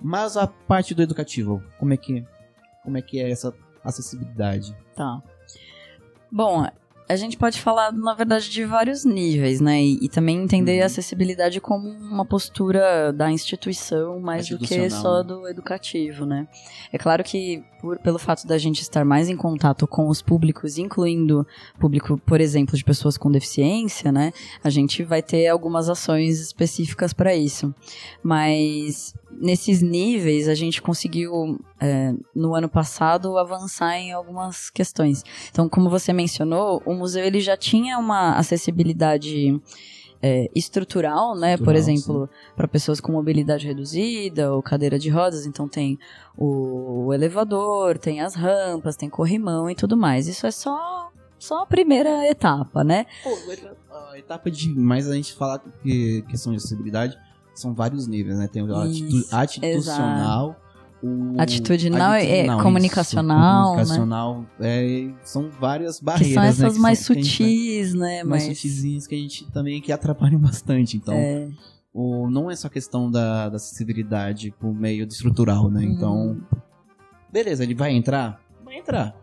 Mas 0.00 0.36
a 0.36 0.46
parte 0.46 0.94
do 0.94 1.02
educativo, 1.02 1.62
como 1.78 1.94
é 1.94 1.96
que, 1.96 2.24
como 2.84 2.98
é, 2.98 3.02
que 3.02 3.18
é 3.18 3.30
essa 3.30 3.54
acessibilidade? 3.82 4.76
Tá. 4.94 5.22
Bom, 6.30 6.66
a 7.08 7.14
gente 7.14 7.36
pode 7.36 7.60
falar, 7.60 7.92
na 7.92 8.14
verdade, 8.14 8.50
de 8.50 8.64
vários 8.64 9.04
níveis, 9.04 9.60
né? 9.60 9.80
E, 9.80 10.04
e 10.04 10.08
também 10.08 10.42
entender 10.42 10.78
uhum. 10.78 10.82
a 10.82 10.86
acessibilidade 10.86 11.60
como 11.60 11.88
uma 11.88 12.24
postura 12.24 13.12
da 13.12 13.30
instituição 13.30 14.18
mais 14.18 14.48
do 14.48 14.58
que 14.58 14.90
só 14.90 15.22
do 15.22 15.46
educativo, 15.46 16.26
né? 16.26 16.48
É 16.92 16.98
claro 16.98 17.22
que, 17.22 17.62
por, 17.80 17.98
pelo 17.98 18.18
fato 18.18 18.46
da 18.46 18.58
gente 18.58 18.82
estar 18.82 19.04
mais 19.04 19.28
em 19.28 19.36
contato 19.36 19.86
com 19.86 20.08
os 20.08 20.20
públicos, 20.20 20.78
incluindo 20.78 21.46
público, 21.78 22.20
por 22.26 22.40
exemplo, 22.40 22.76
de 22.76 22.84
pessoas 22.84 23.16
com 23.16 23.30
deficiência, 23.30 24.10
né? 24.10 24.32
A 24.64 24.70
gente 24.70 25.04
vai 25.04 25.22
ter 25.22 25.46
algumas 25.46 25.88
ações 25.88 26.40
específicas 26.40 27.12
para 27.12 27.34
isso. 27.36 27.72
Mas 28.22 29.14
nesses 29.30 29.82
níveis 29.82 30.48
a 30.48 30.54
gente 30.54 30.80
conseguiu 30.80 31.58
é, 31.80 32.12
no 32.34 32.54
ano 32.54 32.68
passado 32.68 33.36
avançar 33.38 33.96
em 33.96 34.12
algumas 34.12 34.70
questões. 34.70 35.22
Então, 35.50 35.68
como 35.68 35.90
você 35.90 36.12
mencionou, 36.12 36.82
o 36.86 36.94
museu 36.94 37.24
ele 37.24 37.40
já 37.40 37.56
tinha 37.56 37.98
uma 37.98 38.36
acessibilidade 38.36 39.60
é, 40.22 40.50
estrutural, 40.54 41.34
né? 41.34 41.52
Estrutural, 41.52 41.64
Por 41.64 41.74
exemplo, 41.76 42.30
para 42.56 42.68
pessoas 42.68 43.00
com 43.00 43.12
mobilidade 43.12 43.66
reduzida 43.66 44.52
ou 44.52 44.62
cadeira 44.62 44.98
de 44.98 45.10
rodas, 45.10 45.46
então 45.46 45.68
tem 45.68 45.98
o, 46.36 47.06
o 47.06 47.14
elevador, 47.14 47.98
tem 47.98 48.20
as 48.20 48.34
rampas, 48.34 48.96
tem 48.96 49.08
corrimão 49.08 49.68
e 49.70 49.74
tudo 49.74 49.96
mais. 49.96 50.26
Isso 50.28 50.46
é 50.46 50.50
só 50.50 51.10
só 51.38 51.62
a 51.62 51.66
primeira 51.66 52.26
etapa, 52.28 52.82
né? 52.82 53.04
Pô, 53.22 53.30
a 54.10 54.18
etapa 54.18 54.50
de 54.50 54.70
mais 54.70 55.08
a 55.08 55.14
gente 55.14 55.34
falar 55.34 55.58
que 55.82 56.22
questão 56.22 56.50
de 56.50 56.56
acessibilidade 56.56 57.18
são 57.60 57.74
vários 57.74 58.06
níveis, 58.06 58.38
né? 58.38 58.48
Tem 58.48 58.62
o 58.62 58.84
Isso, 58.84 59.34
atitudinal, 59.34 60.56
o 61.02 61.40
atitudinal, 61.40 62.14
é 62.14 62.46
comunicacional, 62.62 63.62
isso, 63.62 63.92
comunicacional 63.92 64.46
né? 64.58 65.08
é, 65.08 65.14
são 65.22 65.50
várias 65.50 66.00
barreiras, 66.00 66.28
que 66.28 66.34
são 66.34 66.42
essas 66.42 66.74
né, 66.76 66.80
mais 66.80 66.98
sutis, 67.00 67.94
né? 67.94 68.24
Mais 68.24 68.48
mas... 68.48 68.58
sutis 68.58 69.06
que 69.06 69.14
a 69.14 69.18
gente 69.18 69.50
também 69.50 69.80
que 69.80 69.92
atrapalham 69.92 70.40
bastante, 70.40 70.96
então 70.96 71.14
é. 71.14 71.48
o, 71.92 72.30
não 72.30 72.50
é 72.50 72.56
só 72.56 72.68
questão 72.68 73.10
da, 73.10 73.48
da 73.48 73.56
acessibilidade 73.56 74.54
por 74.58 74.74
meio 74.74 75.06
estrutural, 75.06 75.70
né? 75.70 75.84
Então, 75.84 76.28
uhum. 76.28 76.42
beleza, 77.30 77.62
ele 77.62 77.74
vai 77.74 77.92
entrar? 77.92 78.40
Vai 78.64 78.78
entrar. 78.78 79.14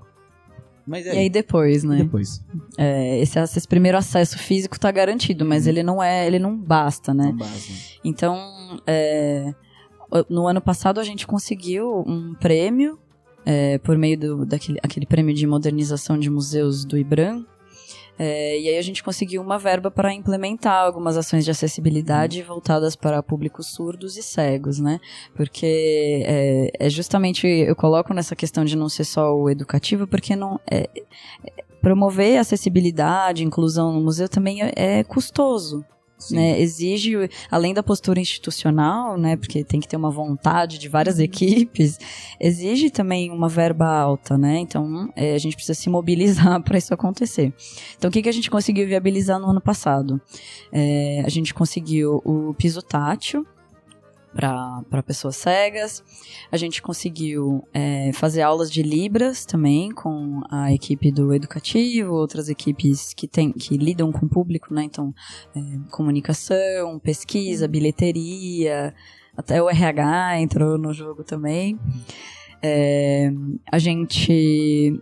Mas 0.86 1.08
aí, 1.08 1.15
e 1.15 1.19
aí 1.19 1.30
depois, 1.30 1.84
né? 1.84 1.98
Depois. 1.98 2.43
É, 2.78 3.19
esse, 3.19 3.39
esse, 3.39 3.67
primeiro 3.67 3.98
acesso 3.98 4.38
físico 4.38 4.80
tá 4.80 4.91
garantido, 4.91 5.46
mas 5.46 5.65
hum. 5.65 5.69
ele 5.69 5.84
não 5.84 6.04
é, 6.04 6.28
ele 6.28 6.39
não 6.39 6.58
basta, 6.58 7.13
né? 7.13 7.26
Não 7.26 7.38
basta. 7.38 7.72
Então, 8.04 8.82
é, 8.86 9.54
no 10.30 10.48
ano 10.48 10.62
passado 10.62 11.00
a 11.00 11.04
gente 11.04 11.26
conseguiu 11.26 12.04
um 12.06 12.34
prêmio 12.36 13.00
é, 13.46 13.78
por 13.78 13.98
meio 13.98 14.17
do, 14.17 14.46
daquele 14.46 14.80
aquele 14.82 15.06
prêmio 15.06 15.34
de 15.34 15.46
modernização 15.48 16.17
de 16.17 16.30
museus 16.30 16.86
do 16.86 16.98
IBRAM, 16.98 17.46
é, 18.17 18.60
e 18.60 18.69
aí 18.69 18.78
a 18.78 18.82
gente 18.82 19.04
conseguiu 19.04 19.41
uma 19.41 19.58
verba 19.58 19.89
para 19.89 20.13
implementar 20.13 20.84
algumas 20.86 21.17
ações 21.17 21.43
de 21.43 21.52
acessibilidade 21.52 22.41
uhum. 22.41 22.47
voltadas 22.47 22.95
para 22.95 23.23
públicos 23.23 23.67
surdos 23.67 24.17
e 24.17 24.23
cegos, 24.23 24.80
né? 24.80 24.99
Porque 25.36 26.23
é, 26.26 26.71
é, 26.80 26.89
justamente 26.89 27.47
eu 27.47 27.76
coloco 27.76 28.13
nessa 28.13 28.36
questão 28.36 28.63
de 28.63 28.76
não 28.76 28.88
ser 28.88 29.06
só 29.06 29.34
o 29.36 29.49
educativo, 29.49 30.06
porque 30.06 30.36
não 30.36 30.60
é, 30.69 30.89
é 31.45 31.63
promover 31.82 32.38
acessibilidade, 32.38 33.43
inclusão 33.43 33.91
no 33.91 34.01
museu 34.01 34.30
também 34.30 34.61
é, 34.61 34.72
é 34.76 35.03
custoso. 35.03 35.84
Né? 36.32 36.59
Exige, 36.59 37.13
além 37.49 37.74
da 37.74 37.84
postura 37.84 38.19
institucional, 38.19 39.17
né? 39.17 39.36
Porque 39.36 39.63
tem 39.63 39.80
que 39.80 39.88
ter 39.88 39.97
uma 39.97 40.11
vontade 40.11 40.78
de 40.78 40.88
várias 40.88 41.17
uhum. 41.17 41.24
equipes, 41.24 41.97
exige 42.39 42.89
também 42.89 43.32
uma 43.32 43.49
verba 43.49 43.88
alta, 43.88 44.38
né? 44.38 44.59
Então 44.59 45.11
é, 45.15 45.34
a 45.34 45.38
gente 45.38 45.55
precisa 45.55 45.74
se 45.74 45.89
mobilizar 45.89 46.61
para 46.63 46.78
isso 46.78 46.93
acontecer. 46.93 47.53
Então 47.97 48.09
o 48.09 48.11
que, 48.11 48.21
que 48.21 48.30
a 48.30 48.34
gente 48.34 48.49
conseguiu 48.49 48.88
viabilizar 48.88 49.39
no 49.39 49.49
ano 49.49 49.61
passado? 49.61 50.21
É, 50.71 51.24
a 51.26 51.30
gente 51.30 51.53
conseguiu 51.53 52.21
o 52.24 52.53
piso 52.53 52.82
tátil, 52.82 53.45
para 54.34 55.04
pessoas 55.06 55.36
cegas. 55.36 56.04
A 56.52 56.58
gente 56.58 56.82
conseguiu 56.82 57.68
é, 57.74 58.12
fazer 58.14 58.42
aulas 58.42 58.72
de 58.72 58.82
Libras 58.82 59.46
também 59.46 59.92
com 59.92 60.42
a 60.50 60.74
equipe 60.74 61.12
do 61.12 61.34
Educativo, 61.34 62.14
outras 62.14 62.50
equipes 62.50 63.14
que, 63.14 63.28
tem, 63.28 63.52
que 63.52 63.78
lidam 63.78 64.12
com 64.12 64.26
o 64.26 64.30
público, 64.30 64.74
né? 64.74 64.84
Então, 64.84 65.14
é, 65.56 65.60
comunicação, 65.92 67.00
pesquisa, 67.00 67.68
bilheteria, 67.68 68.94
até 69.36 69.62
o 69.62 69.70
RH 69.70 70.40
entrou 70.42 70.78
no 70.78 70.94
jogo 70.94 71.24
também. 71.24 71.80
É, 72.62 73.32
a 73.72 73.78
gente 73.78 75.00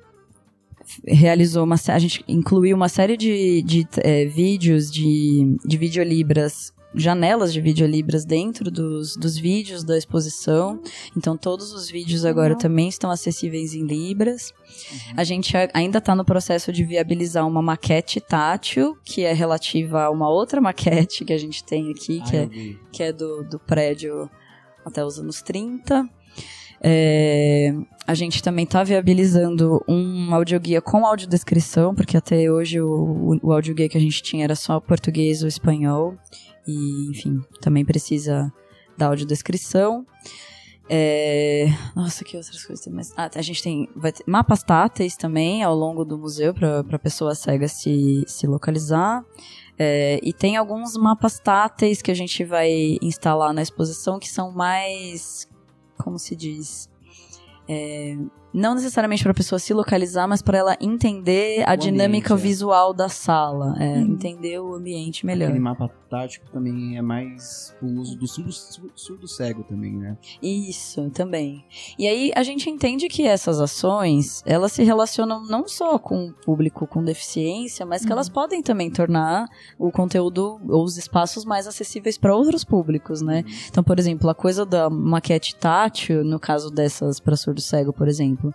realizou 1.07 1.63
uma 1.63 1.75
a 1.87 1.99
gente 1.99 2.23
incluiu 2.27 2.75
uma 2.75 2.89
série 2.89 3.15
de, 3.15 3.61
de 3.61 3.87
é, 3.97 4.25
vídeos 4.25 4.91
de, 4.91 5.57
de 5.63 5.77
videolibras 5.77 6.73
janelas 6.93 7.53
de 7.53 7.61
videolibras 7.61 8.25
dentro 8.25 8.69
dos, 8.69 9.15
dos 9.15 9.37
vídeos 9.37 9.83
da 9.83 9.97
exposição. 9.97 10.81
Então, 11.15 11.37
todos 11.37 11.71
os 11.73 11.89
vídeos 11.89 12.25
agora 12.25 12.53
uhum. 12.53 12.59
também 12.59 12.89
estão 12.89 13.09
acessíveis 13.09 13.73
em 13.73 13.85
Libras. 13.85 14.51
Uhum. 14.51 15.13
A 15.17 15.23
gente 15.23 15.53
ainda 15.73 15.99
está 15.99 16.15
no 16.15 16.25
processo 16.25 16.71
de 16.71 16.83
viabilizar 16.83 17.47
uma 17.47 17.61
maquete 17.61 18.19
tátil, 18.19 18.97
que 19.03 19.23
é 19.23 19.33
relativa 19.33 20.03
a 20.03 20.09
uma 20.09 20.29
outra 20.29 20.59
maquete 20.61 21.25
que 21.25 21.33
a 21.33 21.37
gente 21.37 21.63
tem 21.63 21.91
aqui, 21.91 22.21
que, 22.21 22.35
é, 22.35 22.49
que 22.91 23.03
é 23.03 23.13
do, 23.13 23.43
do 23.43 23.59
prédio 23.59 24.29
até 24.85 25.05
os 25.05 25.19
anos 25.19 25.41
30. 25.41 26.09
É, 26.83 27.73
a 28.07 28.13
gente 28.13 28.41
também 28.41 28.65
está 28.65 28.83
viabilizando 28.83 29.83
um 29.87 30.33
audioguia 30.33 30.81
com 30.81 31.05
audiodescrição, 31.05 31.93
porque 31.93 32.17
até 32.17 32.51
hoje 32.51 32.81
o, 32.81 33.39
o 33.41 33.51
audioguia 33.51 33.87
que 33.87 33.97
a 33.97 34.01
gente 34.01 34.23
tinha 34.23 34.43
era 34.43 34.55
só 34.55 34.79
português 34.79 35.43
ou 35.43 35.47
espanhol. 35.47 36.15
E, 36.67 37.09
enfim, 37.11 37.39
também 37.59 37.85
precisa 37.85 38.51
da 38.97 39.07
audiodescrição. 39.07 40.05
É... 40.89 41.67
Nossa, 41.95 42.23
que 42.25 42.35
outras 42.35 42.65
coisas 42.65 42.83
tem 42.83 42.91
mais? 42.91 43.13
Ah, 43.15 43.29
a 43.33 43.41
gente 43.41 43.63
tem 43.63 43.87
vai 43.95 44.11
ter 44.11 44.23
mapas 44.27 44.61
táteis 44.61 45.15
também 45.15 45.63
ao 45.63 45.73
longo 45.73 46.03
do 46.03 46.17
museu 46.17 46.53
para 46.53 46.79
a 46.79 46.99
pessoa 46.99 47.33
cega 47.33 47.67
se, 47.67 48.25
se 48.27 48.45
localizar. 48.45 49.23
É, 49.79 50.19
e 50.21 50.33
tem 50.33 50.57
alguns 50.57 50.97
mapas 50.97 51.39
táteis 51.39 52.01
que 52.01 52.11
a 52.11 52.13
gente 52.13 52.43
vai 52.43 52.97
instalar 53.01 53.53
na 53.53 53.61
exposição 53.61 54.19
que 54.19 54.29
são 54.29 54.51
mais. 54.51 55.47
Como 56.03 56.17
se 56.17 56.35
diz? 56.35 56.89
É, 57.67 58.17
não 58.53 58.75
necessariamente 58.75 59.23
para 59.23 59.31
a 59.31 59.35
pessoa 59.35 59.59
se 59.59 59.73
localizar, 59.73 60.27
mas 60.27 60.41
para 60.41 60.57
ela 60.57 60.77
entender 60.79 61.63
a 61.67 61.73
o 61.73 61.77
dinâmica 61.77 62.33
ambiente, 62.33 62.45
é. 62.45 62.49
visual 62.49 62.93
da 62.93 63.09
sala, 63.09 63.75
é, 63.79 63.97
uhum. 63.97 64.01
entender 64.01 64.59
o 64.59 64.73
ambiente 64.73 65.25
melhor. 65.25 65.45
Aquele 65.45 65.59
mapa 65.59 65.89
tático 66.09 66.45
também 66.51 66.97
é 66.97 67.01
mais 67.01 67.73
o 67.81 67.85
uso 68.01 68.17
do 68.17 68.27
surdo, 68.27 68.51
surdo 68.95 69.27
cego 69.27 69.63
também, 69.63 69.93
né? 69.93 70.17
Isso, 70.41 71.09
também. 71.11 71.63
E 71.97 72.05
aí 72.05 72.31
a 72.35 72.43
gente 72.43 72.69
entende 72.69 73.07
que 73.07 73.25
essas 73.25 73.61
ações, 73.61 74.43
elas 74.45 74.73
se 74.73 74.83
relacionam 74.83 75.45
não 75.45 75.67
só 75.67 75.97
com 75.97 76.27
o 76.27 76.33
público 76.33 76.85
com 76.85 77.03
deficiência, 77.03 77.85
mas 77.85 78.01
que 78.01 78.07
uhum. 78.07 78.13
elas 78.13 78.27
podem 78.27 78.61
também 78.61 78.91
tornar 78.91 79.47
o 79.79 79.91
conteúdo 79.91 80.59
ou 80.67 80.83
os 80.83 80.97
espaços 80.97 81.45
mais 81.45 81.65
acessíveis 81.65 82.17
para 82.17 82.35
outros 82.35 82.63
públicos, 82.63 83.21
né? 83.21 83.43
Uhum. 83.45 83.53
Então, 83.69 83.83
por 83.83 83.97
exemplo, 83.97 84.29
a 84.29 84.35
coisa 84.35 84.65
da 84.65 84.89
maquete 84.89 85.55
tátil, 85.55 86.23
no 86.23 86.39
caso 86.39 86.69
dessas 86.69 87.19
para 87.19 87.37
surdo 87.37 87.61
cego, 87.61 87.93
por 87.93 88.07
exemplo, 88.07 88.40
exemplo. 88.41 88.53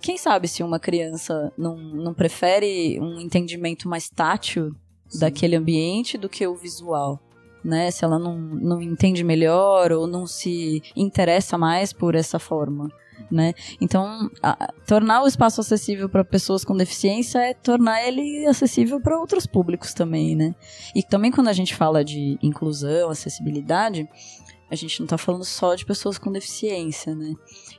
Quem 0.00 0.18
sabe 0.18 0.46
se 0.46 0.62
uma 0.62 0.78
criança 0.78 1.52
não, 1.56 1.76
não 1.76 2.12
prefere 2.12 3.00
um 3.00 3.18
entendimento 3.18 3.88
mais 3.88 4.10
tátil 4.10 4.74
Sim. 5.08 5.20
daquele 5.20 5.56
ambiente 5.56 6.18
do 6.18 6.28
que 6.28 6.46
o 6.46 6.54
visual? 6.54 7.20
Né, 7.64 7.90
se 7.90 8.04
ela 8.04 8.18
não, 8.18 8.36
não 8.36 8.82
entende 8.82 9.24
melhor 9.24 9.90
ou 9.90 10.06
não 10.06 10.26
se 10.26 10.82
interessa 10.94 11.56
mais 11.56 11.94
por 11.94 12.14
essa 12.14 12.38
forma. 12.38 12.90
Né? 13.30 13.54
Então, 13.80 14.30
a, 14.42 14.70
tornar 14.86 15.22
o 15.22 15.26
espaço 15.26 15.62
acessível 15.62 16.06
para 16.06 16.22
pessoas 16.22 16.62
com 16.62 16.76
deficiência 16.76 17.38
é 17.38 17.54
tornar 17.54 18.06
ele 18.06 18.44
acessível 18.46 19.00
para 19.00 19.18
outros 19.18 19.46
públicos 19.46 19.94
também, 19.94 20.36
né? 20.36 20.54
E 20.94 21.02
também 21.02 21.30
quando 21.30 21.48
a 21.48 21.54
gente 21.54 21.74
fala 21.74 22.04
de 22.04 22.38
inclusão, 22.42 23.08
acessibilidade, 23.08 24.06
a 24.70 24.74
gente 24.74 25.00
não 25.00 25.04
está 25.04 25.16
falando 25.16 25.44
só 25.44 25.74
de 25.74 25.86
pessoas 25.86 26.18
com 26.18 26.30
deficiência, 26.30 27.14
né? 27.14 27.34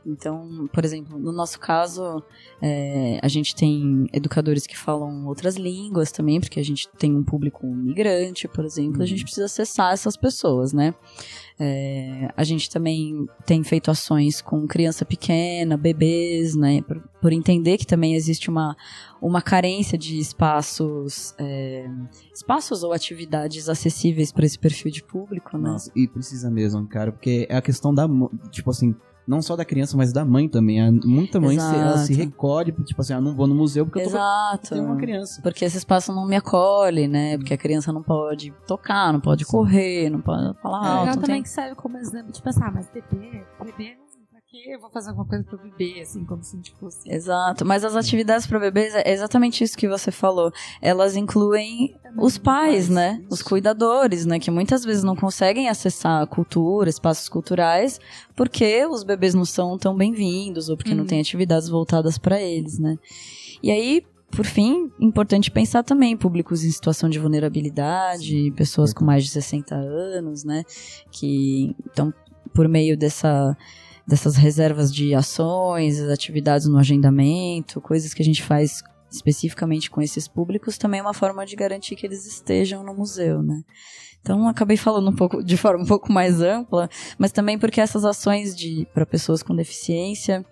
Então, 0.05 0.69
por 0.71 0.85
exemplo, 0.85 1.17
no 1.17 1.31
nosso 1.31 1.59
caso, 1.59 2.23
é, 2.61 3.19
a 3.23 3.27
gente 3.27 3.55
tem 3.55 4.07
educadores 4.13 4.67
que 4.67 4.77
falam 4.77 5.25
outras 5.25 5.55
línguas 5.55 6.11
também, 6.11 6.39
porque 6.39 6.59
a 6.59 6.63
gente 6.63 6.87
tem 6.97 7.15
um 7.15 7.23
público 7.23 7.65
migrante, 7.65 8.47
por 8.47 8.63
exemplo, 8.63 9.01
a 9.01 9.05
gente 9.05 9.19
uhum. 9.19 9.25
precisa 9.25 9.45
acessar 9.45 9.93
essas 9.93 10.15
pessoas, 10.15 10.73
né? 10.73 10.93
É, 11.57 12.29
a 12.35 12.43
gente 12.43 12.69
também 12.69 13.27
tem 13.45 13.63
feito 13.63 13.89
ações 13.89 14.41
com 14.41 14.67
criança 14.67 15.05
pequena, 15.05 15.77
bebês, 15.77 16.53
né? 16.53 16.81
Por, 16.81 17.01
por 17.21 17.33
entender 17.33 17.77
que 17.77 17.87
também 17.87 18.13
existe 18.13 18.49
uma, 18.49 18.75
uma 19.21 19.41
carência 19.41 19.97
de 19.97 20.19
espaços, 20.19 21.33
é, 21.39 21.89
espaços 22.33 22.83
ou 22.83 22.93
atividades 22.93 23.69
acessíveis 23.69 24.31
para 24.31 24.45
esse 24.45 24.59
perfil 24.59 24.91
de 24.91 25.01
público, 25.01 25.57
né? 25.57 25.69
Nossa, 25.69 25.91
e 25.95 26.07
precisa 26.07 26.51
mesmo, 26.51 26.85
cara, 26.87 27.11
porque 27.11 27.47
é 27.49 27.55
a 27.55 27.61
questão 27.61 27.93
da, 27.93 28.05
tipo 28.51 28.69
assim, 28.69 28.93
não 29.27 29.41
só 29.41 29.55
da 29.55 29.65
criança, 29.65 29.97
mas 29.97 30.13
da 30.13 30.23
mãe 30.23 30.47
também. 30.47 30.79
Muita 31.03 31.39
mãe 31.39 31.59
se, 31.59 31.75
ela 31.75 31.97
se 31.97 32.13
recolhe, 32.13 32.71
tipo 32.71 33.01
assim, 33.01 33.13
ah, 33.13 33.21
não 33.21 33.35
vou 33.35 33.47
no 33.47 33.55
museu 33.55 33.85
porque 33.85 34.01
Exato. 34.01 34.75
eu 34.75 34.79
tô 34.79 34.85
uma 34.85 34.97
criança. 34.97 35.41
Porque 35.41 35.65
esse 35.65 35.77
espaço 35.77 36.13
não 36.13 36.25
me 36.27 36.35
acolhe, 36.35 37.07
né? 37.07 37.37
Porque 37.37 37.53
a 37.53 37.57
criança 37.57 37.91
não 37.91 38.03
pode 38.03 38.53
tocar, 38.67 39.11
não 39.11 39.19
pode 39.19 39.45
Sim. 39.45 39.51
correr, 39.51 40.09
não 40.09 40.21
pode 40.21 40.57
falar 40.59 40.85
é. 40.85 40.89
alto. 40.89 40.99
Legal 40.99 41.13
também 41.15 41.35
tem... 41.35 41.43
que 41.43 41.49
serve 41.49 41.75
como 41.75 41.97
exemplo, 41.97 42.31
tipo 42.31 42.47
assim, 42.47 42.61
ah, 42.63 42.71
mas 42.71 42.89
bebê, 42.89 43.43
bebê 43.63 44.04
eu 44.67 44.79
vou 44.79 44.89
fazer 44.89 45.09
alguma 45.09 45.27
coisa 45.27 45.43
pro 45.43 45.57
bebê, 45.57 46.01
assim, 46.01 46.23
como 46.25 46.43
se 46.43 46.57
tipo 46.59 46.77
fosse. 46.79 47.09
Exato, 47.09 47.65
mas 47.65 47.83
as 47.83 47.95
atividades 47.95 48.47
para 48.47 48.59
bebês 48.59 48.93
é 48.95 49.11
exatamente 49.11 49.63
isso 49.63 49.77
que 49.77 49.87
você 49.87 50.11
falou. 50.11 50.51
Elas 50.81 51.15
incluem 51.15 51.95
os 52.17 52.37
pais, 52.37 52.89
né? 52.89 53.23
Os 53.29 53.41
cuidadores, 53.41 54.25
né? 54.25 54.39
Que 54.39 54.51
muitas 54.51 54.83
vezes 54.85 55.03
não 55.03 55.15
conseguem 55.15 55.67
acessar 55.67 56.21
a 56.21 56.27
cultura, 56.27 56.89
espaços 56.89 57.27
culturais, 57.27 57.99
porque 58.35 58.85
os 58.85 59.03
bebês 59.03 59.33
não 59.33 59.45
são 59.45 59.77
tão 59.77 59.95
bem-vindos 59.95 60.69
ou 60.69 60.77
porque 60.77 60.93
não 60.93 61.01
uhum. 61.01 61.07
tem 61.07 61.19
atividades 61.19 61.67
voltadas 61.69 62.17
para 62.17 62.41
eles, 62.41 62.79
né? 62.79 62.97
E 63.61 63.71
aí, 63.71 64.03
por 64.31 64.45
fim, 64.45 64.91
importante 64.99 65.51
pensar 65.51 65.83
também 65.83 66.15
públicos 66.15 66.63
em 66.63 66.71
situação 66.71 67.09
de 67.09 67.19
vulnerabilidade, 67.19 68.53
pessoas 68.55 68.93
com 68.93 69.03
mais 69.03 69.23
de 69.23 69.31
60 69.31 69.75
anos, 69.75 70.43
né? 70.43 70.63
Que 71.11 71.75
então 71.91 72.13
por 72.53 72.67
meio 72.69 72.97
dessa 72.97 73.55
dessas 74.07 74.35
reservas 74.35 74.93
de 74.93 75.13
ações, 75.13 75.99
atividades 76.01 76.67
no 76.67 76.77
agendamento, 76.77 77.81
coisas 77.81 78.13
que 78.13 78.21
a 78.21 78.25
gente 78.25 78.43
faz 78.43 78.83
especificamente 79.11 79.89
com 79.89 80.01
esses 80.01 80.27
públicos, 80.27 80.77
também 80.77 80.99
é 80.99 81.03
uma 81.03 81.13
forma 81.13 81.45
de 81.45 81.55
garantir 81.55 81.95
que 81.95 82.05
eles 82.05 82.25
estejam 82.25 82.83
no 82.83 82.93
museu, 82.93 83.41
né? 83.41 83.61
Então, 84.25 84.47
acabei 84.47 84.75
falando 84.75 85.07
um 85.07 85.15
pouco 85.15 85.43
de 85.43 85.55
forma 85.55 85.83
um 85.83 85.85
pouco 85.85 86.11
mais 86.11 86.41
ampla, 86.41 86.89
mas 87.15 87.31
também 87.31 87.59
porque 87.59 87.79
essas 87.79 88.03
ações 88.03 88.55
de 88.55 88.87
para 88.91 89.05
pessoas 89.05 89.43
com 89.43 89.55
deficiência, 89.55 90.43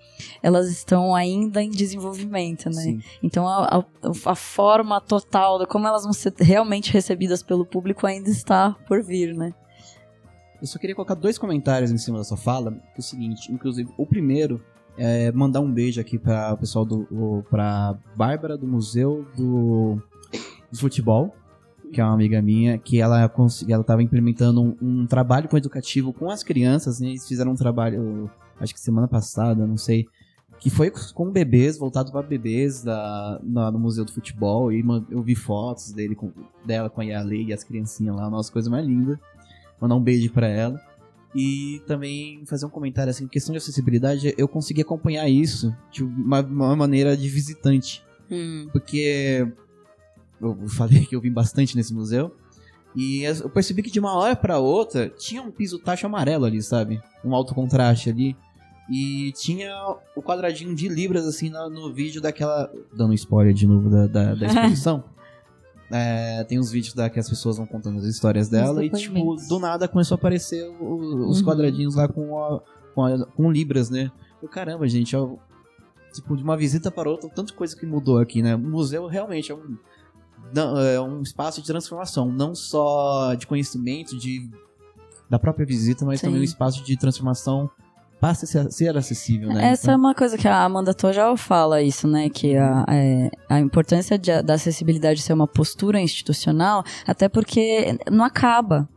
elas 0.43 0.69
estão 0.69 1.15
ainda 1.15 1.59
em 1.59 1.71
desenvolvimento, 1.71 2.67
né? 2.67 2.83
Sim. 2.83 3.01
Então, 3.23 3.47
a, 3.47 3.79
a, 3.79 3.83
a, 4.31 4.35
forma 4.35 5.01
total 5.01 5.57
de 5.57 5.65
como 5.65 5.87
elas 5.87 6.03
vão 6.03 6.13
ser 6.13 6.31
realmente 6.39 6.93
recebidas 6.93 7.41
pelo 7.41 7.65
público 7.65 8.05
ainda 8.05 8.29
está 8.29 8.75
por 8.87 9.01
vir, 9.01 9.33
né? 9.33 9.55
Eu 10.63 10.67
só 10.67 10.79
queria 10.79 10.95
colocar 10.95 11.15
dois 11.15 11.37
comentários 11.37 11.91
em 11.91 11.97
cima 11.97 12.19
da 12.19 12.23
sua 12.23 12.37
fala, 12.37 12.71
que 12.71 12.95
é 12.95 12.99
o 12.99 13.03
seguinte, 13.03 13.51
inclusive, 13.51 13.91
o 13.97 14.05
primeiro 14.05 14.63
é 14.97 15.29
mandar 15.33 15.59
um 15.59 15.69
beijo 15.69 15.99
aqui 15.99 16.17
para 16.17 16.53
o 16.53 16.57
pessoal 16.57 16.85
do 16.85 17.05
o, 17.11 17.43
pra 17.49 17.99
Bárbara 18.15 18.57
do 18.57 18.65
Museu 18.65 19.27
do, 19.35 20.01
do, 20.71 20.77
Futebol, 20.77 21.35
que 21.91 21.99
é 21.99 22.03
uma 22.05 22.13
amiga 22.13 22.41
minha, 22.41 22.77
que 22.77 23.01
ela 23.01 23.29
ela 23.67 23.81
estava 23.81 24.01
implementando 24.01 24.61
um, 24.61 24.77
um, 24.81 25.05
trabalho 25.05 25.49
com 25.49 25.57
educativo 25.57 26.13
com 26.13 26.29
as 26.29 26.43
crianças, 26.43 27.01
né? 27.01 27.09
Eles 27.09 27.27
fizeram 27.27 27.51
um 27.51 27.55
trabalho, 27.55 28.31
acho 28.57 28.73
que 28.73 28.79
semana 28.79 29.09
passada, 29.09 29.67
não 29.67 29.75
sei, 29.75 30.07
que 30.59 30.69
foi 30.69 30.89
com 31.13 31.29
bebês, 31.29 31.77
voltado 31.77 32.09
para 32.09 32.25
bebês 32.25 32.81
da, 32.81 33.37
na, 33.43 33.69
no 33.69 33.79
Museu 33.79 34.05
do 34.05 34.13
Futebol, 34.13 34.71
e 34.71 34.81
eu 35.11 35.21
vi 35.21 35.35
fotos 35.35 35.91
dele 35.91 36.15
com, 36.15 36.31
dela 36.65 36.89
com 36.89 37.01
a 37.01 37.03
Yale 37.03 37.47
e 37.47 37.51
as 37.51 37.65
criancinhas 37.65 38.15
lá, 38.15 38.29
nossa, 38.29 38.49
coisa 38.49 38.69
mais 38.69 38.87
linda 38.87 39.19
mandar 39.79 39.95
um 39.95 40.01
beijo 40.01 40.31
para 40.31 40.47
ela. 40.47 40.81
E 41.35 41.81
também 41.87 42.45
fazer 42.45 42.65
um 42.65 42.69
comentário 42.69 43.09
assim, 43.09 43.27
questão 43.27 43.53
de 43.53 43.57
acessibilidade, 43.57 44.35
eu 44.37 44.47
consegui 44.47 44.81
acompanhar 44.81 45.27
isso 45.27 45.75
de 45.91 46.03
uma, 46.03 46.41
uma 46.41 46.75
maneira 46.75 47.17
de 47.17 47.27
visitante. 47.27 48.03
Hum. 48.29 48.67
Porque 48.71 49.47
eu 50.39 50.67
falei 50.69 51.05
que 51.05 51.15
eu 51.15 51.21
vim 51.21 51.31
bastante 51.31 51.75
nesse 51.75 51.93
museu. 51.93 52.35
E 52.95 53.23
eu 53.23 53.49
percebi 53.49 53.81
que 53.81 53.89
de 53.89 53.99
uma 53.99 54.13
hora 54.13 54.35
para 54.35 54.59
outra 54.59 55.09
tinha 55.09 55.41
um 55.41 55.49
piso 55.49 55.79
taxa 55.79 56.05
amarelo 56.05 56.45
ali, 56.45 56.61
sabe? 56.61 57.01
Um 57.25 57.33
alto 57.33 57.55
contraste 57.55 58.09
ali. 58.09 58.35
E 58.91 59.31
tinha 59.31 59.73
o 60.15 60.21
quadradinho 60.21 60.75
de 60.75 60.89
libras, 60.89 61.25
assim, 61.25 61.49
no, 61.49 61.69
no 61.69 61.93
vídeo 61.93 62.21
daquela. 62.21 62.71
Dando 62.95 63.13
spoiler 63.13 63.53
de 63.53 63.65
novo 63.65 63.89
da, 63.89 64.07
da, 64.07 64.35
da 64.35 64.45
exposição. 64.45 65.03
É, 65.95 66.43
tem 66.45 66.59
uns 66.59 66.71
vídeos 66.71 66.95
da 66.95 67.07
que 67.07 67.19
as 67.19 67.29
pessoas 67.29 67.57
vão 67.57 67.67
contando 67.67 67.99
as 67.99 68.05
histórias 68.05 68.49
dela. 68.49 68.83
E, 68.83 68.89
tipo, 68.89 69.35
do 69.47 69.59
nada 69.59 69.87
começou 69.87 70.15
a 70.15 70.17
aparecer 70.17 70.67
o, 70.67 71.29
os 71.29 71.39
uhum. 71.39 71.45
quadradinhos 71.45 71.93
lá 71.93 72.07
com, 72.07 72.35
a, 72.43 72.61
com, 72.95 73.05
a, 73.05 73.25
com, 73.27 73.51
libras, 73.51 73.91
né? 73.91 74.11
Eu, 74.41 74.49
caramba, 74.49 74.87
gente, 74.87 75.15
ó, 75.15 75.35
tipo, 76.11 76.35
de 76.35 76.43
uma 76.43 76.57
visita 76.57 76.89
para 76.89 77.07
outra, 77.07 77.29
tanta 77.29 77.53
coisa 77.53 77.75
que 77.77 77.85
mudou 77.85 78.17
aqui, 78.17 78.41
né? 78.41 78.55
O 78.55 78.59
museu 78.59 79.05
realmente 79.05 79.51
é 79.51 79.55
um, 79.55 79.77
não, 80.51 80.79
é 80.79 80.99
um 80.99 81.21
espaço 81.21 81.61
de 81.61 81.67
transformação, 81.67 82.31
não 82.31 82.55
só 82.55 83.35
de 83.35 83.45
conhecimento, 83.45 84.17
de 84.17 84.49
da 85.29 85.37
própria 85.37 85.65
visita, 85.65 86.03
mas 86.03 86.19
Sim. 86.19 86.27
também 86.27 86.41
um 86.41 86.43
espaço 86.43 86.83
de 86.83 86.97
transformação 86.97 87.69
passa 88.23 88.45
a 88.57 88.71
ser 88.71 88.95
acessível, 88.95 89.49
né? 89.49 89.71
Essa 89.71 89.87
então... 89.87 89.95
é 89.95 89.97
uma 89.97 90.15
coisa 90.15 90.37
que 90.37 90.47
a 90.47 90.63
Amanda 90.63 90.93
Tojal 90.93 91.35
fala 91.35 91.81
isso, 91.81 92.07
né? 92.07 92.29
Que 92.29 92.55
a, 92.55 92.85
é, 92.87 93.29
a 93.49 93.59
importância 93.59 94.17
de, 94.17 94.41
da 94.41 94.53
acessibilidade 94.53 95.21
ser 95.21 95.33
uma 95.33 95.45
postura 95.45 95.99
institucional, 95.99 96.85
até 97.05 97.27
porque 97.27 97.97
não 98.09 98.23
acaba. 98.23 98.87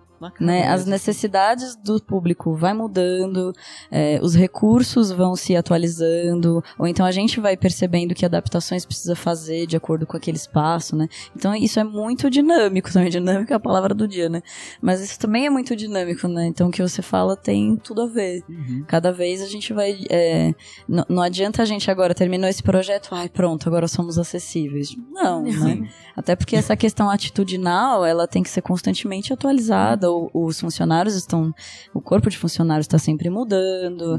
Né? 0.41 0.67
As 0.69 0.87
necessidades 0.87 1.77
do 1.77 2.03
público 2.03 2.55
vai 2.55 2.73
mudando, 2.73 3.53
é, 3.91 4.19
os 4.23 4.35
recursos 4.35 5.11
vão 5.11 5.37
se 5.37 5.57
atualizando, 5.57 6.63
ou 6.79 6.87
então 6.87 7.05
a 7.05 7.11
gente 7.11 7.41
vai 7.41 7.57
percebendo 7.57 8.15
que 8.15 8.25
adaptações 8.25 8.85
precisa 8.85 9.15
fazer 9.15 9.67
de 9.67 9.77
acordo 9.77 10.07
com 10.07 10.17
aquele 10.17 10.37
espaço, 10.37 10.97
né? 10.97 11.09
Então 11.35 11.55
isso 11.55 11.79
é 11.79 11.85
muito 11.85 12.31
dinâmico 12.31 12.91
também, 12.93 13.11
dinâmico 13.11 13.53
é 13.53 13.57
a 13.57 13.61
palavra 13.61 13.95
do 13.95 14.09
dia, 14.09 14.29
né? 14.29 14.43
Mas 14.81 15.01
isso 15.01 15.19
também 15.19 15.47
é 15.47 15.51
muito 15.51 15.77
dinâmico, 15.77 16.27
né? 16.29 16.47
Então 16.47 16.69
o 16.69 16.71
que 16.71 16.83
você 16.83 17.03
fala 17.03 17.37
tem 17.37 17.77
tudo 17.77 18.03
a 18.03 18.07
ver. 18.07 18.43
Uhum. 18.49 18.85
Cada 18.87 19.13
vez 19.13 19.43
a 19.43 19.47
gente 19.47 19.73
vai... 19.73 19.99
É, 20.11 20.55
não 20.89 21.23
adianta 21.23 21.63
a 21.63 21.65
gente 21.65 21.91
agora, 21.91 22.15
terminou 22.15 22.49
esse 22.49 22.63
projeto, 22.63 23.09
ai 23.13 23.29
pronto, 23.29 23.69
agora 23.69 23.89
somos 23.89 24.19
acessíveis. 24.19 24.97
Não, 25.11 25.43
né? 25.43 25.89
Até 26.17 26.35
porque 26.35 26.57
essa 26.57 26.77
questão 26.77 27.11
atitudinal, 27.11 28.05
ela 28.05 28.27
tem 28.27 28.43
que 28.43 28.49
ser 28.49 28.63
constantemente 28.63 29.33
atualizada, 29.33 30.06
os 30.07 30.61
funcionários 30.61 31.15
estão. 31.15 31.55
O 31.95 32.01
corpo 32.01 32.31
de 32.31 32.39
funcionários 32.39 32.85
está 32.85 32.99
sempre 32.99 33.31
mudando. 33.31 34.13
Uhum. 34.13 34.19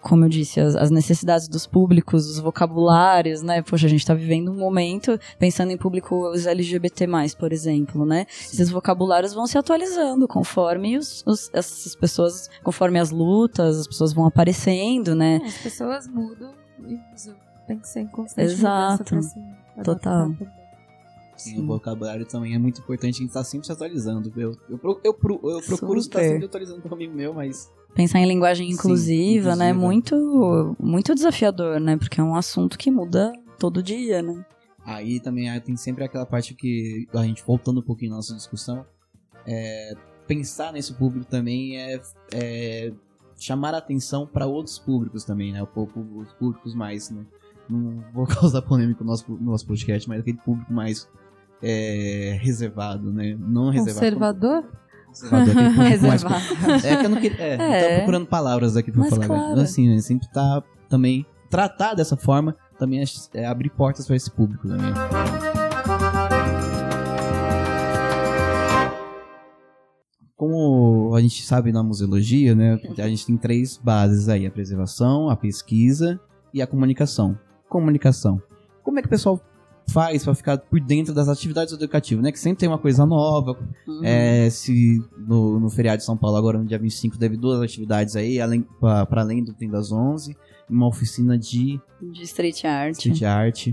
Como 0.00 0.24
eu 0.24 0.30
disse, 0.30 0.58
as, 0.58 0.74
as, 0.76 0.90
necessidades 0.90 1.46
dos 1.46 1.66
públicos, 1.66 2.26
os 2.26 2.38
vocabulários, 2.38 3.42
né? 3.42 3.60
Poxa, 3.60 3.86
a 3.86 3.90
gente 3.90 4.00
está 4.00 4.14
vivendo 4.14 4.50
um 4.50 4.56
momento, 4.56 5.18
pensando 5.38 5.72
em 5.72 5.76
públicos 5.76 6.46
LGBT, 6.46 7.06
por 7.38 7.52
exemplo, 7.52 8.06
né? 8.06 8.24
Esses 8.30 8.70
vocabulários 8.70 9.34
vão 9.34 9.46
se 9.46 9.58
atualizando 9.58 10.26
conforme 10.26 10.96
os, 10.96 11.22
os, 11.26 11.50
essas 11.52 11.94
pessoas, 11.94 12.48
conforme 12.62 12.98
as 12.98 13.10
lutas, 13.10 13.80
as 13.80 13.86
pessoas 13.86 14.14
vão 14.14 14.24
aparecendo, 14.24 15.14
né? 15.14 15.38
É, 15.42 15.46
as 15.46 15.58
pessoas 15.58 16.08
mudam 16.08 16.54
e 16.88 16.98
tem 17.66 17.78
que 17.78 17.88
ser 17.88 18.00
em 18.00 18.08
constante 18.08 18.50
Exato. 18.50 19.20
Total. 19.84 20.30
Sim, 21.42 21.62
o 21.62 21.66
vocabulário 21.66 22.26
também 22.26 22.54
é 22.54 22.58
muito 22.58 22.80
importante, 22.80 23.16
a 23.16 23.18
gente 23.18 23.32
tá 23.32 23.44
sempre 23.44 23.66
se 23.66 23.72
atualizando. 23.72 24.32
Eu, 24.36 24.56
eu, 24.68 24.80
eu, 24.82 25.00
eu 25.04 25.14
procuro 25.62 25.98
estar 25.98 26.20
sempre 26.20 26.44
atualizando 26.44 26.82
com 26.82 26.88
o 26.88 26.94
amigo 26.94 27.14
meu, 27.14 27.34
mas. 27.34 27.70
Pensar 27.94 28.20
em 28.20 28.26
linguagem 28.26 28.70
inclusiva, 28.70 29.52
Sim, 29.52 29.58
né? 29.58 29.72
Muito, 29.72 30.76
muito 30.78 31.14
desafiador, 31.14 31.80
né? 31.80 31.96
Porque 31.96 32.20
é 32.20 32.24
um 32.24 32.36
assunto 32.36 32.78
que 32.78 32.90
muda 32.90 33.32
todo 33.58 33.82
dia, 33.82 34.22
né? 34.22 34.44
Aí 34.84 35.20
também 35.20 35.60
tem 35.60 35.76
sempre 35.76 36.04
aquela 36.04 36.24
parte 36.24 36.54
que, 36.54 37.06
a 37.12 37.22
gente 37.22 37.42
voltando 37.44 37.80
um 37.80 37.82
pouquinho 37.82 38.10
na 38.10 38.16
nossa 38.16 38.34
discussão, 38.34 38.86
é, 39.46 39.94
pensar 40.26 40.72
nesse 40.72 40.94
público 40.94 41.26
também 41.26 41.76
é, 41.78 42.00
é 42.32 42.92
chamar 43.38 43.74
atenção 43.74 44.26
para 44.26 44.46
outros 44.46 44.78
públicos 44.78 45.24
também, 45.24 45.52
né? 45.52 45.62
Os 45.62 46.32
públicos 46.34 46.74
mais, 46.74 47.10
né? 47.10 47.26
Não 47.68 48.04
vou 48.12 48.26
causar 48.28 48.62
polêmica 48.62 49.02
no 49.02 49.10
nosso, 49.10 49.30
no 49.32 49.50
nosso 49.50 49.66
podcast, 49.66 50.08
mas 50.08 50.20
aquele 50.20 50.38
público 50.38 50.72
mais 50.72 51.08
é, 51.62 52.38
reservado, 52.40 53.12
né? 53.12 53.36
Não 53.38 53.70
reservado. 53.70 53.94
Conservador? 53.94 54.80
Reservado. 55.76 56.44
Mais, 56.62 56.84
é 56.84 56.96
que 56.96 57.06
eu 57.06 57.10
não 57.10 57.20
queria. 57.20 57.38
É, 57.40 57.54
é. 57.54 57.88
Tô 57.90 57.96
procurando 57.96 58.26
palavras 58.26 58.76
aqui 58.76 58.92
pra 58.92 59.00
Mas 59.00 59.10
falar. 59.10 59.26
Claro. 59.26 59.60
Assim, 59.60 59.88
né? 59.88 60.00
Sempre 60.00 60.28
tá 60.28 60.62
também. 60.88 61.26
Tratar 61.48 61.94
dessa 61.94 62.16
forma 62.16 62.56
também 62.78 63.02
é, 63.02 63.04
é 63.34 63.46
abrir 63.46 63.70
portas 63.70 64.06
para 64.06 64.14
esse 64.14 64.30
público 64.30 64.68
também. 64.68 64.92
Como 70.36 71.12
a 71.14 71.20
gente 71.20 71.42
sabe 71.42 71.72
na 71.72 71.82
museologia, 71.82 72.54
né? 72.54 72.80
A 72.98 73.08
gente 73.08 73.26
tem 73.26 73.36
três 73.36 73.76
bases 73.76 74.28
aí: 74.28 74.46
a 74.46 74.50
preservação, 74.50 75.28
a 75.28 75.36
pesquisa 75.36 76.20
e 76.54 76.62
a 76.62 76.66
comunicação. 76.66 77.38
Comunicação. 77.68 78.40
Como 78.82 78.98
é 78.98 79.02
que 79.02 79.08
o 79.08 79.10
pessoal 79.10 79.40
faz 79.92 80.24
para 80.24 80.34
ficar 80.34 80.58
por 80.58 80.80
dentro 80.80 81.12
das 81.12 81.28
atividades 81.28 81.72
educativas, 81.72 82.22
né? 82.22 82.32
Que 82.32 82.38
sempre 82.38 82.60
tem 82.60 82.68
uma 82.68 82.78
coisa 82.78 83.04
nova. 83.04 83.56
Uhum. 83.86 84.00
É, 84.04 84.48
se 84.50 85.02
no, 85.18 85.58
no, 85.58 85.70
feriado 85.70 85.98
de 85.98 86.04
São 86.04 86.16
Paulo, 86.16 86.36
agora 86.36 86.58
no 86.58 86.64
dia 86.64 86.78
25, 86.78 87.18
teve 87.18 87.36
duas 87.36 87.60
atividades 87.60 88.16
aí, 88.16 88.40
além 88.40 88.64
para 88.80 89.20
além 89.20 89.42
do 89.42 89.52
Tem 89.52 89.68
das 89.68 89.92
11, 89.92 90.36
uma 90.68 90.86
oficina 90.86 91.36
de... 91.38 91.80
De 92.00 92.22
street 92.22 92.64
art. 92.64 92.92
Street 92.92 93.22
art. 93.22 93.68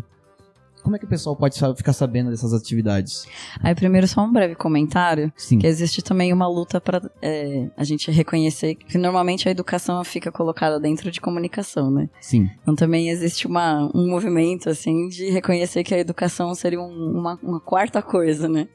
Como 0.83 0.95
é 0.95 0.99
que 0.99 1.05
o 1.05 1.07
pessoal 1.07 1.35
pode 1.35 1.59
ficar 1.75 1.93
sabendo 1.93 2.29
dessas 2.29 2.53
atividades? 2.53 3.25
Aí, 3.61 3.75
primeiro, 3.75 4.07
só 4.07 4.21
um 4.21 4.31
breve 4.31 4.55
comentário. 4.55 5.31
Sim. 5.35 5.59
Que 5.59 5.67
existe 5.67 6.01
também 6.01 6.31
uma 6.31 6.47
luta 6.47 6.79
para 6.79 7.01
é, 7.21 7.69
a 7.75 7.83
gente 7.83 8.09
reconhecer 8.11 8.75
que 8.75 8.97
normalmente 8.97 9.47
a 9.47 9.51
educação 9.51 10.03
fica 10.03 10.31
colocada 10.31 10.79
dentro 10.79 11.11
de 11.11 11.19
comunicação, 11.19 11.91
né? 11.91 12.09
Sim. 12.21 12.49
Então 12.61 12.75
também 12.75 13.09
existe 13.09 13.47
uma, 13.47 13.89
um 13.93 14.09
movimento, 14.09 14.69
assim, 14.69 15.07
de 15.09 15.29
reconhecer 15.29 15.83
que 15.83 15.93
a 15.93 15.99
educação 15.99 16.53
seria 16.55 16.79
um, 16.79 17.19
uma, 17.19 17.39
uma 17.41 17.59
quarta 17.59 18.01
coisa, 18.01 18.47
né? 18.47 18.67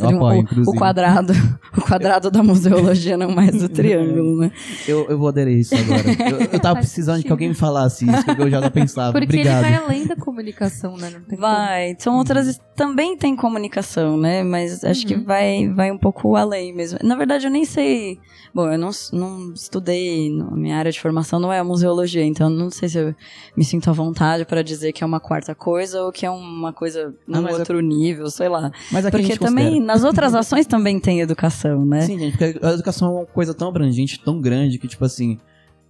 Seria 0.00 0.16
apoio, 0.16 0.48
um, 0.56 0.62
o, 0.62 0.74
quadrado, 0.74 1.32
o 1.76 1.80
quadrado 1.80 2.30
da 2.30 2.42
museologia, 2.42 3.16
não 3.16 3.30
mais 3.30 3.62
o 3.62 3.68
triângulo, 3.70 4.38
né? 4.38 4.52
Eu, 4.86 5.06
eu 5.08 5.18
vou 5.18 5.28
aderir 5.28 5.58
isso 5.58 5.74
agora. 5.74 6.02
Eu, 6.30 6.48
eu 6.52 6.60
tava 6.60 6.76
precisando 6.76 7.18
de 7.18 7.24
que 7.24 7.32
alguém 7.32 7.48
me 7.48 7.54
falasse 7.54 8.08
isso, 8.08 8.24
porque 8.24 8.42
eu 8.42 8.50
já 8.50 8.60
não 8.60 8.70
pensava. 8.70 9.12
Porque 9.12 9.26
Obrigado. 9.26 9.64
ele 9.64 9.76
vai 9.76 9.84
além 9.84 10.06
da 10.06 10.16
comunicação, 10.16 10.96
né? 10.96 11.12
vai. 11.38 11.88
Como. 11.88 12.00
São 12.00 12.16
outras. 12.16 12.60
Também 12.74 13.16
tem 13.16 13.36
comunicação, 13.36 14.16
né? 14.16 14.42
Mas 14.42 14.82
acho 14.84 15.02
uhum. 15.02 15.08
que 15.08 15.16
vai, 15.16 15.68
vai 15.68 15.90
um 15.90 15.98
pouco 15.98 16.34
além 16.34 16.74
mesmo. 16.74 16.98
Na 17.02 17.14
verdade, 17.14 17.46
eu 17.46 17.50
nem 17.50 17.64
sei. 17.64 18.18
Bom, 18.54 18.70
eu 18.70 18.78
não, 18.78 18.90
não 19.12 19.52
estudei. 19.52 20.30
Minha 20.52 20.76
área 20.76 20.90
de 20.90 21.00
formação 21.00 21.38
não 21.38 21.52
é 21.52 21.58
a 21.58 21.64
museologia, 21.64 22.24
então 22.24 22.48
não 22.48 22.70
sei 22.70 22.88
se 22.88 22.98
eu 22.98 23.14
me 23.56 23.64
sinto 23.64 23.90
à 23.90 23.92
vontade 23.92 24.44
para 24.44 24.62
dizer 24.62 24.92
que 24.92 25.04
é 25.04 25.06
uma 25.06 25.20
quarta 25.20 25.54
coisa 25.54 26.02
ou 26.02 26.12
que 26.12 26.24
é 26.24 26.30
uma 26.30 26.72
coisa 26.72 27.14
num 27.26 27.46
ah, 27.46 27.52
outro 27.52 27.78
é... 27.78 27.82
nível, 27.82 28.30
sei 28.30 28.48
lá. 28.48 28.70
Mas 28.90 29.08
Porque 29.10 29.36
também 29.36 29.80
nas 29.90 30.04
outras 30.04 30.34
ações 30.34 30.66
também 30.66 31.00
tem 31.00 31.20
educação, 31.20 31.84
né? 31.84 32.02
Sim, 32.02 32.18
gente, 32.18 32.38
porque 32.38 32.64
a 32.64 32.70
educação 32.70 33.08
é 33.08 33.10
uma 33.20 33.26
coisa 33.26 33.52
tão 33.52 33.68
abrangente, 33.68 34.20
tão 34.20 34.40
grande, 34.40 34.78
que, 34.78 34.86
tipo 34.86 35.04
assim, 35.04 35.36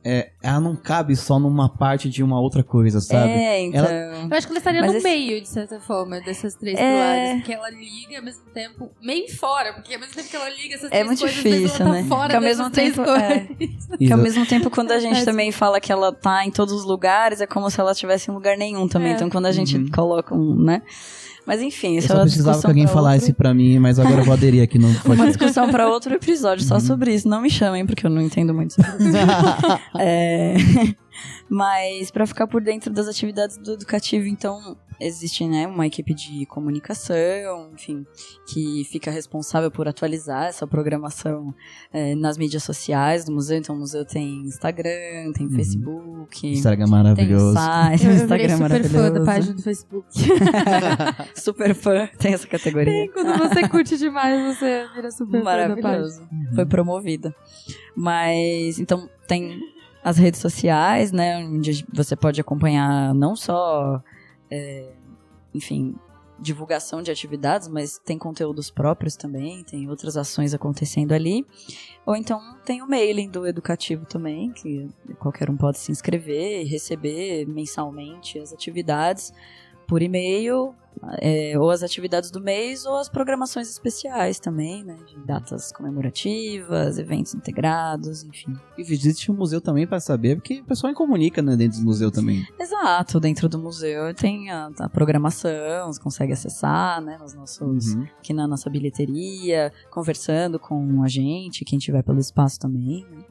é, 0.03 0.31
ela 0.43 0.59
não 0.59 0.75
cabe 0.75 1.15
só 1.15 1.39
numa 1.39 1.69
parte 1.69 2.09
de 2.09 2.23
uma 2.23 2.41
outra 2.41 2.65
coisa, 2.65 2.99
sabe? 2.99 3.31
É, 3.31 3.61
então. 3.61 3.85
Ela... 3.85 4.29
Eu 4.31 4.37
acho 4.39 4.47
que 4.47 4.53
ela 4.53 4.59
estaria 4.59 4.81
Mas 4.81 4.93
no 4.93 4.97
esse... 4.97 5.07
meio, 5.07 5.41
de 5.43 5.49
certa 5.49 5.79
forma, 5.81 6.19
dessas 6.23 6.55
três 6.55 6.79
é... 6.79 6.83
pilares. 6.83 7.35
Porque 7.35 7.53
ela 7.53 7.71
liga 7.71 8.17
ao 8.17 8.25
mesmo 8.25 8.45
tempo, 8.55 8.91
meio 9.03 9.31
fora, 9.37 9.75
porque 9.75 9.93
ao 9.93 10.01
mesmo 10.01 10.15
tempo 10.15 10.31
que 10.31 10.37
ela 10.37 10.49
liga 10.49 10.75
essas 10.77 10.87
é 10.87 10.89
três 10.89 11.07
muito 11.07 11.21
coisas, 11.21 11.37
difícil, 11.37 11.85
ela 11.85 11.95
tá 11.95 12.03
né? 12.03 12.05
fora 12.09 12.29
que 12.31 12.37
ao 12.37 12.43
mesmo 12.43 12.71
tempo, 12.71 13.03
é. 13.03 13.49
que 13.99 14.13
ao 14.13 14.19
mesmo 14.19 14.47
tempo, 14.47 14.71
quando 14.71 14.93
a 14.93 14.99
gente 15.01 15.23
também 15.27 15.53
fala 15.53 15.79
que 15.79 15.93
ela 15.93 16.11
tá 16.11 16.47
em 16.47 16.51
todos 16.51 16.73
os 16.73 16.85
lugares, 16.87 17.43
é 17.43 17.47
como 17.47 17.69
se 17.71 17.79
ela 17.79 17.93
estivesse 17.93 18.31
em 18.31 18.35
lugar 18.35 18.57
nenhum 18.57 18.89
também. 18.89 19.13
É. 19.13 19.17
Então, 19.17 19.29
quando 19.29 19.47
a 19.47 19.53
gente 19.53 19.77
uhum. 19.77 19.91
coloca 19.91 20.35
um, 20.35 20.55
né? 20.65 20.81
Mas 21.51 21.61
enfim, 21.63 21.97
isso 21.97 22.07
eu 22.07 22.15
só 22.15 22.23
é 22.23 22.27
precisava 22.27 22.61
que 22.61 22.67
alguém 22.69 22.87
falasse 22.87 23.25
outro... 23.25 23.35
pra 23.35 23.53
mim, 23.53 23.77
mas 23.81 23.99
agora 23.99 24.21
eu 24.21 24.25
vou 24.25 24.35
aderir 24.35 24.63
aqui 24.63 24.79
no 24.79 24.87
podcast. 25.03 25.21
Uma 25.21 25.27
discussão 25.27 25.69
pra 25.69 25.89
outro 25.89 26.15
episódio 26.15 26.65
só 26.65 26.75
uhum. 26.75 26.81
sobre 26.81 27.13
isso. 27.13 27.29
Não 27.29 27.43
me 27.43 27.51
chamem, 27.51 27.85
porque 27.85 28.07
eu 28.07 28.11
não 28.11 28.23
entendo 28.23 28.55
muito 28.55 28.75
sobre 28.75 28.93
isso. 28.93 29.17
é... 29.99 30.55
Mas 31.49 32.11
para 32.11 32.27
ficar 32.27 32.47
por 32.47 32.63
dentro 32.63 32.93
das 32.93 33.09
atividades 33.09 33.57
do 33.57 33.73
educativo, 33.73 34.27
então, 34.27 34.77
existe 35.01 35.47
né, 35.47 35.67
uma 35.67 35.87
equipe 35.87 36.13
de 36.15 36.45
comunicação, 36.47 37.71
enfim, 37.75 38.07
que 38.47 38.85
fica 38.91 39.11
responsável 39.11 39.71
por 39.71 39.89
atualizar 39.89 40.47
essa 40.47 40.67
programação 40.67 41.55
é, 41.93 42.15
nas 42.15 42.37
mídias 42.37 42.63
sociais 42.63 43.25
do 43.25 43.33
museu. 43.33 43.59
Então, 43.59 43.75
o 43.75 43.79
museu 43.79 44.05
tem 44.05 44.43
Instagram, 44.43 45.33
tem 45.35 45.47
uhum. 45.47 45.57
Facebook. 45.57 46.47
Instagram 46.47 46.87
maravilhoso. 46.87 47.55
Tem 47.55 47.65
site, 47.65 48.05
eu, 48.05 48.13
Instagram 48.13 48.53
eu 48.53 48.59
super 48.59 48.85
fã 48.85 49.13
da 49.13 49.25
página 49.25 49.55
do 49.55 49.63
Facebook. 49.63 50.09
super 51.35 51.75
fã, 51.75 52.09
tem 52.19 52.35
essa 52.35 52.47
categoria. 52.47 52.93
Tem, 52.93 53.11
quando 53.11 53.39
você 53.39 53.69
curte 53.69 53.97
demais, 53.97 54.57
você 54.57 54.87
vira 54.95 55.11
super 55.11 55.43
Maravilhoso. 55.43 55.83
fã 55.83 56.23
da 56.23 56.29
página. 56.29 56.49
Uhum. 56.51 56.55
Foi 56.55 56.67
promovida. 56.67 57.35
Mas, 57.97 58.79
então, 58.79 59.09
tem 59.27 59.61
as 60.03 60.19
redes 60.19 60.41
sociais, 60.41 61.13
né, 61.13 61.39
onde 61.39 61.87
você 61.93 62.17
pode 62.17 62.41
acompanhar 62.41 63.15
não 63.15 63.37
só 63.37 64.03
é, 64.51 64.93
enfim, 65.55 65.95
divulgação 66.41 67.03
de 67.03 67.11
atividades, 67.11 67.69
mas 67.69 67.99
tem 67.99 68.19
conteúdos 68.19 68.71
próprios 68.71 69.15
também, 69.15 69.63
tem 69.63 69.89
outras 69.89 70.17
ações 70.17 70.55
acontecendo 70.55 71.13
ali. 71.13 71.47
Ou 72.07 72.17
então 72.17 72.41
tem 72.65 72.83
o 72.83 72.89
mailing 72.89 73.29
do 73.29 73.47
educativo 73.47 74.07
também, 74.07 74.51
que 74.53 74.89
qualquer 75.19 75.51
um 75.51 75.57
pode 75.57 75.79
se 75.79 75.93
inscrever 75.93 76.63
e 76.63 76.65
receber 76.65 77.47
mensalmente 77.47 78.39
as 78.39 78.53
atividades 78.53 79.33
por 79.87 80.01
e-mail, 80.01 80.75
é, 81.21 81.59
ou 81.59 81.71
as 81.71 81.83
atividades 81.83 82.31
do 82.31 82.41
mês, 82.41 82.85
ou 82.85 82.97
as 82.97 83.09
programações 83.09 83.69
especiais 83.69 84.39
também, 84.39 84.85
né? 84.85 84.97
De 85.07 85.19
datas 85.25 85.73
comemorativas, 85.73 86.99
eventos 86.99 87.35
integrados, 87.35 88.23
enfim. 88.23 88.55
E 88.77 88.83
visite 88.83 89.31
o 89.31 89.35
museu 89.35 89.61
também 89.61 89.87
para 89.87 90.01
saber, 90.01 90.37
porque 90.37 90.61
o 90.61 90.65
pessoal 90.65 90.93
comunica 90.95 91.41
né, 91.41 91.57
dentro 91.57 91.79
do 91.79 91.85
museu 91.85 92.11
também. 92.11 92.47
Exato, 92.59 93.19
dentro 93.21 93.49
do 93.49 93.59
museu 93.59 94.13
tem 94.15 94.51
a, 94.51 94.71
a 94.79 94.89
programação, 94.89 95.87
você 95.87 96.01
consegue 96.01 96.33
acessar, 96.33 97.01
né? 97.01 97.17
Nos 97.19 97.35
nossos, 97.35 97.95
uhum. 97.95 98.07
aqui 98.19 98.33
na 98.33 98.47
nossa 98.47 98.69
bilheteria, 98.69 99.73
conversando 99.91 100.59
com 100.59 101.03
a 101.03 101.09
gente, 101.09 101.65
quem 101.65 101.79
tiver 101.79 102.03
pelo 102.03 102.19
espaço 102.19 102.59
também, 102.59 103.07
né? 103.11 103.25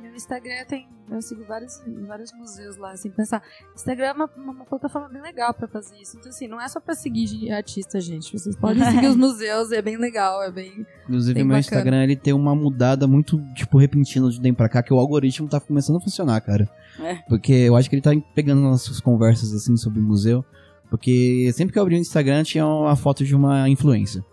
Meu 0.00 0.14
Instagram 0.14 0.64
tem. 0.66 0.88
Eu 1.10 1.22
sigo 1.22 1.44
vários, 1.44 1.82
vários 2.06 2.32
museus 2.32 2.76
lá, 2.76 2.92
assim, 2.92 3.10
pensar. 3.10 3.42
Instagram 3.74 4.06
é 4.06 4.12
uma, 4.12 4.30
uma, 4.36 4.64
plataforma 4.64 5.08
bem 5.08 5.22
legal 5.22 5.54
pra 5.54 5.66
fazer 5.66 5.96
isso. 5.96 6.18
Então, 6.18 6.30
assim, 6.30 6.46
não 6.46 6.60
é 6.60 6.68
só 6.68 6.80
pra 6.80 6.94
seguir 6.94 7.50
artista, 7.50 8.00
gente. 8.00 8.38
Vocês 8.38 8.54
podem 8.56 8.84
seguir 8.90 9.06
os 9.06 9.16
museus, 9.16 9.72
é 9.72 9.80
bem 9.80 9.96
legal, 9.96 10.42
é 10.42 10.50
bem. 10.50 10.86
Inclusive, 11.04 11.34
bem 11.34 11.44
meu 11.44 11.56
bacana. 11.56 11.60
Instagram 11.60 12.02
ele 12.02 12.16
tem 12.16 12.34
uma 12.34 12.54
mudada 12.54 13.06
muito, 13.06 13.40
tipo, 13.54 13.78
repentina 13.78 14.28
de 14.28 14.40
tempo 14.40 14.58
pra 14.58 14.68
cá, 14.68 14.82
que 14.82 14.92
o 14.92 14.98
algoritmo 14.98 15.48
tá 15.48 15.60
começando 15.60 15.96
a 15.96 16.00
funcionar, 16.00 16.40
cara. 16.40 16.68
É. 17.00 17.16
Porque 17.28 17.52
eu 17.52 17.76
acho 17.76 17.88
que 17.88 17.96
ele 17.96 18.02
tá 18.02 18.10
pegando 18.34 18.60
nossas 18.60 19.00
conversas, 19.00 19.54
assim, 19.54 19.76
sobre 19.76 20.00
museu. 20.00 20.44
Porque 20.90 21.50
sempre 21.52 21.72
que 21.72 21.78
eu 21.78 21.82
abri 21.82 21.96
o 21.96 21.98
Instagram 21.98 22.42
tinha 22.42 22.66
uma 22.66 22.96
foto 22.96 23.24
de 23.24 23.34
uma 23.34 23.68
influência. 23.68 24.24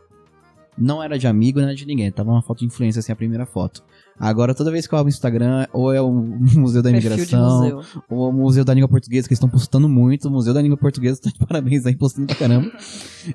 Não 0.77 1.01
era 1.01 1.17
de 1.17 1.27
amigo, 1.27 1.59
não 1.59 1.67
era 1.67 1.75
de 1.75 1.85
ninguém. 1.85 2.11
Tava 2.11 2.31
uma 2.31 2.41
foto 2.41 2.59
de 2.59 2.65
influência, 2.65 2.99
assim, 2.99 3.11
a 3.11 3.15
primeira 3.15 3.45
foto. 3.45 3.83
Agora, 4.19 4.55
toda 4.55 4.71
vez 4.71 4.87
que 4.87 4.93
eu 4.93 4.99
abro 4.99 5.07
o 5.07 5.13
Instagram, 5.13 5.67
ou 5.73 5.93
é 5.93 6.01
o 6.01 6.09
Museu 6.55 6.81
da 6.81 6.89
Imigração, 6.89 7.61
museu. 7.61 7.81
ou 8.09 8.29
o 8.29 8.33
Museu 8.33 8.63
da 8.63 8.73
Língua 8.73 8.87
Portuguesa, 8.87 9.27
que 9.27 9.33
estão 9.33 9.49
postando 9.49 9.89
muito. 9.89 10.27
O 10.27 10.31
Museu 10.31 10.53
da 10.53 10.61
Língua 10.61 10.77
Portuguesa 10.77 11.21
tá 11.21 11.29
de 11.29 11.39
parabéns 11.45 11.85
aí, 11.85 11.95
postando 11.95 12.27
pra 12.27 12.35
caramba. 12.35 12.71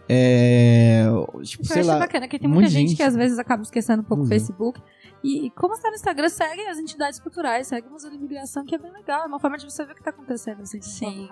é, 0.09 1.05
tipo, 1.43 1.65
eu 1.65 1.69
sei 1.69 1.83
lá, 1.83 1.99
bacana, 1.99 2.27
que 2.27 2.39
tem 2.39 2.49
muita 2.49 2.71
gente, 2.71 2.89
gente, 2.91 2.97
que 2.97 3.03
às 3.03 3.15
vezes 3.15 3.39
acaba 3.39 3.63
esquecendo 3.63 4.03
um 4.03 4.05
pouco 4.05 4.25
o 4.25 4.27
Facebook. 4.27 4.81
E, 5.23 5.51
como 5.51 5.75
está 5.75 5.91
no 5.91 5.97
Instagram, 5.97 6.31
segue 6.31 6.63
as 6.63 6.79
entidades 6.79 7.21
culturais, 7.21 7.67
segue 7.67 7.87
o 7.89 7.91
Museu 7.91 8.09
da 8.09 8.17
Imigração, 8.17 8.65
que 8.65 8.75
é 8.75 8.79
bem 8.79 8.91
legal. 8.91 9.25
É 9.25 9.27
uma 9.27 9.39
forma 9.39 9.59
de 9.59 9.65
você 9.65 9.85
ver 9.85 9.93
o 9.93 9.95
que 9.95 10.01
está 10.01 10.11
acontecendo. 10.11 10.63
Assim, 10.63 10.81
Sim. 10.81 11.29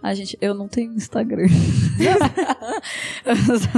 A 0.00 0.14
gente, 0.14 0.38
eu 0.40 0.54
não 0.54 0.68
tenho 0.68 0.92
Instagram. 0.92 1.46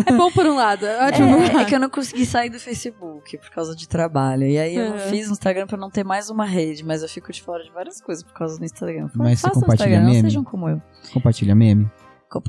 é 0.06 0.12
bom 0.12 0.30
por 0.30 0.44
um 0.44 0.54
lado. 0.54 0.84
É, 0.84 1.10
é, 1.10 1.62
é, 1.62 1.64
que 1.64 1.74
eu 1.74 1.80
não 1.80 1.88
consegui 1.88 2.26
sair 2.26 2.50
do 2.50 2.60
Facebook 2.60 3.38
por 3.38 3.50
causa 3.50 3.74
de 3.74 3.88
trabalho. 3.88 4.46
E 4.46 4.58
aí 4.58 4.76
eu 4.76 4.92
uhum. 4.92 4.98
Fiz 5.14 5.28
o 5.28 5.32
Instagram 5.32 5.66
para 5.66 5.78
não 5.78 5.90
ter 5.90 6.04
mais 6.04 6.28
uma 6.28 6.44
rede, 6.44 6.84
mas 6.84 7.02
eu 7.02 7.08
fico 7.08 7.32
de 7.32 7.40
fora 7.40 7.62
de 7.62 7.70
várias 7.70 8.00
coisas 8.00 8.24
por 8.24 8.32
causa 8.32 8.58
do 8.58 8.64
Instagram. 8.64 9.08
Mas 9.14 9.40
você 9.40 9.50
compartilha 9.50 9.88
Instagram, 9.88 10.04
meme? 10.04 10.22
Não 10.22 10.30
sejam 10.30 10.44
como 10.44 10.68
eu. 10.68 10.82
Compartilha 11.12 11.54
meme? 11.54 11.90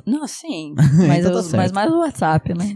Não, 0.04 0.28
sim. 0.28 0.74
Mas, 1.08 1.20
então 1.26 1.44
tá 1.44 1.58
mas 1.58 1.72
mais 1.72 1.92
o 1.92 2.00
WhatsApp, 2.00 2.54
né? 2.58 2.76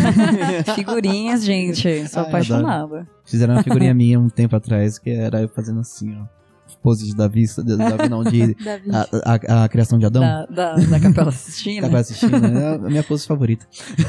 Figurinhas, 0.74 1.44
gente. 1.44 2.08
Sou 2.08 2.22
ah, 2.22 2.26
apaixonada. 2.26 3.06
Fizeram 3.26 3.54
uma 3.54 3.62
figurinha 3.62 3.92
minha 3.94 4.18
um 4.18 4.30
tempo 4.30 4.56
atrás 4.56 4.98
que 4.98 5.10
era 5.10 5.42
eu 5.42 5.48
fazendo 5.48 5.80
assim, 5.80 6.16
ó. 6.16 6.40
Pose 6.82 7.04
de 7.04 7.14
Davi, 7.14 7.44
de 7.44 7.76
Davi 7.76 8.08
não, 8.08 8.24
de 8.24 8.56
a, 8.90 9.34
a, 9.34 9.64
a, 9.64 9.68
criação 9.68 9.98
de 9.98 10.06
Adão. 10.06 10.22
Da, 10.22 10.46
da, 10.46 10.74
da 10.76 11.00
Capela 11.00 11.32
Sistina. 11.32 11.82
Capela 11.82 12.04
Sistina, 12.04 12.48
é 12.48 12.74
a 12.76 12.78
minha 12.78 13.02
pose 13.02 13.26
favorita. 13.26 13.66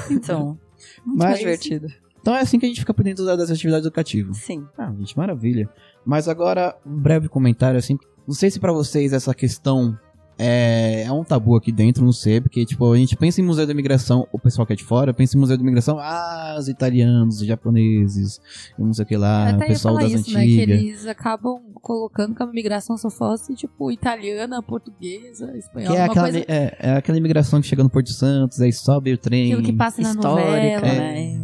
Então, 0.09 0.57
muito 1.05 1.17
mas, 1.17 1.39
divertido. 1.39 1.87
Então 2.21 2.35
é 2.35 2.41
assim 2.41 2.59
que 2.59 2.65
a 2.65 2.69
gente 2.69 2.79
fica 2.79 2.93
por 2.93 3.03
dentro 3.03 3.25
das 3.25 3.49
atividades 3.49 3.85
educativas. 3.85 4.37
Sim. 4.37 4.65
Ah, 4.77 4.93
gente, 4.97 5.17
maravilha. 5.17 5.67
Mas 6.05 6.27
agora, 6.27 6.77
um 6.85 6.99
breve 6.99 7.27
comentário, 7.27 7.77
assim. 7.77 7.97
Não 8.27 8.35
sei 8.35 8.51
se 8.51 8.59
para 8.59 8.71
vocês 8.71 9.11
essa 9.11 9.33
questão 9.33 9.97
é, 10.43 11.03
é 11.03 11.11
um 11.11 11.23
tabu 11.23 11.55
aqui 11.55 11.71
dentro, 11.71 12.03
não 12.03 12.11
sei, 12.11 12.41
porque, 12.41 12.65
tipo, 12.65 12.91
a 12.91 12.97
gente 12.97 13.15
pensa 13.15 13.39
em 13.39 13.43
Museu 13.43 13.67
da 13.67 13.73
Imigração, 13.73 14.27
o 14.31 14.39
pessoal 14.39 14.65
que 14.65 14.73
é 14.73 14.75
de 14.75 14.83
fora, 14.83 15.13
pensa 15.13 15.37
em 15.37 15.39
Museu 15.39 15.55
da 15.55 15.61
Imigração, 15.61 15.99
ah, 15.99 16.55
os 16.57 16.67
italianos, 16.67 17.41
os 17.41 17.45
japoneses, 17.45 18.41
não 18.77 18.91
sei 18.91 19.05
o 19.05 19.07
que 19.07 19.17
lá, 19.17 19.55
o 19.55 19.59
pessoal 19.59 19.99
das 19.99 20.11
isso, 20.11 20.17
antigas. 20.31 20.67
Né, 20.67 20.77
que 20.77 20.87
eles 20.87 21.05
acabam 21.05 21.61
colocando 21.75 22.33
que 22.33 22.41
a 22.41 22.47
imigração 22.47 22.97
só 22.97 23.11
fosse, 23.11 23.53
tipo, 23.53 23.91
italiana, 23.91 24.63
portuguesa, 24.63 25.55
espanhola, 25.55 25.95
que 25.95 26.01
é 26.01 26.05
aquela, 26.05 26.31
coisa... 26.31 26.45
é, 26.47 26.77
é, 26.79 26.95
aquela 26.95 27.17
imigração 27.19 27.61
que 27.61 27.67
chega 27.67 27.83
no 27.83 27.89
Porto 27.89 28.07
de 28.07 28.13
Santos, 28.13 28.59
aí 28.61 28.73
sobe 28.73 29.13
o 29.13 29.19
trem. 29.19 29.53
Aquilo 29.53 29.61
que 29.61 29.73
passa 29.73 30.01
na 30.01 30.09
histórica, 30.09 30.51
novela, 30.51 30.81
né? 30.81 31.39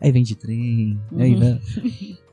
Aí 0.00 0.12
vem 0.12 0.22
de 0.22 0.36
trem, 0.36 0.96
uhum. 1.10 1.20
aí? 1.20 1.36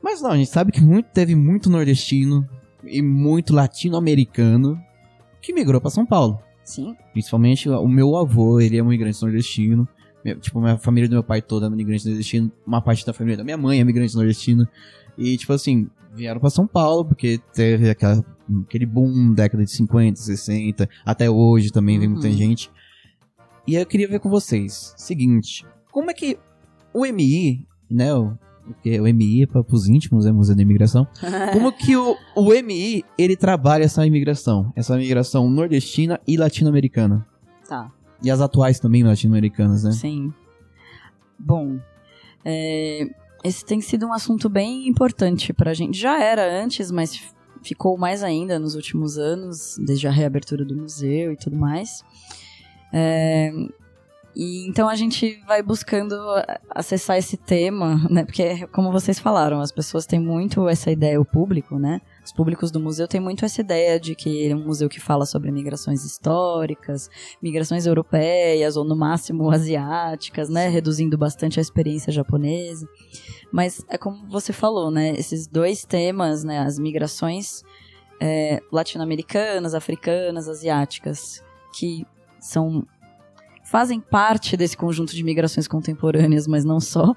Mas 0.00 0.22
não, 0.22 0.30
a 0.30 0.36
gente 0.36 0.50
sabe 0.50 0.70
que 0.70 0.80
muito, 0.80 1.06
teve 1.06 1.34
muito 1.34 1.68
nordestino 1.68 2.48
e 2.84 3.02
muito 3.02 3.52
latino-americano 3.52 4.80
que 5.46 5.52
migrou 5.52 5.80
para 5.80 5.90
São 5.90 6.04
Paulo. 6.04 6.40
Sim. 6.64 6.96
Principalmente 7.12 7.68
o 7.68 7.86
meu 7.86 8.16
avô, 8.16 8.60
ele 8.60 8.76
é 8.76 8.82
um 8.82 8.86
imigrante 8.86 9.22
nordestino. 9.22 9.88
Tipo, 10.40 10.64
a 10.66 10.76
família 10.76 11.08
do 11.08 11.12
meu 11.12 11.22
pai 11.22 11.40
toda 11.40 11.66
é 11.66 11.68
imigrante 11.68 12.08
nordestino. 12.08 12.50
Uma 12.66 12.82
parte 12.82 13.06
da 13.06 13.12
família 13.12 13.36
da 13.36 13.44
minha 13.44 13.56
mãe 13.56 13.78
é 13.78 13.80
imigrante 13.82 14.16
nordestino. 14.16 14.66
E, 15.16 15.36
tipo 15.36 15.52
assim, 15.52 15.88
vieram 16.12 16.40
para 16.40 16.50
São 16.50 16.66
Paulo 16.66 17.04
porque 17.04 17.40
teve 17.54 17.88
aquela, 17.88 18.24
aquele 18.64 18.84
boom 18.84 19.32
década 19.32 19.64
de 19.64 19.70
50, 19.70 20.18
60. 20.18 20.88
Até 21.04 21.30
hoje 21.30 21.70
também 21.70 21.96
vem 21.96 22.08
muita 22.08 22.26
uhum. 22.26 22.32
gente. 22.32 22.68
E 23.64 23.76
eu 23.76 23.86
queria 23.86 24.08
ver 24.08 24.18
com 24.18 24.28
vocês. 24.28 24.94
Seguinte, 24.96 25.64
como 25.92 26.10
é 26.10 26.14
que 26.14 26.36
o 26.92 27.06
MI, 27.06 27.64
né, 27.88 28.10
porque 28.66 29.00
o 29.00 29.04
MI 29.04 29.42
é 29.42 29.46
para 29.46 29.64
os 29.70 29.88
íntimos, 29.88 30.26
é 30.26 30.32
Museu 30.32 30.56
da 30.56 30.62
Imigração. 30.62 31.06
Como 31.52 31.72
que 31.72 31.96
o, 31.96 32.16
o 32.34 32.50
MI, 32.62 33.04
ele 33.16 33.36
trabalha 33.36 33.84
essa 33.84 34.06
imigração? 34.06 34.72
Essa 34.74 34.96
imigração 34.96 35.48
nordestina 35.48 36.20
e 36.26 36.36
latino-americana. 36.36 37.26
Tá. 37.68 37.90
E 38.22 38.30
as 38.30 38.40
atuais 38.40 38.80
também 38.80 39.02
latino-americanas, 39.02 39.84
né? 39.84 39.92
Sim. 39.92 40.32
Bom, 41.38 41.78
é, 42.44 43.08
esse 43.44 43.64
tem 43.64 43.80
sido 43.80 44.06
um 44.06 44.12
assunto 44.12 44.48
bem 44.48 44.88
importante 44.88 45.52
pra 45.52 45.74
gente. 45.74 45.98
Já 45.98 46.20
era 46.20 46.62
antes, 46.62 46.90
mas 46.90 47.20
ficou 47.62 47.96
mais 47.96 48.22
ainda 48.22 48.58
nos 48.58 48.74
últimos 48.74 49.18
anos, 49.18 49.76
desde 49.84 50.06
a 50.06 50.10
reabertura 50.10 50.64
do 50.64 50.76
museu 50.76 51.32
e 51.32 51.36
tudo 51.36 51.56
mais. 51.56 52.04
É, 52.92 53.52
e 54.38 54.68
então 54.68 54.86
a 54.86 54.94
gente 54.94 55.40
vai 55.46 55.62
buscando 55.62 56.14
acessar 56.68 57.16
esse 57.16 57.38
tema, 57.38 58.06
né? 58.10 58.22
Porque, 58.22 58.66
como 58.66 58.92
vocês 58.92 59.18
falaram, 59.18 59.62
as 59.62 59.72
pessoas 59.72 60.04
têm 60.04 60.20
muito 60.20 60.68
essa 60.68 60.90
ideia, 60.90 61.18
o 61.18 61.24
público, 61.24 61.78
né? 61.78 62.02
Os 62.22 62.32
públicos 62.32 62.70
do 62.70 62.78
museu 62.78 63.08
têm 63.08 63.18
muito 63.18 63.46
essa 63.46 63.62
ideia 63.62 63.98
de 63.98 64.14
que 64.14 64.50
é 64.50 64.54
um 64.54 64.62
museu 64.62 64.90
que 64.90 65.00
fala 65.00 65.24
sobre 65.24 65.50
migrações 65.50 66.04
históricas, 66.04 67.08
migrações 67.40 67.86
europeias 67.86 68.76
ou 68.76 68.84
no 68.84 68.94
máximo 68.94 69.50
asiáticas, 69.50 70.50
né? 70.50 70.68
Reduzindo 70.68 71.16
bastante 71.16 71.58
a 71.58 71.62
experiência 71.62 72.12
japonesa. 72.12 72.86
Mas 73.50 73.86
é 73.88 73.96
como 73.96 74.28
você 74.28 74.52
falou, 74.52 74.90
né? 74.90 75.14
Esses 75.16 75.46
dois 75.46 75.86
temas, 75.86 76.44
né? 76.44 76.58
As 76.58 76.78
migrações 76.78 77.62
é, 78.20 78.60
latino-americanas, 78.70 79.72
africanas, 79.72 80.46
asiáticas, 80.46 81.42
que 81.72 82.04
são 82.38 82.86
fazem 83.66 84.00
parte 84.00 84.56
desse 84.56 84.76
conjunto 84.76 85.14
de 85.14 85.24
migrações 85.24 85.66
contemporâneas, 85.66 86.46
mas 86.46 86.64
não 86.64 86.80
só. 86.80 87.14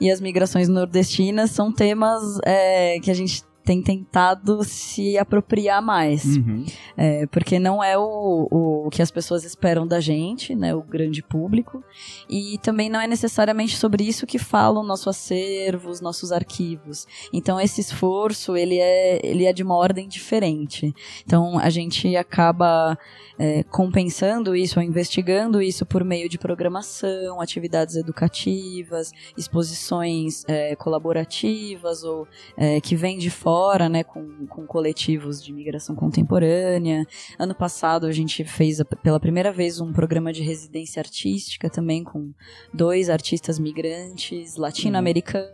E 0.00 0.10
as 0.10 0.20
migrações 0.20 0.68
nordestinas 0.68 1.50
são 1.50 1.70
temas 1.70 2.38
é, 2.44 2.98
que 3.00 3.10
a 3.10 3.14
gente 3.14 3.44
tem 3.64 3.82
tentado 3.82 4.64
se 4.64 5.16
apropriar 5.16 5.82
mais. 5.82 6.36
Uhum. 6.36 6.64
É, 6.96 7.26
porque 7.26 7.58
não 7.58 7.82
é 7.82 7.96
o, 7.96 8.48
o, 8.50 8.90
que 8.90 9.02
as 9.02 9.10
pessoas 9.10 9.44
esperam 9.44 9.86
da 9.86 10.00
gente, 10.00 10.54
né? 10.54 10.74
O 10.74 10.82
grande 10.82 11.22
público. 11.22 11.82
E 12.28 12.58
também 12.62 12.88
não 12.88 13.00
é 13.00 13.06
necessariamente 13.06 13.76
sobre 13.76 14.04
isso 14.04 14.26
que 14.26 14.38
fala 14.38 14.80
o 14.80 14.82
nosso 14.82 15.08
acervo, 15.08 15.90
os 15.90 16.00
nossos 16.00 16.32
arquivos. 16.32 17.06
Então 17.32 17.60
esse 17.60 17.80
esforço, 17.80 18.56
ele 18.56 18.78
é, 18.78 19.20
ele 19.24 19.44
é 19.44 19.52
de 19.52 19.62
uma 19.62 19.76
ordem 19.76 20.08
diferente. 20.08 20.94
Então 21.24 21.58
a 21.58 21.70
gente 21.70 22.16
acaba 22.16 22.98
é, 23.38 23.62
compensando 23.64 24.54
isso 24.54 24.78
ou 24.78 24.84
investigando 24.84 25.62
isso 25.62 25.86
por 25.86 26.04
meio 26.04 26.28
de 26.28 26.38
programação, 26.38 27.40
atividades 27.40 27.96
educativas, 27.96 29.12
exposições 29.36 30.44
é, 30.46 30.76
colaborativas 30.76 32.04
ou 32.04 32.26
é, 32.56 32.80
que 32.80 32.94
vêm 32.94 33.18
de 33.18 33.30
fora, 33.30 33.51
né, 33.88 34.02
com, 34.02 34.46
com 34.46 34.66
coletivos 34.66 35.42
de 35.42 35.50
imigração 35.50 35.94
contemporânea. 35.94 37.06
Ano 37.38 37.54
passado 37.54 38.06
a 38.06 38.12
gente 38.12 38.44
fez 38.44 38.82
pela 39.02 39.20
primeira 39.20 39.52
vez 39.52 39.80
um 39.80 39.92
programa 39.92 40.32
de 40.32 40.42
residência 40.42 41.00
artística 41.00 41.68
também 41.68 42.02
com 42.02 42.32
dois 42.72 43.10
artistas 43.10 43.58
migrantes 43.58 44.56
latino-americanos, 44.56 45.52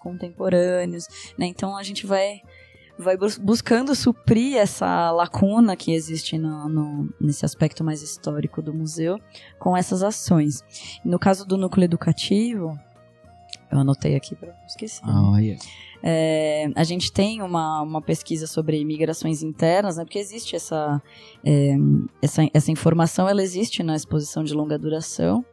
contemporâneos, 0.00 1.06
né? 1.36 1.46
Então 1.46 1.76
a 1.76 1.82
gente 1.82 2.06
vai 2.06 2.40
vai 2.98 3.16
bus 3.16 3.38
buscando 3.38 3.94
suprir 3.94 4.56
essa 4.56 5.10
lacuna 5.10 5.74
que 5.76 5.92
existe 5.92 6.38
no, 6.38 6.68
no, 6.68 7.14
nesse 7.20 7.44
aspecto 7.44 7.82
mais 7.82 8.02
histórico 8.02 8.62
do 8.62 8.72
museu 8.72 9.18
com 9.58 9.76
essas 9.76 10.02
ações. 10.02 10.62
No 11.04 11.18
caso 11.18 11.46
do 11.46 11.56
núcleo 11.56 11.84
educativo, 11.84 12.78
eu 13.72 13.78
anotei 13.78 14.14
aqui 14.14 14.36
para 14.36 14.52
não 14.52 14.66
esquecer. 14.66 15.02
Oh, 15.04 15.36
yeah. 15.38 15.60
É, 16.02 16.70
a 16.74 16.84
gente 16.84 17.10
tem 17.10 17.40
uma, 17.40 17.80
uma 17.80 18.02
pesquisa 18.02 18.46
sobre 18.46 18.84
migrações 18.84 19.42
internas, 19.42 19.96
né, 19.96 20.04
porque 20.04 20.18
existe 20.18 20.54
essa, 20.54 21.00
é, 21.44 21.74
essa, 22.20 22.42
essa 22.52 22.70
informação, 22.70 23.28
ela 23.28 23.42
existe 23.42 23.82
na 23.82 23.96
exposição 23.96 24.44
de 24.44 24.52
longa 24.52 24.78
duração, 24.78 25.44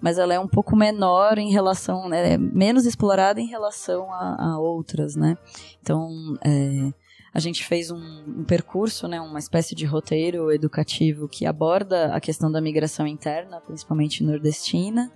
mas 0.00 0.18
ela 0.18 0.32
é 0.32 0.38
um 0.38 0.46
pouco 0.46 0.76
menor 0.76 1.38
em 1.38 1.50
relação, 1.50 2.08
né, 2.08 2.36
menos 2.38 2.86
explorada 2.86 3.40
em 3.40 3.46
relação 3.46 4.12
a, 4.12 4.52
a 4.52 4.58
outras, 4.58 5.16
né? 5.16 5.36
Então, 5.80 6.36
é, 6.44 6.92
a 7.32 7.40
gente 7.40 7.64
fez 7.64 7.90
um, 7.90 7.96
um, 7.96 8.44
percurso, 8.44 9.08
né, 9.08 9.20
uma 9.20 9.40
espécie 9.40 9.74
de 9.74 9.84
roteiro 9.84 10.52
educativo 10.52 11.26
que 11.26 11.44
aborda 11.44 12.14
a 12.14 12.20
questão 12.20 12.52
da 12.52 12.60
migração 12.60 13.06
interna, 13.06 13.60
principalmente 13.60 14.22
nordestina. 14.22 15.10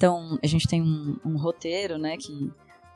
Então, 0.00 0.38
a 0.42 0.46
gente 0.46 0.66
tem 0.66 0.80
um, 0.80 1.18
um 1.22 1.36
roteiro, 1.36 1.98
né, 1.98 2.16
que 2.16 2.50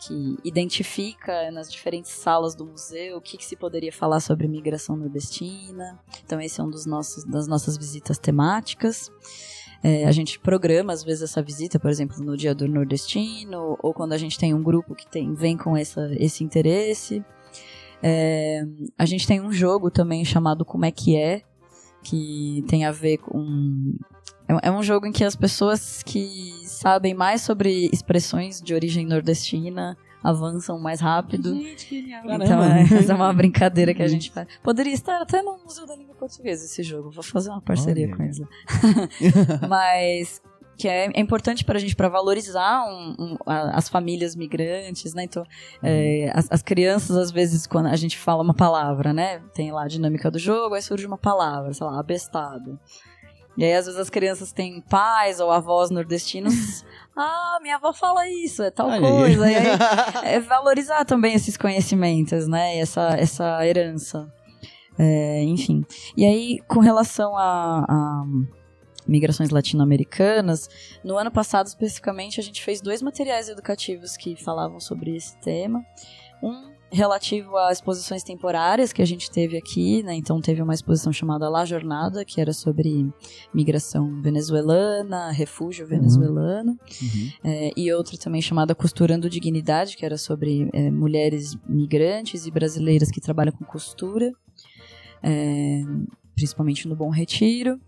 que 0.06 0.36
identifica 0.44 1.50
nas 1.50 1.70
diferentes 1.70 2.10
salas 2.10 2.54
do 2.54 2.66
museu 2.66 3.16
o 3.16 3.20
que, 3.20 3.36
que, 3.38 3.44
se 3.44 3.56
poderia 3.56 3.92
falar 3.92 4.20
sobre 4.20 4.48
migração 4.48 4.96
nordestina. 4.96 5.98
Então, 6.24 6.40
esse 6.40 6.60
é 6.60 6.64
um 6.64 6.68
dos 6.68 6.84
nossos, 6.84 7.24
das 7.24 7.46
nossas 7.46 7.76
visitas 7.76 8.18
temáticas. 8.18 9.10
É, 9.82 10.04
a 10.04 10.12
gente 10.12 10.38
programa, 10.38 10.92
às 10.92 11.04
vezes, 11.04 11.22
essa 11.22 11.40
visita, 11.40 11.78
por 11.78 11.90
exemplo, 11.90 12.22
no 12.22 12.36
Dia 12.36 12.54
do 12.54 12.66
Nordestino, 12.66 13.78
ou 13.82 13.94
quando 13.94 14.14
a 14.14 14.18
gente 14.18 14.38
tem 14.38 14.52
um 14.52 14.62
grupo 14.62 14.94
que 14.94 15.06
tem, 15.06 15.32
vem 15.32 15.56
com 15.56 15.76
essa, 15.76 16.10
esse 16.18 16.42
interesse. 16.42 17.24
É, 18.02 18.62
a 18.98 19.06
gente 19.06 19.26
tem 19.26 19.40
um 19.40 19.52
jogo 19.52 19.90
também 19.90 20.24
chamado 20.24 20.64
Como 20.64 20.84
é 20.84 20.90
que 20.90 21.16
é, 21.16 21.42
que 22.02 22.64
tem 22.68 22.84
a 22.84 22.92
ver 22.92 23.18
com. 23.18 23.94
É, 24.48 24.68
é 24.68 24.70
um 24.70 24.82
jogo 24.82 25.06
em 25.06 25.12
que 25.12 25.24
as 25.24 25.36
pessoas 25.36 26.02
que 26.02 26.63
sabem 26.84 27.14
mais 27.14 27.40
sobre 27.40 27.88
expressões 27.92 28.60
de 28.60 28.74
origem 28.74 29.06
nordestina 29.06 29.96
avançam 30.22 30.78
mais 30.78 31.00
rápido. 31.00 31.54
Gente, 31.54 32.00
genial. 32.00 32.22
Então, 32.24 32.64
é, 32.64 32.82
essa 32.82 33.12
é 33.12 33.14
uma 33.14 33.32
brincadeira 33.34 33.92
que 33.92 34.02
a 34.02 34.08
gente 34.08 34.30
faz. 34.30 34.48
Poderia 34.62 34.92
estar 34.92 35.20
até 35.20 35.42
no 35.42 35.58
Museu 35.62 35.86
da 35.86 35.94
Língua 35.94 36.14
Portuguesa 36.14 36.64
esse 36.64 36.82
jogo. 36.82 37.10
Vou 37.10 37.22
fazer 37.22 37.50
uma 37.50 37.60
parceria 37.60 38.06
Olha. 38.06 38.16
com 38.16 38.22
eles. 38.22 38.40
Mas 39.68 40.40
que 40.76 40.88
é, 40.88 41.06
é 41.06 41.20
importante 41.20 41.64
para 41.64 41.76
a 41.76 41.80
gente 41.80 41.94
para 41.94 42.08
valorizar 42.08 42.84
um, 42.86 43.14
um, 43.18 43.36
a, 43.46 43.76
as 43.76 43.88
famílias 43.88 44.34
migrantes, 44.34 45.14
né? 45.14 45.24
Então, 45.24 45.42
uhum. 45.42 45.88
é, 45.88 46.32
as, 46.34 46.50
as, 46.50 46.62
crianças 46.62 47.16
às 47.16 47.30
vezes 47.30 47.66
quando 47.66 47.86
a 47.86 47.96
gente 47.96 48.18
fala 48.18 48.42
uma 48.42 48.54
palavra, 48.54 49.12
né? 49.12 49.40
Tem 49.54 49.70
lá 49.72 49.84
a 49.84 49.88
dinâmica 49.88 50.30
do 50.30 50.38
jogo, 50.38 50.74
aí 50.74 50.82
surge 50.82 51.06
uma 51.06 51.18
palavra, 51.18 51.72
sei 51.72 51.86
lá, 51.86 52.00
abestado. 52.00 52.78
E 53.56 53.64
aí, 53.64 53.72
às 53.74 53.86
vezes, 53.86 54.00
as 54.00 54.10
crianças 54.10 54.52
têm 54.52 54.80
pais 54.80 55.38
ou 55.40 55.50
avós 55.50 55.90
nordestinos. 55.90 56.84
ah, 57.16 57.58
minha 57.62 57.76
avó 57.76 57.92
fala 57.92 58.28
isso, 58.28 58.62
é 58.62 58.70
tal 58.70 58.90
aí. 58.90 59.00
coisa. 59.00 59.50
E 59.50 59.54
aí, 59.54 59.66
é 60.24 60.40
valorizar 60.40 61.04
também 61.04 61.34
esses 61.34 61.56
conhecimentos, 61.56 62.48
né? 62.48 62.76
E 62.76 62.80
essa, 62.80 63.16
essa 63.16 63.66
herança. 63.66 64.32
É, 64.98 65.42
enfim. 65.42 65.84
E 66.16 66.24
aí, 66.24 66.58
com 66.66 66.80
relação 66.80 67.36
a, 67.36 67.84
a 67.88 68.24
migrações 69.06 69.50
latino-americanas, 69.50 70.68
no 71.04 71.16
ano 71.16 71.30
passado, 71.30 71.66
especificamente, 71.66 72.40
a 72.40 72.42
gente 72.42 72.62
fez 72.62 72.80
dois 72.80 73.02
materiais 73.02 73.48
educativos 73.48 74.16
que 74.16 74.34
falavam 74.36 74.80
sobre 74.80 75.14
esse 75.14 75.38
tema. 75.40 75.84
Um 76.42 76.73
relativo 76.90 77.56
a 77.56 77.72
exposições 77.72 78.22
temporárias 78.22 78.92
que 78.92 79.02
a 79.02 79.04
gente 79.04 79.30
teve 79.30 79.56
aqui, 79.56 80.02
né? 80.02 80.14
Então 80.14 80.40
teve 80.40 80.62
uma 80.62 80.74
exposição 80.74 81.12
chamada 81.12 81.48
La 81.48 81.64
Jornada, 81.64 82.24
que 82.24 82.40
era 82.40 82.52
sobre 82.52 83.06
migração 83.52 84.22
venezuelana, 84.22 85.30
refúgio 85.30 85.86
venezuelano, 85.86 86.72
uhum. 86.72 87.30
é, 87.42 87.70
e 87.76 87.92
outra 87.92 88.16
também 88.16 88.40
chamada 88.40 88.74
Costurando 88.74 89.28
Dignidade, 89.28 89.96
que 89.96 90.04
era 90.04 90.16
sobre 90.16 90.68
é, 90.72 90.90
mulheres 90.90 91.56
migrantes 91.68 92.46
e 92.46 92.50
brasileiras 92.50 93.10
que 93.10 93.20
trabalham 93.20 93.52
com 93.52 93.64
costura, 93.64 94.32
é, 95.22 95.82
principalmente 96.34 96.86
no 96.86 96.94
Bom 96.94 97.10
Retiro. 97.10 97.80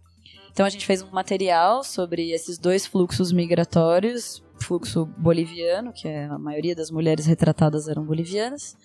Então 0.50 0.64
a 0.64 0.70
gente 0.70 0.86
fez 0.86 1.02
um 1.02 1.10
material 1.10 1.84
sobre 1.84 2.30
esses 2.30 2.58
dois 2.58 2.86
fluxos 2.86 3.30
migratórios, 3.30 4.42
fluxo 4.58 5.06
boliviano, 5.16 5.92
que 5.92 6.08
é 6.08 6.24
a 6.26 6.38
maioria 6.38 6.74
das 6.74 6.90
mulheres 6.90 7.26
retratadas 7.26 7.88
eram 7.88 8.04
bolivianas, 8.04 8.76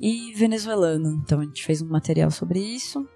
e 0.00 0.32
venezuelano. 0.34 1.20
Então 1.24 1.40
a 1.40 1.44
gente 1.44 1.64
fez 1.64 1.82
um 1.82 1.88
material 1.88 2.30
sobre 2.30 2.60
isso. 2.60 3.06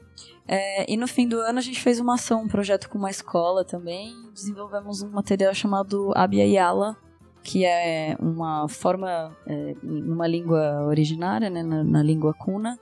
É, 0.46 0.90
e 0.92 0.96
no 0.96 1.06
fim 1.06 1.28
do 1.28 1.38
ano 1.40 1.58
a 1.58 1.62
gente 1.62 1.80
fez 1.80 2.00
uma 2.00 2.14
ação, 2.14 2.42
um 2.42 2.48
projeto 2.48 2.88
com 2.88 2.98
uma 2.98 3.10
escola 3.10 3.64
também. 3.64 4.14
Desenvolvemos 4.34 5.02
um 5.02 5.10
material 5.10 5.54
chamado 5.54 6.12
Abia 6.16 6.44
Yala, 6.44 6.96
que 7.42 7.64
é 7.64 8.16
uma 8.20 8.68
forma, 8.68 9.36
é, 9.46 9.74
numa 9.82 10.26
língua 10.26 10.84
originária, 10.86 11.48
né, 11.48 11.62
na, 11.62 11.82
na 11.84 12.02
língua 12.02 12.34
cuna, 12.34 12.78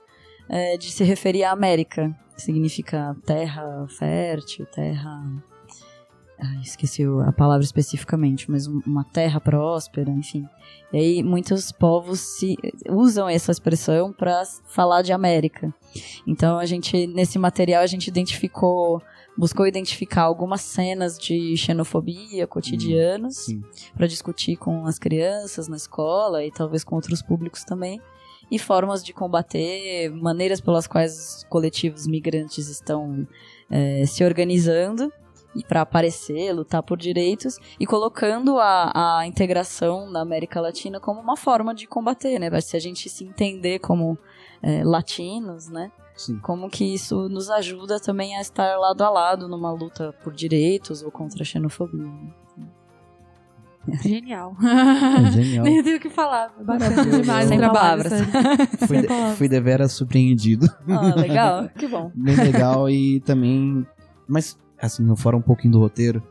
é, 0.49 0.77
de 0.77 0.91
se 0.91 1.03
referir 1.03 1.43
à 1.43 1.51
América. 1.51 2.15
Significa 2.35 3.15
terra 3.25 3.85
fértil, 3.87 4.65
terra. 4.65 5.21
Ah, 6.43 6.59
esqueci 6.59 7.03
a 7.27 7.31
palavra 7.31 7.63
especificamente, 7.63 8.49
mas 8.49 8.65
uma 8.65 9.03
terra 9.03 9.39
próspera, 9.39 10.09
enfim. 10.09 10.49
E 10.91 10.97
aí 10.97 11.23
muitos 11.23 11.71
povos 11.71 12.19
se, 12.19 12.57
usam 12.89 13.29
essa 13.29 13.51
expressão 13.51 14.11
para 14.11 14.41
falar 14.65 15.03
de 15.03 15.13
América. 15.13 15.71
Então 16.25 16.57
a 16.57 16.65
gente 16.65 17.05
nesse 17.05 17.37
material 17.37 17.83
a 17.83 17.87
gente 17.87 18.07
identificou 18.07 18.99
buscou 19.37 19.67
identificar 19.67 20.23
algumas 20.23 20.61
cenas 20.61 21.17
de 21.17 21.55
xenofobia 21.55 22.47
cotidianos 22.47 23.47
hum, 23.47 23.61
para 23.95 24.07
discutir 24.07 24.57
com 24.57 24.85
as 24.85 24.97
crianças 24.97 25.67
na 25.67 25.77
escola 25.77 26.43
e 26.43 26.51
talvez 26.51 26.83
com 26.83 26.95
outros 26.95 27.21
públicos 27.21 27.63
também 27.63 28.01
e 28.49 28.59
formas 28.59 29.03
de 29.03 29.13
combater, 29.13 30.09
maneiras 30.09 30.59
pelas 30.59 30.87
quais 30.87 31.13
os 31.17 31.43
coletivos 31.45 32.07
migrantes 32.07 32.67
estão 32.67 33.25
é, 33.69 34.05
se 34.05 34.23
organizando 34.25 35.13
para 35.67 35.81
aparecer, 35.81 36.53
lutar 36.53 36.81
por 36.81 36.97
direitos 36.97 37.57
e 37.79 37.85
colocando 37.85 38.57
a, 38.57 39.19
a 39.19 39.27
integração 39.27 40.11
da 40.11 40.21
América 40.21 40.61
Latina 40.61 40.99
como 40.99 41.19
uma 41.19 41.35
forma 41.35 41.73
de 41.73 41.87
combater, 41.87 42.39
né? 42.39 42.61
Se 42.61 42.77
a 42.77 42.79
gente 42.79 43.09
se 43.09 43.23
entender 43.23 43.79
como 43.79 44.17
é, 44.63 44.83
latinos, 44.83 45.67
né? 45.67 45.91
Sim. 46.15 46.39
Como 46.39 46.69
que 46.69 46.93
isso 46.93 47.27
nos 47.29 47.49
ajuda 47.49 47.99
também 47.99 48.37
a 48.37 48.41
estar 48.41 48.77
lado 48.77 49.03
a 49.03 49.09
lado 49.09 49.47
numa 49.47 49.71
luta 49.71 50.13
por 50.23 50.33
direitos 50.33 51.01
ou 51.01 51.11
contra 51.11 51.41
a 51.41 51.45
xenofobia. 51.45 52.11
Genial. 54.03 54.55
É 54.61 55.31
genial. 55.31 55.63
Nem 55.65 55.81
tenho 55.83 55.97
o 55.97 55.99
que 55.99 56.09
falar. 56.09 56.53
Bacana 56.61 57.03
demais 57.05 57.47
Sem 57.47 57.57
palavras. 57.59 58.13
Fui, 58.87 58.99
Sem 58.99 59.07
palavras. 59.07 59.37
fui 59.37 59.49
deveras 59.49 59.91
surpreendido. 59.93 60.67
Ah, 60.87 61.15
legal. 61.15 61.69
Que 61.69 61.87
bom. 61.87 62.11
Bem 62.13 62.35
legal 62.35 62.89
e 62.89 63.19
também... 63.21 63.85
Mas, 64.27 64.57
assim, 64.81 65.15
fora 65.15 65.37
um 65.37 65.41
pouquinho 65.41 65.73
do 65.73 65.79
roteiro, 65.79 66.23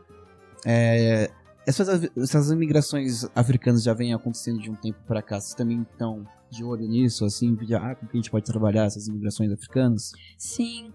é, 0.65 1.31
essas, 1.65 2.09
essas 2.17 2.51
imigrações 2.51 3.25
africanas 3.35 3.83
já 3.83 3.93
vêm 3.93 4.13
acontecendo 4.13 4.59
de 4.59 4.69
um 4.69 4.75
tempo 4.75 4.99
para 5.07 5.21
cá. 5.21 5.39
Vocês 5.39 5.53
também 5.53 5.81
estão 5.81 6.25
de 6.49 6.63
olho 6.63 6.87
nisso, 6.87 7.23
assim, 7.23 7.55
de, 7.55 7.73
ah, 7.75 7.95
como 7.95 8.11
que 8.11 8.17
a 8.17 8.21
gente 8.21 8.31
pode 8.31 8.45
trabalhar 8.45 8.85
essas 8.85 9.07
imigrações 9.07 9.51
africanas? 9.51 10.11
Sim. 10.37 10.91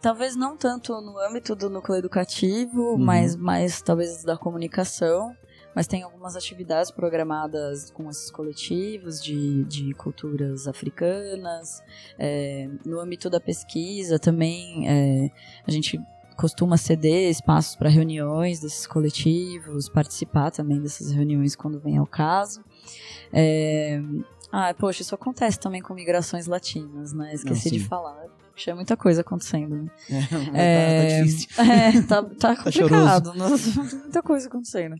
Talvez 0.00 0.36
não 0.36 0.56
tanto 0.56 0.92
no 1.00 1.18
âmbito 1.18 1.54
do 1.54 1.70
núcleo 1.70 1.98
educativo, 1.98 2.92
uhum. 2.92 2.98
mas 2.98 3.36
mais 3.36 3.80
talvez 3.80 4.24
da 4.24 4.36
comunicação 4.36 5.34
mas 5.76 5.86
tem 5.86 6.02
algumas 6.02 6.34
atividades 6.34 6.90
programadas 6.90 7.90
com 7.90 8.08
esses 8.08 8.30
coletivos 8.30 9.22
de, 9.22 9.62
de 9.64 9.92
culturas 9.92 10.66
africanas. 10.66 11.82
É, 12.18 12.66
no 12.82 12.98
âmbito 12.98 13.28
da 13.28 13.38
pesquisa 13.38 14.18
também 14.18 14.88
é, 14.88 15.30
a 15.66 15.70
gente 15.70 16.00
costuma 16.36 16.76
ceder 16.76 17.30
espaços 17.30 17.76
para 17.76 17.88
reuniões 17.88 18.60
desses 18.60 18.86
coletivos, 18.86 19.88
participar 19.88 20.50
também 20.50 20.80
dessas 20.80 21.10
reuniões 21.10 21.56
quando 21.56 21.80
vem 21.80 21.96
ao 21.96 22.06
caso. 22.06 22.62
É, 23.32 24.00
ah, 24.52 24.72
poxa, 24.74 25.02
isso 25.02 25.14
acontece 25.14 25.58
também 25.58 25.82
com 25.82 25.94
migrações 25.94 26.46
latinas, 26.46 27.12
né? 27.12 27.34
Esqueci 27.34 27.70
Não, 27.70 27.78
de 27.78 27.84
falar. 27.84 28.26
Puxa, 28.52 28.70
é 28.70 28.74
muita 28.74 28.96
coisa 28.96 29.20
acontecendo, 29.20 29.76
né? 29.76 29.90
É, 30.54 31.22
é, 31.22 31.22
tá, 31.22 31.22
tá 31.22 31.24
difícil. 31.24 31.48
É, 31.58 32.02
tá, 32.02 32.22
tá 32.22 32.56
complicado. 32.56 33.32
Tá 33.32 33.82
muita 34.02 34.22
coisa 34.22 34.48
acontecendo. 34.48 34.96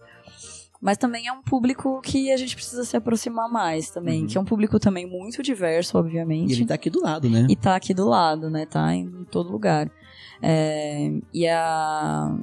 Mas 0.81 0.99
também 0.99 1.27
é 1.27 1.33
um 1.33 1.43
público 1.43 2.01
que 2.03 2.31
a 2.31 2.37
gente 2.37 2.55
precisa 2.55 2.85
se 2.85 2.97
aproximar 2.97 3.51
mais 3.51 3.89
também, 3.89 4.23
uhum. 4.23 4.27
que 4.27 4.37
é 4.37 4.41
um 4.41 4.45
público 4.45 4.79
também 4.79 5.07
muito 5.07 5.43
diverso, 5.43 5.97
obviamente. 5.97 6.51
E 6.51 6.57
ele 6.57 6.67
tá 6.67 6.75
aqui 6.75 6.91
do 6.91 7.01
lado, 7.01 7.31
né? 7.31 7.47
E 7.49 7.57
tá 7.57 7.75
aqui 7.75 7.95
do 7.95 8.07
lado, 8.07 8.51
né? 8.51 8.67
Tá 8.67 8.95
em 8.95 9.25
todo 9.31 9.51
lugar. 9.51 9.91
É, 10.43 11.21
e 11.33 11.47
a, 11.49 12.37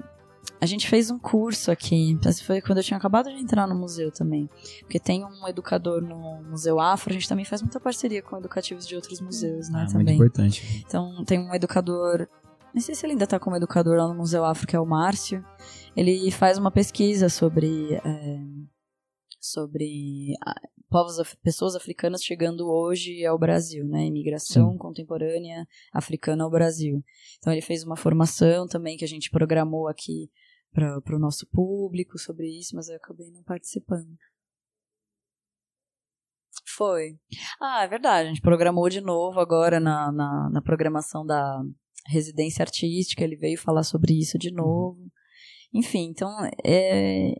a 0.60 0.66
gente 0.66 0.88
fez 0.88 1.12
um 1.12 1.20
curso 1.20 1.72
aqui, 1.72 2.18
foi 2.46 2.62
quando 2.62 2.78
eu 2.78 2.84
tinha 2.84 2.98
acabado 2.98 3.30
de 3.30 3.36
entrar 3.36 3.68
no 3.68 3.76
museu 3.76 4.12
também. 4.12 4.50
Porque 4.82 5.00
tem 5.00 5.26
um 5.26 5.48
educador 5.48 6.02
no 6.02 6.42
Museu 6.44 6.80
Afro, 6.80 7.12
a 7.12 7.14
gente 7.14 7.28
também 7.28 7.46
faz 7.46 7.62
muita 7.62 7.80
parceria 7.80 8.22
com 8.22 8.38
educativos 8.38 8.88
de 8.88 8.96
outros 8.96 9.20
museus, 9.20 9.70
né? 9.70 9.84
Ah, 9.84 9.92
também. 9.92 10.16
muito 10.16 10.16
importante. 10.16 10.84
Então 10.86 11.24
tem 11.26 11.40
um 11.40 11.54
educador, 11.54 12.28
não 12.74 12.82
sei 12.82 12.96
se 12.96 13.06
ele 13.06 13.14
ainda 13.14 13.26
está 13.26 13.40
como 13.40 13.56
educador 13.56 13.98
lá 13.98 14.08
no 14.08 14.16
Museu 14.16 14.46
Afro, 14.46 14.68
que 14.68 14.76
é 14.76 14.80
o 14.80 14.86
Márcio. 14.86 15.46
Ele 15.96 16.32
faz 16.32 16.58
uma 16.58 16.72
pesquisa 16.72 17.30
sobre. 17.30 17.96
É, 17.96 18.40
sobre 19.40 20.34
povos, 20.94 21.16
pessoas 21.42 21.76
africanas 21.76 22.24
chegando 22.24 22.70
hoje 22.70 23.26
ao 23.26 23.40
Brasil, 23.40 23.84
né? 23.84 24.06
Imigração 24.06 24.74
Sim. 24.74 24.78
contemporânea 24.78 25.68
africana 25.92 26.44
ao 26.44 26.52
Brasil. 26.52 27.04
Então 27.40 27.52
ele 27.52 27.64
fez 27.64 27.84
uma 27.84 27.98
formação 27.98 28.68
também 28.68 28.96
que 28.96 29.04
a 29.04 29.08
gente 29.08 29.32
programou 29.32 29.88
aqui 29.88 30.30
para 30.72 31.16
o 31.16 31.20
nosso 31.20 31.48
público 31.48 32.20
sobre 32.20 32.48
isso, 32.48 32.76
mas 32.76 32.90
eu 32.90 32.98
acabei 32.98 33.32
não 33.32 33.42
participando. 33.42 34.16
Foi. 36.68 37.18
Ah, 37.60 37.84
é 37.84 37.88
verdade. 37.88 38.28
A 38.28 38.32
gente 38.32 38.42
programou 38.42 38.88
de 38.88 39.02
novo 39.02 39.40
agora 39.40 39.80
na, 39.80 40.12
na, 40.12 40.50
na 40.52 40.62
programação 40.62 41.26
da 41.26 41.60
residência 42.06 42.62
artística. 42.62 43.24
Ele 43.24 43.36
veio 43.36 43.58
falar 43.58 43.82
sobre 43.82 44.14
isso 44.14 44.38
de 44.38 44.50
uhum. 44.50 44.56
novo. 44.58 45.12
Enfim, 45.74 46.10
então 46.12 46.30
é, 46.64 47.34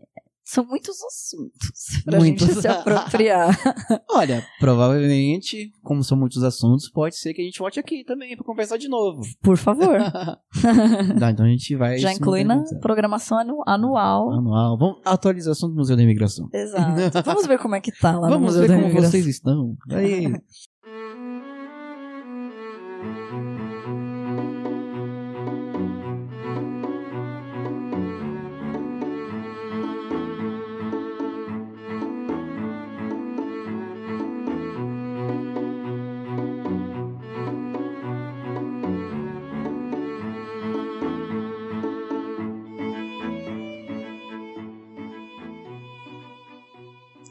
são 0.44 0.64
muitos 0.64 1.02
assuntos 1.02 2.02
pra 2.04 2.18
muitos. 2.18 2.46
gente 2.46 2.60
se 2.60 2.68
apropriar. 2.68 3.58
Olha, 4.10 4.46
provavelmente, 4.60 5.72
como 5.82 6.04
são 6.04 6.18
muitos 6.18 6.42
assuntos, 6.42 6.90
pode 6.90 7.16
ser 7.16 7.32
que 7.32 7.40
a 7.40 7.44
gente 7.44 7.58
volte 7.58 7.80
aqui 7.80 8.04
também 8.04 8.36
pra 8.36 8.44
conversar 8.44 8.76
de 8.76 8.88
novo. 8.88 9.22
Por 9.42 9.56
favor. 9.56 9.98
tá, 11.18 11.30
então 11.30 11.46
a 11.46 11.48
gente 11.48 11.74
vai... 11.74 11.98
Já 11.98 12.12
inclui 12.12 12.44
na 12.44 12.62
programação 12.80 13.38
anual. 13.66 14.30
Anual. 14.32 14.78
Vamos, 14.78 15.00
atualização 15.04 15.70
do 15.70 15.76
Museu 15.76 15.96
da 15.96 16.02
Imigração. 16.02 16.48
Exato. 16.52 17.22
Vamos 17.24 17.46
ver 17.46 17.58
como 17.58 17.74
é 17.74 17.80
que 17.80 17.90
tá 17.92 18.12
lá 18.12 18.28
Vamos 18.28 18.40
no 18.40 18.46
Museu 18.46 18.68
da 18.68 18.74
Imigração. 18.76 18.92
Vamos 18.92 19.10
ver 19.10 19.10
como 19.10 19.10
vocês 19.10 19.26
estão. 19.26 19.76
Aí... 19.90 20.34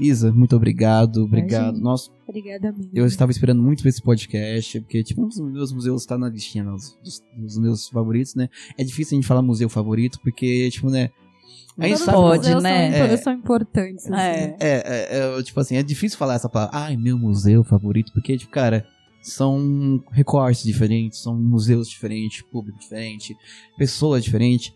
Isa, 0.04 0.32
muito 0.32 0.56
obrigado, 0.56 1.24
obrigado. 1.24 1.80
Nossa, 1.80 2.12
Obrigada 2.28 2.72
mesmo. 2.72 2.92
Eu 2.94 3.06
estava 3.06 3.32
esperando 3.32 3.62
muito 3.62 3.88
esse 3.88 4.02
podcast, 4.02 4.80
porque, 4.82 5.04
tipo, 5.04 5.22
um 5.22 5.28
dos 5.28 5.40
meus 5.40 5.72
museus 5.72 6.02
está 6.02 6.18
na 6.18 6.30
listinha 6.30 6.64
dos, 6.64 6.98
dos, 7.36 7.58
meus 7.58 7.88
favoritos, 7.90 8.34
né? 8.36 8.50
É 8.78 8.84
difícil 8.84 9.16
a 9.16 9.22
gente 9.22 9.28
falar 9.28 9.42
museu 9.42 9.70
favorito, 9.70 10.20
porque, 10.22 10.70
tipo, 10.72 10.90
né? 10.90 11.10
A 11.78 11.88
gente 11.88 12.06
pode, 12.06 12.50
né? 12.62 12.92
São, 12.92 13.06
é, 13.06 13.18
são 13.18 13.34
importantes. 13.34 14.06
Assim. 14.06 14.16
É. 14.16 14.58
É, 14.60 14.84
é, 14.86 15.40
é, 15.40 15.44
tipo 15.44 15.60
assim, 15.60 15.76
é 15.76 15.84
difícil 15.84 16.18
falar 16.18 16.36
essa 16.36 16.50
palavra, 16.50 16.78
ai, 16.78 16.96
meu 16.96 17.18
museu 17.18 17.64
favorito, 17.64 18.12
porque, 18.14 18.38
tipo, 18.38 18.52
cara, 18.52 18.86
são 19.22 20.04
recortes 20.12 20.64
diferentes, 20.64 21.20
são 21.20 21.36
museus 21.36 21.90
diferentes, 21.90 22.42
público 22.42 22.80
diferente, 22.80 23.36
pessoas 23.78 24.24
diferentes. 24.24 24.74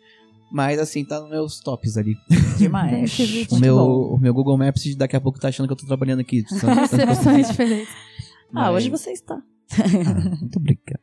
Mas 0.52 0.80
assim, 0.80 1.04
tá 1.04 1.20
nos 1.20 1.30
meus 1.30 1.60
tops 1.60 1.98
ali. 1.98 2.16
Demais. 2.58 3.18
o, 3.52 3.60
meu, 3.60 3.78
o 3.78 4.18
meu 4.18 4.34
Google 4.34 4.58
Maps 4.58 4.96
daqui 4.96 5.16
a 5.16 5.22
pouco 5.22 5.40
tá 5.40 5.50
achando 5.50 5.68
que 5.68 5.74
eu 5.74 5.78
tô 5.78 5.86
trabalhando 5.86 6.22
aqui. 6.22 6.44
Recepções 6.80 7.50
diferentes. 7.50 7.94
Ah, 8.54 8.72
hoje 8.72 8.90
você 8.90 9.12
está. 9.12 9.36
Ah, 9.36 10.30
muito 10.40 10.58
obrigado. 10.58 11.02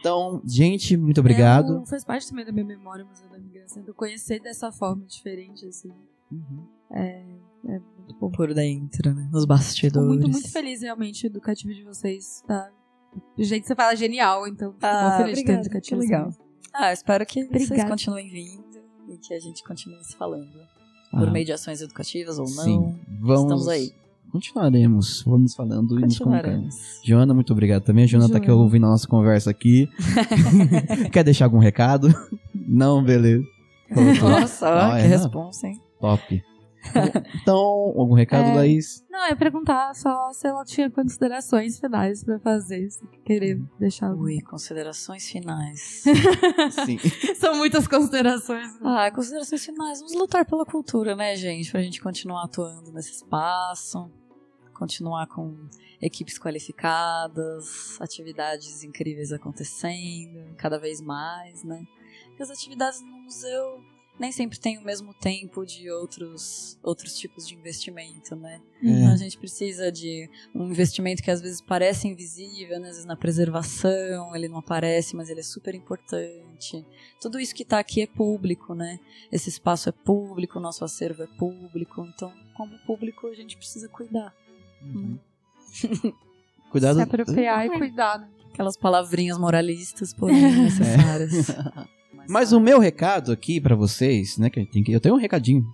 Então, 0.00 0.42
gente, 0.44 0.96
muito 0.96 1.20
obrigado. 1.20 1.82
É, 1.82 1.86
faz 1.86 2.04
parte 2.04 2.28
também 2.28 2.44
da 2.44 2.52
minha 2.52 2.64
memória, 2.64 3.04
Museu 3.04 3.28
da 3.30 3.38
Migração. 3.38 3.82
Eu 3.86 3.94
conhecer 3.94 4.40
dessa 4.40 4.70
forma 4.70 5.06
diferente, 5.06 5.66
assim. 5.66 5.92
Uhum. 6.30 6.66
É, 6.90 7.24
é, 7.66 7.80
muito 7.98 8.18
bom. 8.20 8.30
Por 8.30 8.52
dentro, 8.52 9.14
né? 9.14 9.28
Nos 9.32 9.44
bastidores. 9.44 10.10
Fico 10.10 10.22
muito, 10.22 10.30
muito 10.30 10.52
feliz, 10.52 10.82
realmente, 10.82 11.26
educativo 11.26 11.72
de 11.72 11.84
vocês. 11.84 12.42
Tá? 12.46 12.70
Do 13.36 13.44
jeito 13.44 13.62
que 13.62 13.68
você 13.68 13.74
fala, 13.74 13.94
genial. 13.94 14.46
Então, 14.46 14.72
fico 14.72 14.84
ah, 14.84 15.16
feliz 15.18 15.38
obrigada, 15.38 15.62
de 15.62 15.68
ter 15.70 15.70
educativo. 15.70 16.00
Que 16.00 16.06
legal. 16.06 16.32
Ah, 16.74 16.92
espero 16.92 17.24
que 17.24 17.44
Obrigada. 17.44 17.66
vocês 17.66 17.88
continuem 17.88 18.28
vindo 18.28 18.64
e 19.08 19.16
que 19.16 19.32
a 19.32 19.38
gente 19.38 19.62
continue 19.62 20.02
se 20.02 20.16
falando. 20.16 20.50
Ah. 21.12 21.20
Por 21.20 21.30
meio 21.30 21.46
de 21.46 21.52
ações 21.52 21.80
educativas 21.80 22.38
ou 22.38 22.46
não. 22.46 22.64
Sim, 22.64 23.00
vamos. 23.20 23.42
Estamos 23.42 23.68
aí. 23.68 23.92
Continuaremos, 24.32 25.22
vamos 25.22 25.54
falando 25.54 25.96
e 25.96 26.02
nos 26.02 26.18
comunicando. 26.18 26.68
Joana, 27.04 27.32
muito 27.32 27.52
obrigado 27.52 27.84
também. 27.84 28.02
A 28.02 28.06
Joana, 28.08 28.26
Joana. 28.26 28.40
tá 28.40 28.44
aqui 28.44 28.50
ouvindo 28.50 28.84
a 28.86 28.90
nossa 28.90 29.06
conversa 29.06 29.48
aqui. 29.48 29.88
Quer 31.12 31.22
deixar 31.22 31.44
algum 31.44 31.58
recado? 31.58 32.12
Não, 32.52 33.00
beleza. 33.00 33.44
Nossa, 34.20 34.68
ah, 34.68 34.96
que 34.96 35.04
é, 35.04 35.06
responsa, 35.06 35.68
hein? 35.68 35.80
Top. 36.00 36.42
Então, 37.40 37.56
algum 37.56 38.14
recado, 38.14 38.48
é, 38.48 38.54
Laís? 38.54 39.04
Não, 39.10 39.24
é 39.26 39.34
perguntar 39.34 39.94
só 39.94 40.32
se 40.32 40.46
ela 40.46 40.64
tinha 40.64 40.90
considerações 40.90 41.78
finais 41.78 42.22
para 42.22 42.38
fazer, 42.38 42.90
se 42.90 43.06
querer 43.24 43.60
deixar. 43.78 44.12
Ui, 44.12 44.40
considerações 44.40 45.28
finais. 45.28 46.04
Sim. 46.84 46.98
São 47.36 47.56
muitas 47.56 47.86
considerações. 47.86 48.70
Ah, 48.82 49.10
considerações 49.10 49.64
finais. 49.64 50.00
Vamos 50.00 50.14
lutar 50.14 50.44
pela 50.44 50.64
cultura, 50.64 51.16
né, 51.16 51.36
gente? 51.36 51.70
Pra 51.70 51.82
gente 51.82 52.00
continuar 52.00 52.44
atuando 52.44 52.92
nesse 52.92 53.12
espaço, 53.12 54.10
continuar 54.74 55.26
com 55.26 55.56
equipes 56.00 56.38
qualificadas, 56.38 58.00
atividades 58.00 58.82
incríveis 58.82 59.32
acontecendo, 59.32 60.54
cada 60.56 60.78
vez 60.78 61.00
mais, 61.00 61.62
né? 61.64 61.84
Porque 62.26 62.42
as 62.42 62.50
atividades 62.50 63.00
no 63.00 63.22
museu 63.22 63.82
nem 64.18 64.30
sempre 64.30 64.58
tem 64.58 64.78
o 64.78 64.84
mesmo 64.84 65.12
tempo 65.12 65.66
de 65.66 65.90
outros, 65.90 66.78
outros 66.82 67.18
tipos 67.18 67.46
de 67.46 67.54
investimento, 67.54 68.36
né? 68.36 68.60
É. 68.82 68.88
Então 68.88 69.12
a 69.12 69.16
gente 69.16 69.36
precisa 69.36 69.90
de 69.90 70.28
um 70.54 70.70
investimento 70.70 71.22
que 71.22 71.30
às 71.30 71.40
vezes 71.40 71.60
parece 71.60 72.06
invisível, 72.06 72.78
né? 72.78 72.88
às 72.88 72.94
vezes 72.94 73.04
na 73.04 73.16
preservação 73.16 74.34
ele 74.34 74.48
não 74.48 74.58
aparece, 74.58 75.16
mas 75.16 75.30
ele 75.30 75.40
é 75.40 75.44
super 75.44 75.74
importante. 75.74 76.84
Tudo 77.20 77.40
isso 77.40 77.54
que 77.54 77.64
está 77.64 77.78
aqui 77.78 78.02
é 78.02 78.06
público, 78.06 78.74
né? 78.74 79.00
Esse 79.32 79.48
espaço 79.48 79.88
é 79.88 79.92
público, 79.92 80.58
o 80.58 80.62
nosso 80.62 80.84
acervo 80.84 81.24
é 81.24 81.26
público, 81.26 82.06
então 82.14 82.32
como 82.54 82.78
público 82.86 83.26
a 83.26 83.34
gente 83.34 83.56
precisa 83.56 83.88
cuidar. 83.88 84.32
Uhum. 84.82 85.18
Né? 85.82 86.12
Cuidado. 86.70 86.96
Se 86.96 87.02
apropriar 87.02 87.66
e 87.66 87.70
cuidar. 87.70 88.18
Né? 88.18 88.28
Aquelas 88.52 88.76
palavrinhas 88.76 89.38
moralistas, 89.38 90.12
porém 90.12 90.40
necessárias. 90.62 91.50
É. 91.50 91.88
Mas 92.28 92.52
o 92.52 92.60
meu 92.60 92.78
recado 92.78 93.32
aqui 93.32 93.60
para 93.60 93.76
vocês, 93.76 94.38
né, 94.38 94.50
que 94.50 94.68
eu 94.88 95.00
tenho 95.00 95.14
um 95.14 95.18
recadinho. 95.18 95.64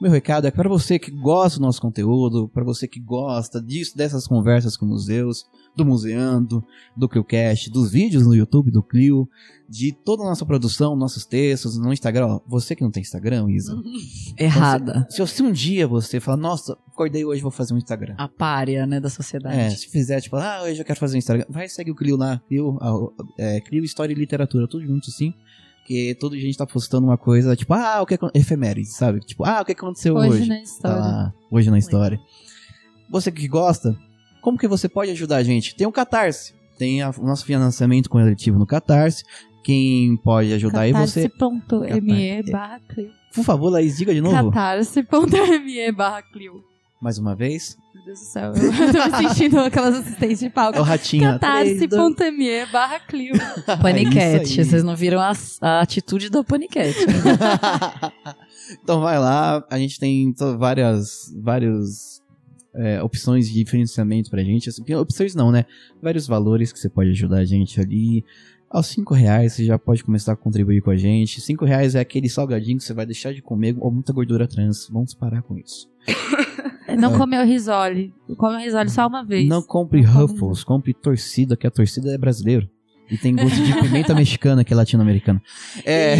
O 0.00 0.04
meu 0.04 0.12
recado 0.12 0.46
é 0.46 0.50
para 0.52 0.68
você 0.68 0.96
que 0.96 1.10
gosta 1.10 1.58
do 1.58 1.62
nosso 1.62 1.80
conteúdo, 1.80 2.48
para 2.48 2.62
você 2.62 2.86
que 2.86 3.00
gosta 3.00 3.60
disso, 3.60 3.96
dessas 3.96 4.28
conversas 4.28 4.76
com 4.76 4.86
museus, 4.86 5.44
do 5.74 5.84
Museando, 5.84 6.64
do 6.96 7.08
ClioCast, 7.08 7.68
dos 7.68 7.90
vídeos 7.90 8.24
no 8.24 8.32
YouTube 8.32 8.70
do 8.70 8.80
Clio, 8.80 9.28
de 9.68 9.92
toda 9.92 10.22
a 10.22 10.26
nossa 10.26 10.46
produção, 10.46 10.94
nossos 10.94 11.26
textos 11.26 11.76
no 11.76 11.92
Instagram. 11.92 12.26
Ó, 12.26 12.40
você 12.46 12.76
que 12.76 12.82
não 12.82 12.92
tem 12.92 13.00
Instagram, 13.00 13.50
Isa. 13.50 13.76
Errada. 14.38 15.04
Se, 15.10 15.26
se, 15.26 15.42
um 15.42 15.50
dia 15.50 15.86
você 15.88 16.20
falar, 16.20 16.36
nossa, 16.36 16.78
acordei 16.86 17.24
hoje, 17.24 17.42
vou 17.42 17.50
fazer 17.50 17.74
um 17.74 17.78
Instagram. 17.78 18.14
A 18.18 18.28
párea, 18.28 18.86
né, 18.86 19.00
da 19.00 19.10
sociedade. 19.10 19.56
É, 19.56 19.70
se 19.70 19.88
fizer, 19.88 20.20
tipo, 20.20 20.36
ah, 20.36 20.62
hoje 20.62 20.80
eu 20.80 20.84
quero 20.84 20.98
fazer 20.98 21.16
um 21.16 21.18
Instagram, 21.18 21.44
vai 21.48 21.68
seguir 21.68 21.90
o 21.90 21.96
Clio 21.96 22.16
lá, 22.16 22.40
Clio, 22.46 22.78
é, 23.36 23.60
Clio 23.60 23.82
História 23.82 24.12
e 24.12 24.16
Literatura, 24.16 24.68
tudo 24.68 24.86
junto 24.86 25.10
assim. 25.10 25.34
Porque 25.88 26.14
toda 26.20 26.36
a 26.36 26.38
gente 26.38 26.58
tá 26.58 26.66
postando 26.66 27.06
uma 27.06 27.16
coisa, 27.16 27.56
tipo, 27.56 27.72
ah, 27.72 28.02
o 28.02 28.06
que 28.06 28.18
efeméride, 28.34 28.90
sabe? 28.90 29.20
Tipo, 29.20 29.46
ah, 29.46 29.62
o 29.62 29.64
que 29.64 29.72
aconteceu 29.72 30.14
hoje? 30.14 30.42
Hoje 30.42 30.48
na 30.50 30.60
história. 30.60 30.98
Tá 30.98 31.34
hoje 31.50 31.70
na 31.70 31.78
história. 31.78 32.20
Você 33.08 33.32
que 33.32 33.48
gosta, 33.48 33.96
como 34.42 34.58
que 34.58 34.68
você 34.68 34.86
pode 34.86 35.10
ajudar 35.12 35.36
a 35.36 35.42
gente? 35.42 35.74
Tem 35.74 35.86
o 35.86 35.92
Catarse. 35.92 36.52
Tem 36.76 37.00
a, 37.00 37.08
o 37.08 37.24
nosso 37.24 37.46
financiamento 37.46 38.10
coletivo 38.10 38.58
no 38.58 38.66
Catarse. 38.66 39.24
Quem 39.64 40.14
pode 40.18 40.52
ajudar 40.52 40.82
aí 40.82 40.92
você. 40.92 41.26
Catarse.me 41.26 42.42
barra. 42.52 42.82
Por 43.34 43.44
favor, 43.44 43.70
Laís, 43.70 43.96
diga 43.96 44.12
de 44.12 44.20
novo. 44.20 44.50
Catarse.me 44.50 45.90
barra 45.92 46.20
Clio. 46.20 46.67
Mais 47.00 47.16
uma 47.16 47.34
vez. 47.34 47.78
Meu 47.94 48.04
Deus 48.04 48.18
do 48.18 48.24
céu, 48.24 48.52
eu 48.54 48.54
tô 48.92 49.18
me 49.18 49.28
sentindo 49.28 49.58
aquelas 49.60 49.94
assistentes 49.94 50.40
de 50.40 50.50
palco. 50.50 50.78
É 50.78 50.80
o 50.80 50.84
ratinho. 50.84 51.22
Catarse.me 51.22 52.66
barra 52.72 52.98
Clio. 53.00 53.34
Panicat. 53.80 54.18
É 54.58 54.64
Vocês 54.64 54.82
não 54.82 54.96
viram 54.96 55.20
a, 55.20 55.32
a 55.60 55.80
atitude 55.80 56.28
do 56.28 56.42
Panicat. 56.42 56.94
então 58.82 59.00
vai 59.00 59.18
lá. 59.18 59.64
A 59.70 59.78
gente 59.78 60.00
tem 60.00 60.34
várias, 60.58 61.32
várias 61.40 62.20
é, 62.74 63.00
opções 63.02 63.48
de 63.48 63.64
financiamento 63.64 64.28
pra 64.28 64.42
gente. 64.42 64.68
Assim, 64.68 64.82
opções 64.94 65.36
não, 65.36 65.52
né? 65.52 65.64
Vários 66.02 66.26
valores 66.26 66.72
que 66.72 66.80
você 66.80 66.88
pode 66.88 67.10
ajudar 67.10 67.38
a 67.38 67.44
gente 67.44 67.80
ali. 67.80 68.24
Aos 68.68 68.88
5 68.88 69.14
reais 69.14 69.54
você 69.54 69.64
já 69.64 69.78
pode 69.78 70.04
começar 70.04 70.32
a 70.32 70.36
contribuir 70.36 70.82
com 70.82 70.90
a 70.90 70.96
gente. 70.96 71.40
5 71.40 71.64
reais 71.64 71.94
é 71.94 72.00
aquele 72.00 72.28
salgadinho 72.28 72.76
que 72.76 72.84
você 72.84 72.92
vai 72.92 73.06
deixar 73.06 73.32
de 73.32 73.40
comer 73.40 73.76
ou 73.78 73.90
muita 73.90 74.12
gordura 74.12 74.48
trans. 74.48 74.88
Vamos 74.90 75.14
parar 75.14 75.42
com 75.42 75.56
isso. 75.56 75.88
Não 76.96 77.14
é. 77.14 77.18
comeu 77.18 77.44
risole. 77.44 78.14
Come 78.36 78.56
o 78.56 78.60
risole 78.60 78.88
só 78.88 79.06
uma 79.06 79.24
vez. 79.24 79.48
Não 79.48 79.62
compre 79.62 80.02
não 80.02 80.12
Ruffles, 80.12 80.64
come... 80.64 80.78
compre 80.78 80.94
torcida, 80.94 81.56
que 81.56 81.66
a 81.66 81.70
torcida 81.70 82.12
é 82.12 82.18
brasileira. 82.18 82.68
E 83.10 83.16
tem 83.16 83.34
gosto 83.34 83.62
de 83.62 83.74
pimenta 83.80 84.14
mexicana, 84.16 84.64
que 84.64 84.72
é 84.72 84.76
latino-americana. 84.76 85.42
É. 85.84 86.16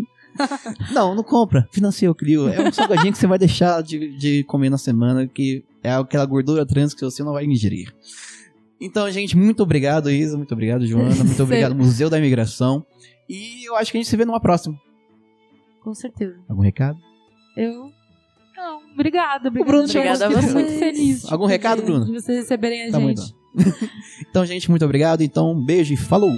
não, 0.92 1.14
não 1.14 1.22
compra. 1.22 1.68
Financia 1.70 2.10
o 2.10 2.14
Clio. 2.14 2.48
É 2.48 2.60
um 2.68 2.72
salgadinho 2.72 3.12
que 3.12 3.18
você 3.18 3.26
vai 3.26 3.38
deixar 3.38 3.82
de, 3.82 4.16
de 4.16 4.44
comer 4.44 4.70
na 4.70 4.78
semana, 4.78 5.26
que 5.26 5.64
é 5.82 5.92
aquela 5.92 6.24
gordura 6.24 6.64
trans 6.64 6.94
que 6.94 7.04
você 7.04 7.22
não 7.22 7.32
vai 7.32 7.44
ingerir. 7.44 7.92
Então, 8.80 9.10
gente, 9.10 9.36
muito 9.36 9.62
obrigado, 9.62 10.10
Isa. 10.10 10.36
Muito 10.36 10.52
obrigado, 10.52 10.86
Joana. 10.86 11.14
Muito 11.22 11.42
obrigado, 11.42 11.74
Museu 11.74 12.08
da 12.08 12.18
Imigração. 12.18 12.84
E 13.28 13.68
eu 13.68 13.76
acho 13.76 13.92
que 13.92 13.98
a 13.98 14.00
gente 14.00 14.08
se 14.08 14.16
vê 14.16 14.24
numa 14.24 14.40
próxima. 14.40 14.74
Com 15.82 15.94
certeza. 15.94 16.38
Algum 16.48 16.62
recado? 16.62 16.98
Eu. 17.56 17.92
Não, 18.60 18.82
obrigada. 18.92 19.48
Obrigada, 19.48 19.50
Bruno, 19.50 19.84
obrigada 19.84 20.26
a 20.26 20.28
você. 20.28 20.52
muito 20.52 20.78
feliz. 20.78 21.32
Algum 21.32 21.46
recado, 21.46 21.82
Bruno? 21.82 22.04
De 22.04 22.12
vocês 22.12 22.40
receberem 22.40 22.88
a 22.88 22.90
tá 22.90 23.00
gente. 23.00 23.34
Então. 23.54 23.88
então, 24.28 24.46
gente, 24.46 24.68
muito 24.68 24.84
obrigado. 24.84 25.22
Então, 25.22 25.52
um 25.52 25.64
beijo 25.64 25.94
e 25.94 25.96
falou! 25.96 26.30